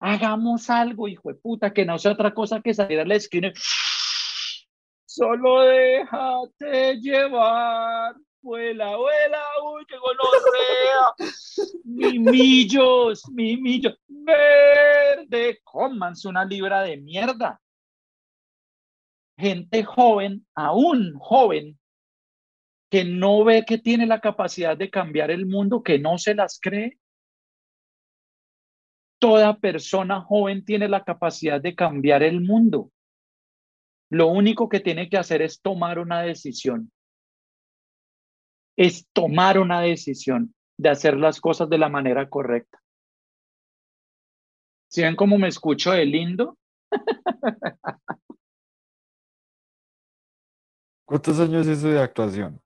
[0.00, 3.52] Hagamos algo, hijo de puta, que no sea otra cosa que salir a la esquina.
[5.06, 8.16] Solo déjate llevar.
[8.40, 11.30] Vuela, vuela, uy, qué gonorrea.
[11.84, 13.94] mimillos, mimillos.
[14.08, 17.60] Verde, cómanse una libra de mierda.
[19.38, 21.78] Gente joven, aún joven,
[22.92, 26.60] que no ve que tiene la capacidad de cambiar el mundo, que no se las
[26.60, 26.98] cree.
[29.18, 32.90] Toda persona joven tiene la capacidad de cambiar el mundo.
[34.10, 36.92] Lo único que tiene que hacer es tomar una decisión.
[38.76, 42.78] Es tomar una decisión de hacer las cosas de la manera correcta.
[44.90, 46.58] ¿Si ven cómo me escucho de lindo?
[51.06, 52.60] ¿Cuántos años es de actuación?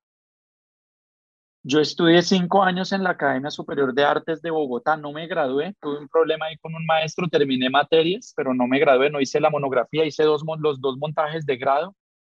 [1.69, 5.75] Yo estudié cinco años en la Academia Superior de Artes de Bogotá, no me gradué,
[5.81, 9.41] tuve un problema ahí con un maestro, terminé materias, pero no me gradué, no hice
[9.41, 11.97] la monografía, hice dos, los dos montajes de grado.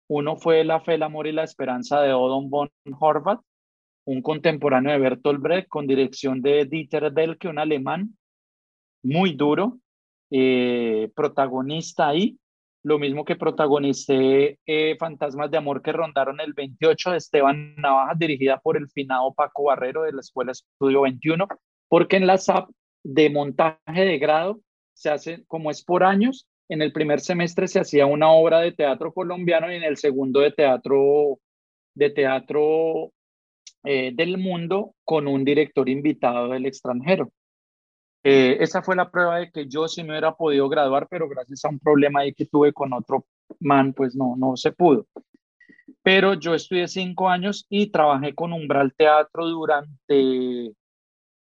[0.07, 2.71] Uno fue La fe, el amor y la esperanza de Odon von
[3.01, 3.41] Horvath,
[4.05, 8.17] un contemporáneo de Bertolt Brecht con dirección de Dieter Delke, un alemán
[9.03, 9.81] muy duro,
[10.31, 12.39] eh, protagonista ahí
[12.87, 18.17] lo mismo que protagonicé eh, Fantasmas de Amor que rondaron el 28 de Esteban Navajas,
[18.17, 21.49] dirigida por el finado Paco Barrero de la Escuela Estudio 21,
[21.89, 22.71] porque en la SAP
[23.03, 24.61] de montaje de grado
[24.95, 28.71] se hace, como es por años, en el primer semestre se hacía una obra de
[28.71, 31.41] teatro colombiano y en el segundo de teatro,
[31.93, 33.11] de teatro
[33.83, 37.33] eh, del mundo con un director invitado del extranjero.
[38.29, 41.65] Eh, esa fue la prueba de que yo sí me hubiera podido graduar, pero gracias
[41.65, 43.25] a un problema ahí que tuve con otro
[43.61, 45.07] man, pues no, no se pudo.
[46.03, 50.73] Pero yo estudié cinco años y trabajé con Umbral Teatro durante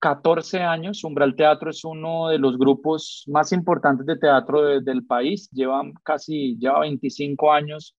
[0.01, 1.03] 14 años.
[1.03, 5.49] Umbral Teatro es uno de los grupos más importantes de teatro del país.
[5.53, 7.97] Lleva casi, lleva 25 años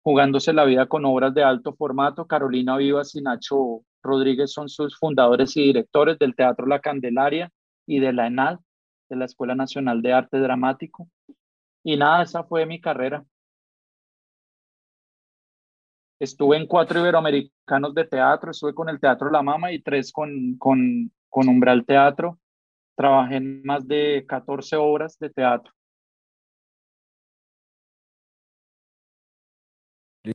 [0.00, 2.26] jugándose la vida con obras de alto formato.
[2.26, 7.52] Carolina Vivas y Nacho Rodríguez son sus fundadores y directores del Teatro La Candelaria
[7.86, 8.58] y de la ENAD,
[9.08, 11.08] de la Escuela Nacional de Arte Dramático.
[11.84, 13.24] Y nada, esa fue mi carrera.
[16.18, 20.56] Estuve en cuatro iberoamericanos de teatro, estuve con el Teatro La Mama y tres con,
[20.58, 22.38] con, con Umbral Teatro.
[22.96, 25.72] Trabajé en más de 14 obras de teatro.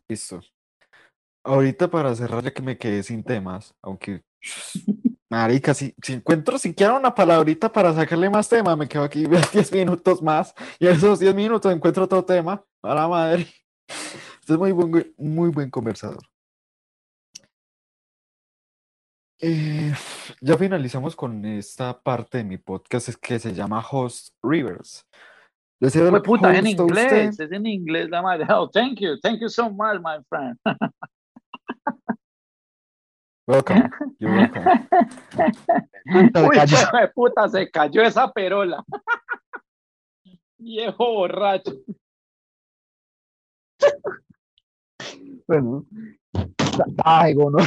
[0.07, 0.40] Listo.
[1.44, 4.22] Ahorita para cerrar, ya que me quedé sin temas, aunque
[5.32, 9.72] Marica, si, si encuentro siquiera una palabrita para sacarle más tema, me quedo aquí 10
[9.72, 12.62] minutos más y en esos 10 minutos encuentro otro tema.
[12.84, 13.48] A la madre.
[14.41, 16.22] Usted es muy buen, muy buen conversador.
[19.40, 19.94] Eh,
[20.41, 25.08] ya finalizamos con esta parte de mi podcast es que se llama Host Rivers.
[25.80, 28.45] Deseo puta, en inglés, es en inglés la madre.
[28.49, 30.58] Oh, thank you, thank you so much, my friend.
[33.52, 33.90] Welcome.
[34.19, 34.88] You're welcome.
[36.07, 38.82] Uy, puta, se cayó esa perola.
[40.57, 41.73] Viejo borracho.
[45.45, 45.86] Bueno.
[47.03, 47.57] Ay, no.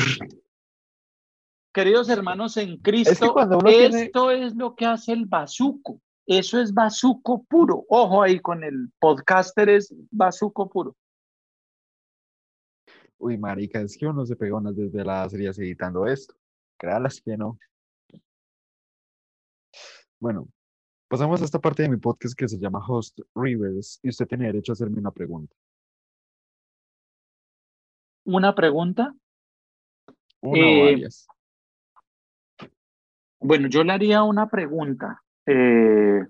[1.74, 6.00] Queridos hermanos en Cristo, esto es lo que hace el bazuco.
[6.26, 7.84] Eso es bazuco puro.
[7.90, 10.96] Ojo ahí con el podcaster, es bazuco puro.
[13.24, 16.34] Uy, marica, es que uno se pegó unas desveladas días editando esto.
[16.76, 17.58] Créalas que no.
[20.20, 20.46] Bueno,
[21.08, 24.44] pasamos a esta parte de mi podcast que se llama Host Rivers y usted tiene
[24.44, 25.56] derecho a hacerme una pregunta.
[28.26, 29.14] ¿Una pregunta?
[30.42, 31.26] Una o eh, varias.
[33.40, 35.22] Bueno, yo le haría una pregunta.
[35.46, 36.26] Eh,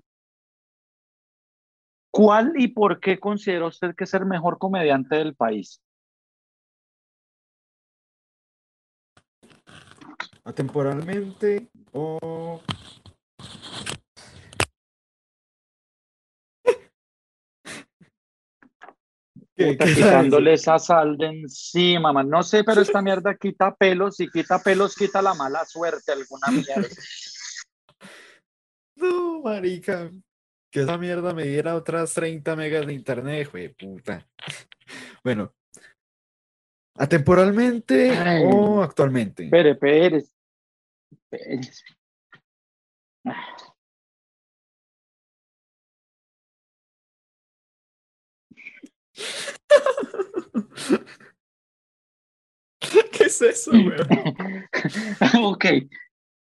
[2.09, 5.81] ¿Cuál y por qué considera usted que es el mejor comediante del país?
[10.45, 12.61] Atemporalmente o
[19.55, 22.29] ¿Qué- Puta, quitándole esa sal de encima, man.
[22.29, 26.47] No sé, pero esta mierda quita pelos y quita pelos, quita la mala suerte, alguna
[26.51, 26.87] mierda.
[28.97, 30.09] No, marica.
[30.71, 34.25] Que esa mierda me diera otras 30 megas de internet, güey, puta.
[35.23, 35.53] Bueno.
[36.97, 38.43] ¿Atemporalmente Ay.
[38.45, 39.49] o actualmente?
[39.49, 40.31] Pérez, Pérez.
[53.11, 53.91] ¿Qué es eso, güey?
[55.43, 55.65] ok.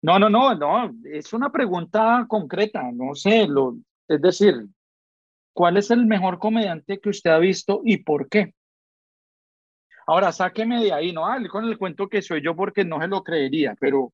[0.01, 0.93] No, no, no, no.
[1.05, 2.91] Es una pregunta concreta.
[2.91, 3.77] No sé, lo,
[4.07, 4.67] es decir,
[5.53, 8.53] ¿cuál es el mejor comediante que usted ha visto y por qué?
[10.07, 13.07] Ahora, sáqueme de ahí, no hable con el cuento que soy yo porque no se
[13.07, 14.13] lo creería, pero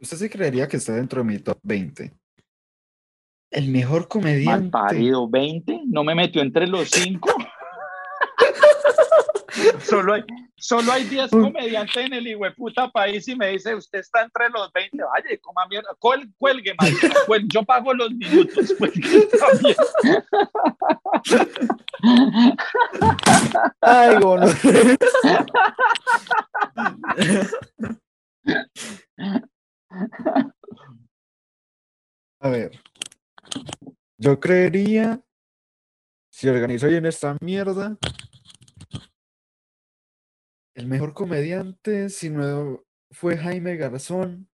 [0.00, 2.10] ¿Usted sí creería que está dentro de mi top 20?
[3.52, 4.70] El mejor mal comediante.
[4.70, 7.28] parido, 20, no me metió entre los cinco.
[9.82, 10.22] solo, hay,
[10.56, 14.72] solo hay 10 comediantes en el puta país y me dice, usted está entre los
[14.72, 19.26] 20, vaya, coma mierda, Cuel- cuelgue, marica, cuel- yo pago los minutos, cuelgue.
[23.82, 24.46] Ay, gono.
[32.40, 32.80] A ver.
[34.18, 35.22] Yo creería,
[36.30, 37.98] si organizo bien esta mierda,
[40.74, 44.48] el mejor comediante, si no fue Jaime Garzón.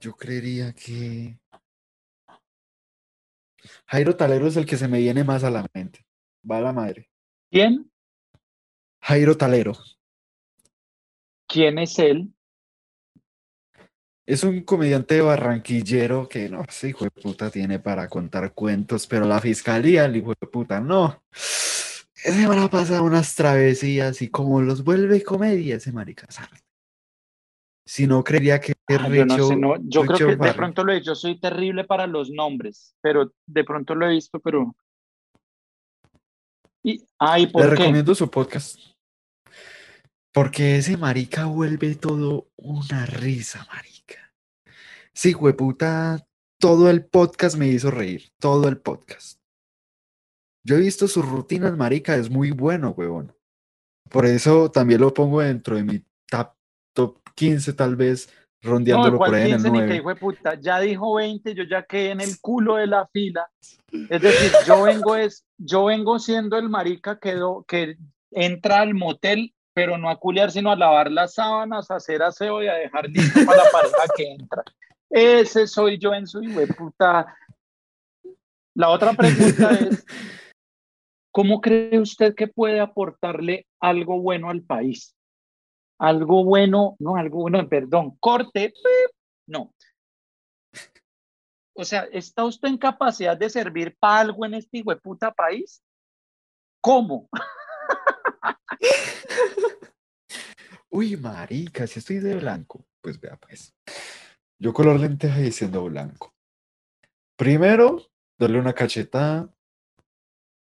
[0.00, 1.38] Yo creería que
[3.86, 6.05] Jairo Talero es el que se me viene más a la mente.
[6.48, 7.08] Va a la madre.
[7.50, 7.90] ¿Quién?
[9.00, 9.72] Jairo Talero.
[11.48, 12.32] ¿Quién es él?
[14.26, 19.24] Es un comediante barranquillero que no sé, hijo de puta, tiene para contar cuentos, pero
[19.24, 21.22] la fiscalía, el hijo de puta, no.
[21.32, 26.26] Ese man ha pasado unas travesías y como los vuelve comedia ese marica.
[27.84, 30.84] Si no, creería que es Ah, yo no sé, no, yo creo que de pronto
[30.84, 34.76] lo he yo soy terrible para los nombres, pero de pronto lo he visto, pero...
[36.86, 38.78] Y, ay, Le recomiendo su podcast.
[40.32, 44.32] Porque ese marica vuelve todo una risa, marica.
[45.12, 46.24] Sí, hueputa,
[46.60, 49.40] todo el podcast me hizo reír, todo el podcast.
[50.62, 53.34] Yo he visto sus rutinas, marica, es muy bueno, huevón.
[54.08, 56.52] Por eso también lo pongo dentro de mi top,
[56.94, 58.28] top 15, tal vez,
[58.66, 59.96] rondeándolo ¿cuál por ahí en el 15 ni que 9.
[59.96, 60.54] hijo de puta?
[60.60, 63.48] Ya dijo 20, yo ya quedé en el culo de la fila.
[64.10, 67.96] Es decir, yo vengo es, yo vengo siendo el marica que, do- que
[68.30, 72.62] entra al motel, pero no a culiar, sino a lavar las sábanas, a hacer aseo
[72.62, 74.62] y a dejar listo para la pareja que entra.
[75.08, 77.34] Ese soy yo en su hijo de puta.
[78.74, 80.04] La otra pregunta es,
[81.32, 85.15] ¿cómo cree usted que puede aportarle algo bueno al país?
[85.98, 88.72] Algo bueno, no, algo bueno, perdón, corte,
[89.48, 89.72] no.
[91.78, 95.32] O sea, ¿está usted en capacidad de servir para algo en este hijo de puta
[95.32, 95.82] país?
[96.80, 97.28] ¿Cómo?
[100.90, 102.86] Uy, marica, si estoy de blanco.
[103.02, 103.74] Pues vea, pues.
[104.58, 106.34] Yo color lenteja y siendo blanco.
[107.36, 109.52] Primero, darle una cachetada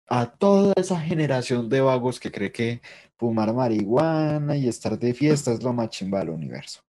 [0.08, 2.80] a toda esa generación de vagos que cree que
[3.16, 6.82] fumar marihuana y estar de fiesta es lo más chimba del universo.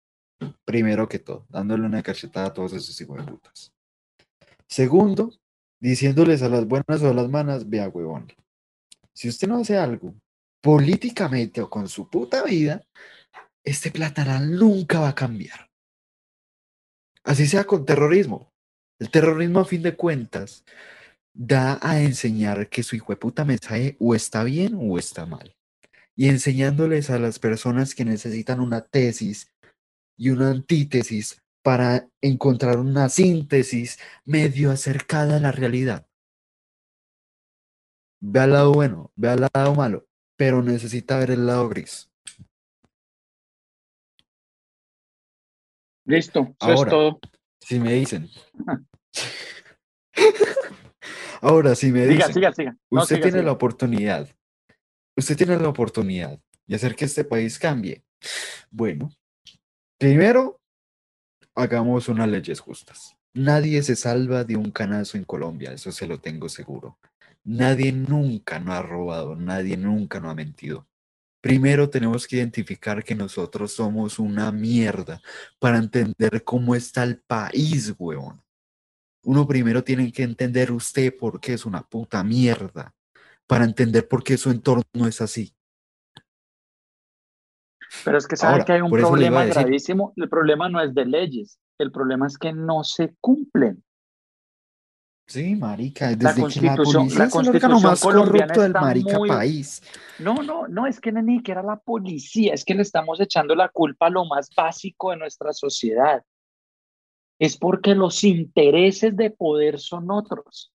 [0.65, 3.73] Primero que todo, dándole una cachetada a todos esos hijos de putas.
[4.69, 5.33] Segundo,
[5.81, 8.33] diciéndoles a las buenas o a las malas, vea, huevón.
[9.15, 10.15] Si usted no hace algo
[10.61, 12.85] políticamente o con su puta vida,
[13.65, 15.71] este platanal nunca va a cambiar.
[17.25, 18.53] Así sea con terrorismo.
[18.99, 20.65] El terrorismo, a fin de cuentas,
[21.37, 25.55] da a enseñar que su hijo de puta mensaje o está bien o está mal.
[26.15, 29.53] Y enseñándoles a las personas que necesitan una tesis
[30.17, 36.07] y una antítesis para encontrar una síntesis medio acercada a la realidad.
[38.21, 40.07] Ve al lado bueno, ve al lado malo,
[40.37, 42.11] pero necesita ver el lado gris.
[46.07, 47.21] Listo, eso Ahora, es todo.
[47.61, 48.31] Si me dicen.
[51.41, 52.77] Ahora, si me Siga, dicen, siga, siga.
[52.91, 54.29] No, usted tiene la oportunidad,
[55.17, 58.05] usted tiene la oportunidad de hacer que este país cambie.
[58.71, 59.11] Bueno,
[59.99, 60.61] primero,
[61.55, 63.17] hagamos unas leyes justas.
[63.35, 66.99] Nadie se salva de un canazo en Colombia, eso se lo tengo seguro.
[67.45, 70.87] Nadie nunca no ha robado, nadie nunca no ha mentido.
[71.41, 75.21] Primero tenemos que identificar que nosotros somos una mierda
[75.61, 78.43] para entender cómo está el país, huevón.
[79.27, 82.95] Uno primero tiene que entender usted por qué es una puta mierda,
[83.49, 85.53] para entender por qué su entorno es así.
[88.05, 90.13] Pero es que saben que hay un problema gravísimo.
[90.15, 93.83] El problema no es de leyes, el problema es que no se cumplen.
[95.27, 99.83] Sí, marica, desde la constitución, que la, policía la más corrupto del marica país.
[100.21, 103.57] No, no, no, es que ni que era la policía, es que le estamos echando
[103.57, 106.23] la culpa a lo más básico de nuestra sociedad.
[107.39, 110.73] Es porque los intereses de poder son otros.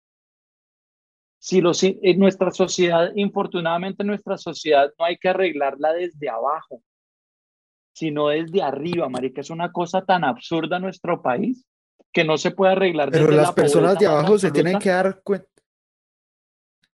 [1.39, 6.83] Si los, en nuestra sociedad, infortunadamente nuestra sociedad no hay que arreglarla desde abajo,
[7.93, 9.41] sino desde arriba, marica.
[9.41, 11.65] Es una cosa tan absurda en nuestro país
[12.13, 13.09] que no se puede arreglar.
[13.11, 15.47] Pero las personas de abajo se tienen que dar cuenta.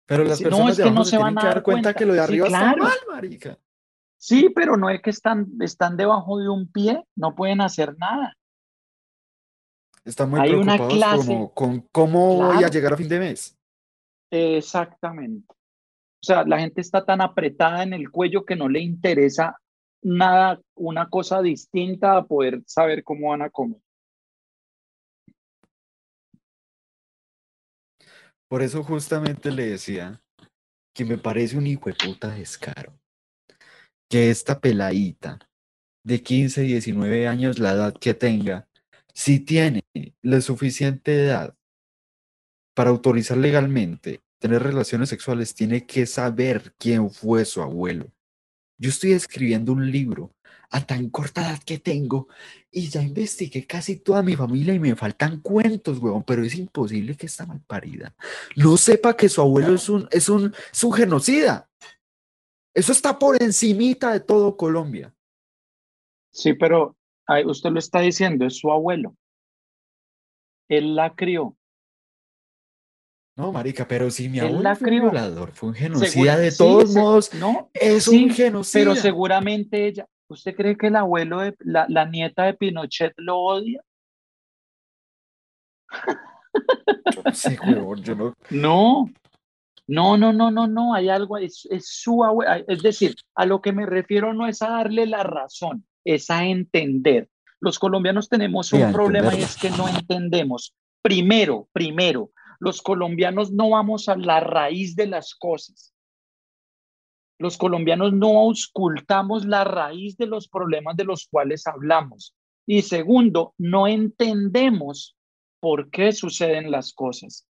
[0.07, 2.77] Pero las personas de abajo se, tienen que dar cuenta, que lo de arriba está
[2.77, 3.59] mal, marica.
[4.19, 8.37] Sí, pero no es que están, están debajo de un pie, no pueden hacer nada.
[10.05, 13.57] Están muy Hay preocupados una clase, con cómo voy a llegar a fin de mes.
[14.31, 15.53] Exactamente.
[15.53, 19.59] O sea, la gente está tan apretada en el cuello que no le interesa
[20.03, 23.81] nada, una cosa distinta a poder saber cómo van a comer.
[28.49, 30.23] Por eso justamente le decía
[30.95, 32.93] que me parece un hijo de puta descaro.
[34.09, 35.39] Que esta peladita
[36.05, 38.69] de 15, 19 años, la edad que tenga,
[39.15, 39.85] si tiene
[40.23, 41.57] la suficiente edad
[42.75, 48.13] para autorizar legalmente tener relaciones sexuales, tiene que saber quién fue su abuelo.
[48.77, 50.35] Yo estoy escribiendo un libro
[50.71, 52.29] a tan corta edad que tengo
[52.71, 57.17] y ya investigué casi toda mi familia y me faltan cuentos, huevón, pero es imposible
[57.17, 58.15] que esta malparida
[58.57, 60.53] no sepa que su abuelo es un, es un,
[60.93, 61.71] genocida.
[62.75, 65.15] Eso está por encimita de todo Colombia.
[66.33, 66.97] Sí, pero
[67.47, 69.15] usted lo está diciendo, es su abuelo.
[70.69, 71.57] Él la crió.
[73.37, 77.35] No, marica, pero si mi abuelo fue un violador, fue un genocida de todos modos,
[77.35, 78.85] no, es un genocida.
[78.85, 83.39] Pero seguramente ella, ¿usted cree que el abuelo de la, la nieta de Pinochet lo
[83.39, 83.83] odia?
[87.33, 87.57] Sí,
[88.03, 88.35] yo no.
[89.87, 93.45] No, no, no, no, no, no, hay algo, es, es su abuelo, es decir, a
[93.45, 97.29] lo que me refiero no es a darle la razón, es a entender.
[97.61, 100.75] Los colombianos tenemos un problema y es que no entendemos.
[101.03, 105.95] Primero, primero, los colombianos no vamos a la raíz de las cosas.
[107.39, 112.35] Los colombianos no auscultamos la raíz de los problemas de los cuales hablamos.
[112.67, 115.17] Y segundo, no entendemos
[115.61, 117.47] por qué suceden las cosas.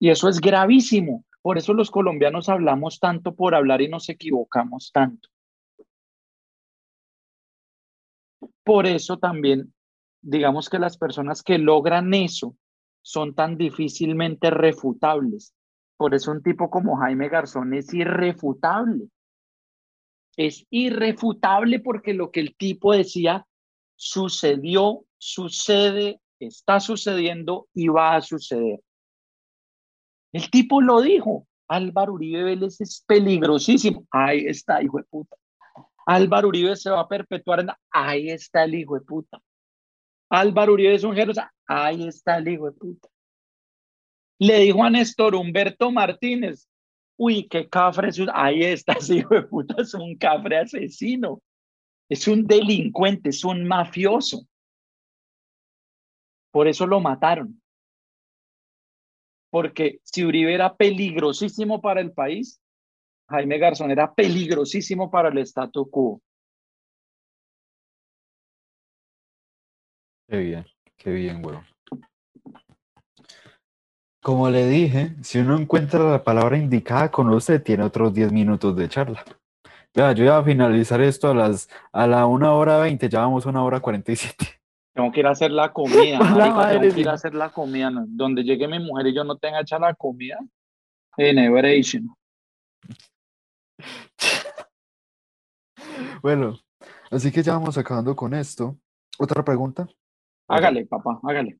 [0.00, 1.24] Y eso es gravísimo.
[1.42, 5.28] Por eso los colombianos hablamos tanto por hablar y nos equivocamos tanto.
[8.64, 9.72] Por eso también,
[10.22, 12.56] digamos que las personas que logran eso
[13.02, 15.54] son tan difícilmente refutables.
[15.96, 19.08] Por eso un tipo como Jaime Garzón es irrefutable.
[20.36, 23.46] Es irrefutable porque lo que el tipo decía
[23.94, 28.80] sucedió, sucede, está sucediendo y va a suceder.
[30.32, 31.46] El tipo lo dijo.
[31.66, 34.06] Álvaro Uribe Vélez es peligrosísimo.
[34.10, 35.36] Ahí está, hijo de puta.
[36.06, 37.64] Álvaro Uribe se va a perpetuar.
[37.90, 39.40] Ahí está el hijo de puta.
[40.30, 41.52] Álvaro Uribe es un genocida.
[41.66, 43.08] Ahí está el hijo de puta.
[44.38, 46.68] Le dijo a Néstor Humberto Martínez,
[47.16, 51.40] uy, qué cafre, ahí está ese hijo de puta, es un cafre asesino,
[52.08, 54.46] es un delincuente, es un mafioso.
[56.50, 57.60] Por eso lo mataron.
[59.50, 62.60] Porque si Uribe era peligrosísimo para el país,
[63.28, 66.20] Jaime Garzón era peligrosísimo para el statu quo.
[70.28, 71.58] Qué bien, qué bien, güey.
[74.22, 78.74] Como le dije, si uno encuentra la palabra indicada con usted, tiene otros 10 minutos
[78.74, 79.22] de charla.
[79.92, 83.46] Ya, yo iba a finalizar esto a las a la 1 hora 20, ya vamos
[83.46, 84.46] a 1 hora 47.
[84.94, 86.18] Tengo que ir a hacer la comida.
[86.70, 87.90] tengo que ir a hacer la comida.
[88.06, 90.38] Donde llegue mi mujer y yo no tenga hecha la comida.
[91.16, 92.08] En Everation.
[96.22, 96.58] bueno,
[97.10, 98.78] así que ya vamos acabando con esto.
[99.18, 99.88] ¿Otra pregunta?
[100.48, 101.58] Hágale, papá, hágale.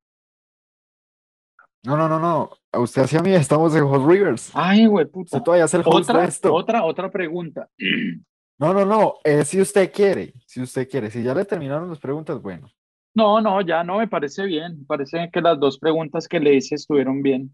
[1.84, 2.50] No, no, no, no.
[2.72, 4.50] A usted hacia mí estamos en Hot Rivers.
[4.54, 5.36] Ay, güey, puta.
[5.36, 6.54] Usted todavía hace el host ¿Otra, de esto.
[6.54, 7.68] Otra, otra pregunta.
[8.56, 9.14] No, no, no.
[9.24, 10.32] Es si usted quiere.
[10.46, 11.10] Si usted quiere.
[11.10, 12.70] Si ya le terminaron las preguntas, bueno.
[13.12, 14.78] No, no, ya no, me parece bien.
[14.78, 17.52] Me parece que las dos preguntas que le hice estuvieron bien.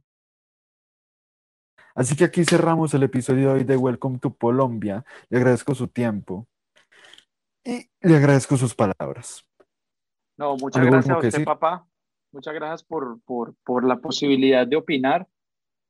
[1.94, 5.04] Así que aquí cerramos el episodio de hoy de Welcome to Colombia.
[5.28, 6.46] Le agradezco su tiempo
[7.64, 9.44] y le agradezco sus palabras.
[10.36, 11.86] No, muchas gracias a usted, papá.
[12.32, 15.26] Muchas gracias por, por, por la posibilidad de opinar.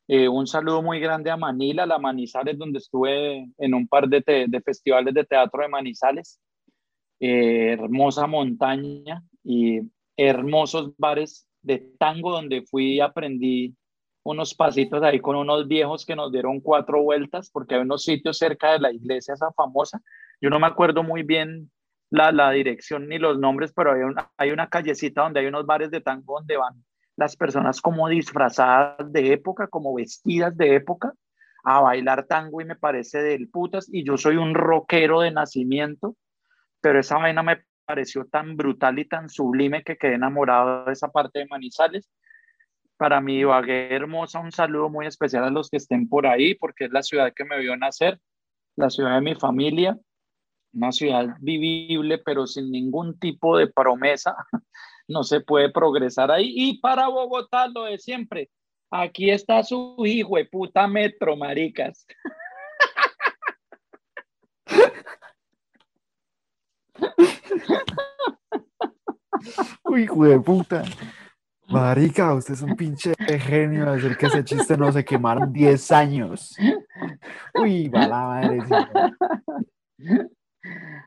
[0.08, 4.46] Eh, un saludo muy grande a Manila, la Manizales, donde estuve en un par de,
[4.48, 6.40] de festivales de teatro de Manizales.
[7.20, 9.80] Eh, hermosa montaña y
[10.16, 13.76] hermosos bares de tango donde fui y aprendí
[14.22, 18.38] unos pasitos ahí con unos viejos que nos dieron cuatro vueltas porque hay unos sitios
[18.38, 20.00] cerca de la iglesia esa famosa.
[20.40, 21.70] Yo no me acuerdo muy bien
[22.10, 25.66] la, la dirección ni los nombres, pero hay una, hay una callecita donde hay unos
[25.66, 26.84] bares de tango donde van
[27.16, 31.12] las personas como disfrazadas de época, como vestidas de época,
[31.62, 33.88] a bailar tango y me parece del putas.
[33.92, 36.16] Y yo soy un rockero de nacimiento,
[36.80, 41.08] pero esa vaina me pareció tan brutal y tan sublime que quedé enamorado de esa
[41.08, 42.08] parte de Manizales.
[43.00, 46.84] Para mi Ibagué hermosa, un saludo muy especial a los que estén por ahí, porque
[46.84, 48.20] es la ciudad que me vio nacer,
[48.76, 49.98] la ciudad de mi familia,
[50.74, 54.36] una ciudad vivible, pero sin ningún tipo de promesa.
[55.08, 56.52] No se puede progresar ahí.
[56.54, 58.48] Y para Bogotá, lo de siempre.
[58.92, 62.06] Aquí está su hijo de puta metro, maricas.
[69.82, 70.84] Uy, hijo de puta.
[71.70, 75.92] Marica, usted es un pinche genio de decir que ese chiste no se quemaron 10
[75.92, 76.56] años.
[77.54, 78.58] Uy, va la madre.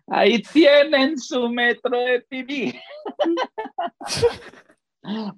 [0.08, 2.74] Ahí tienen su metro de pipí.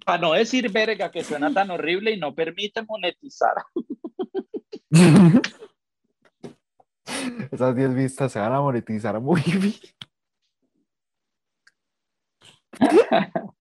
[0.06, 3.56] Para no decir verga que suena tan horrible y no permite monetizar.
[7.52, 9.73] Esas 10 vistas se van a monetizar muy bien.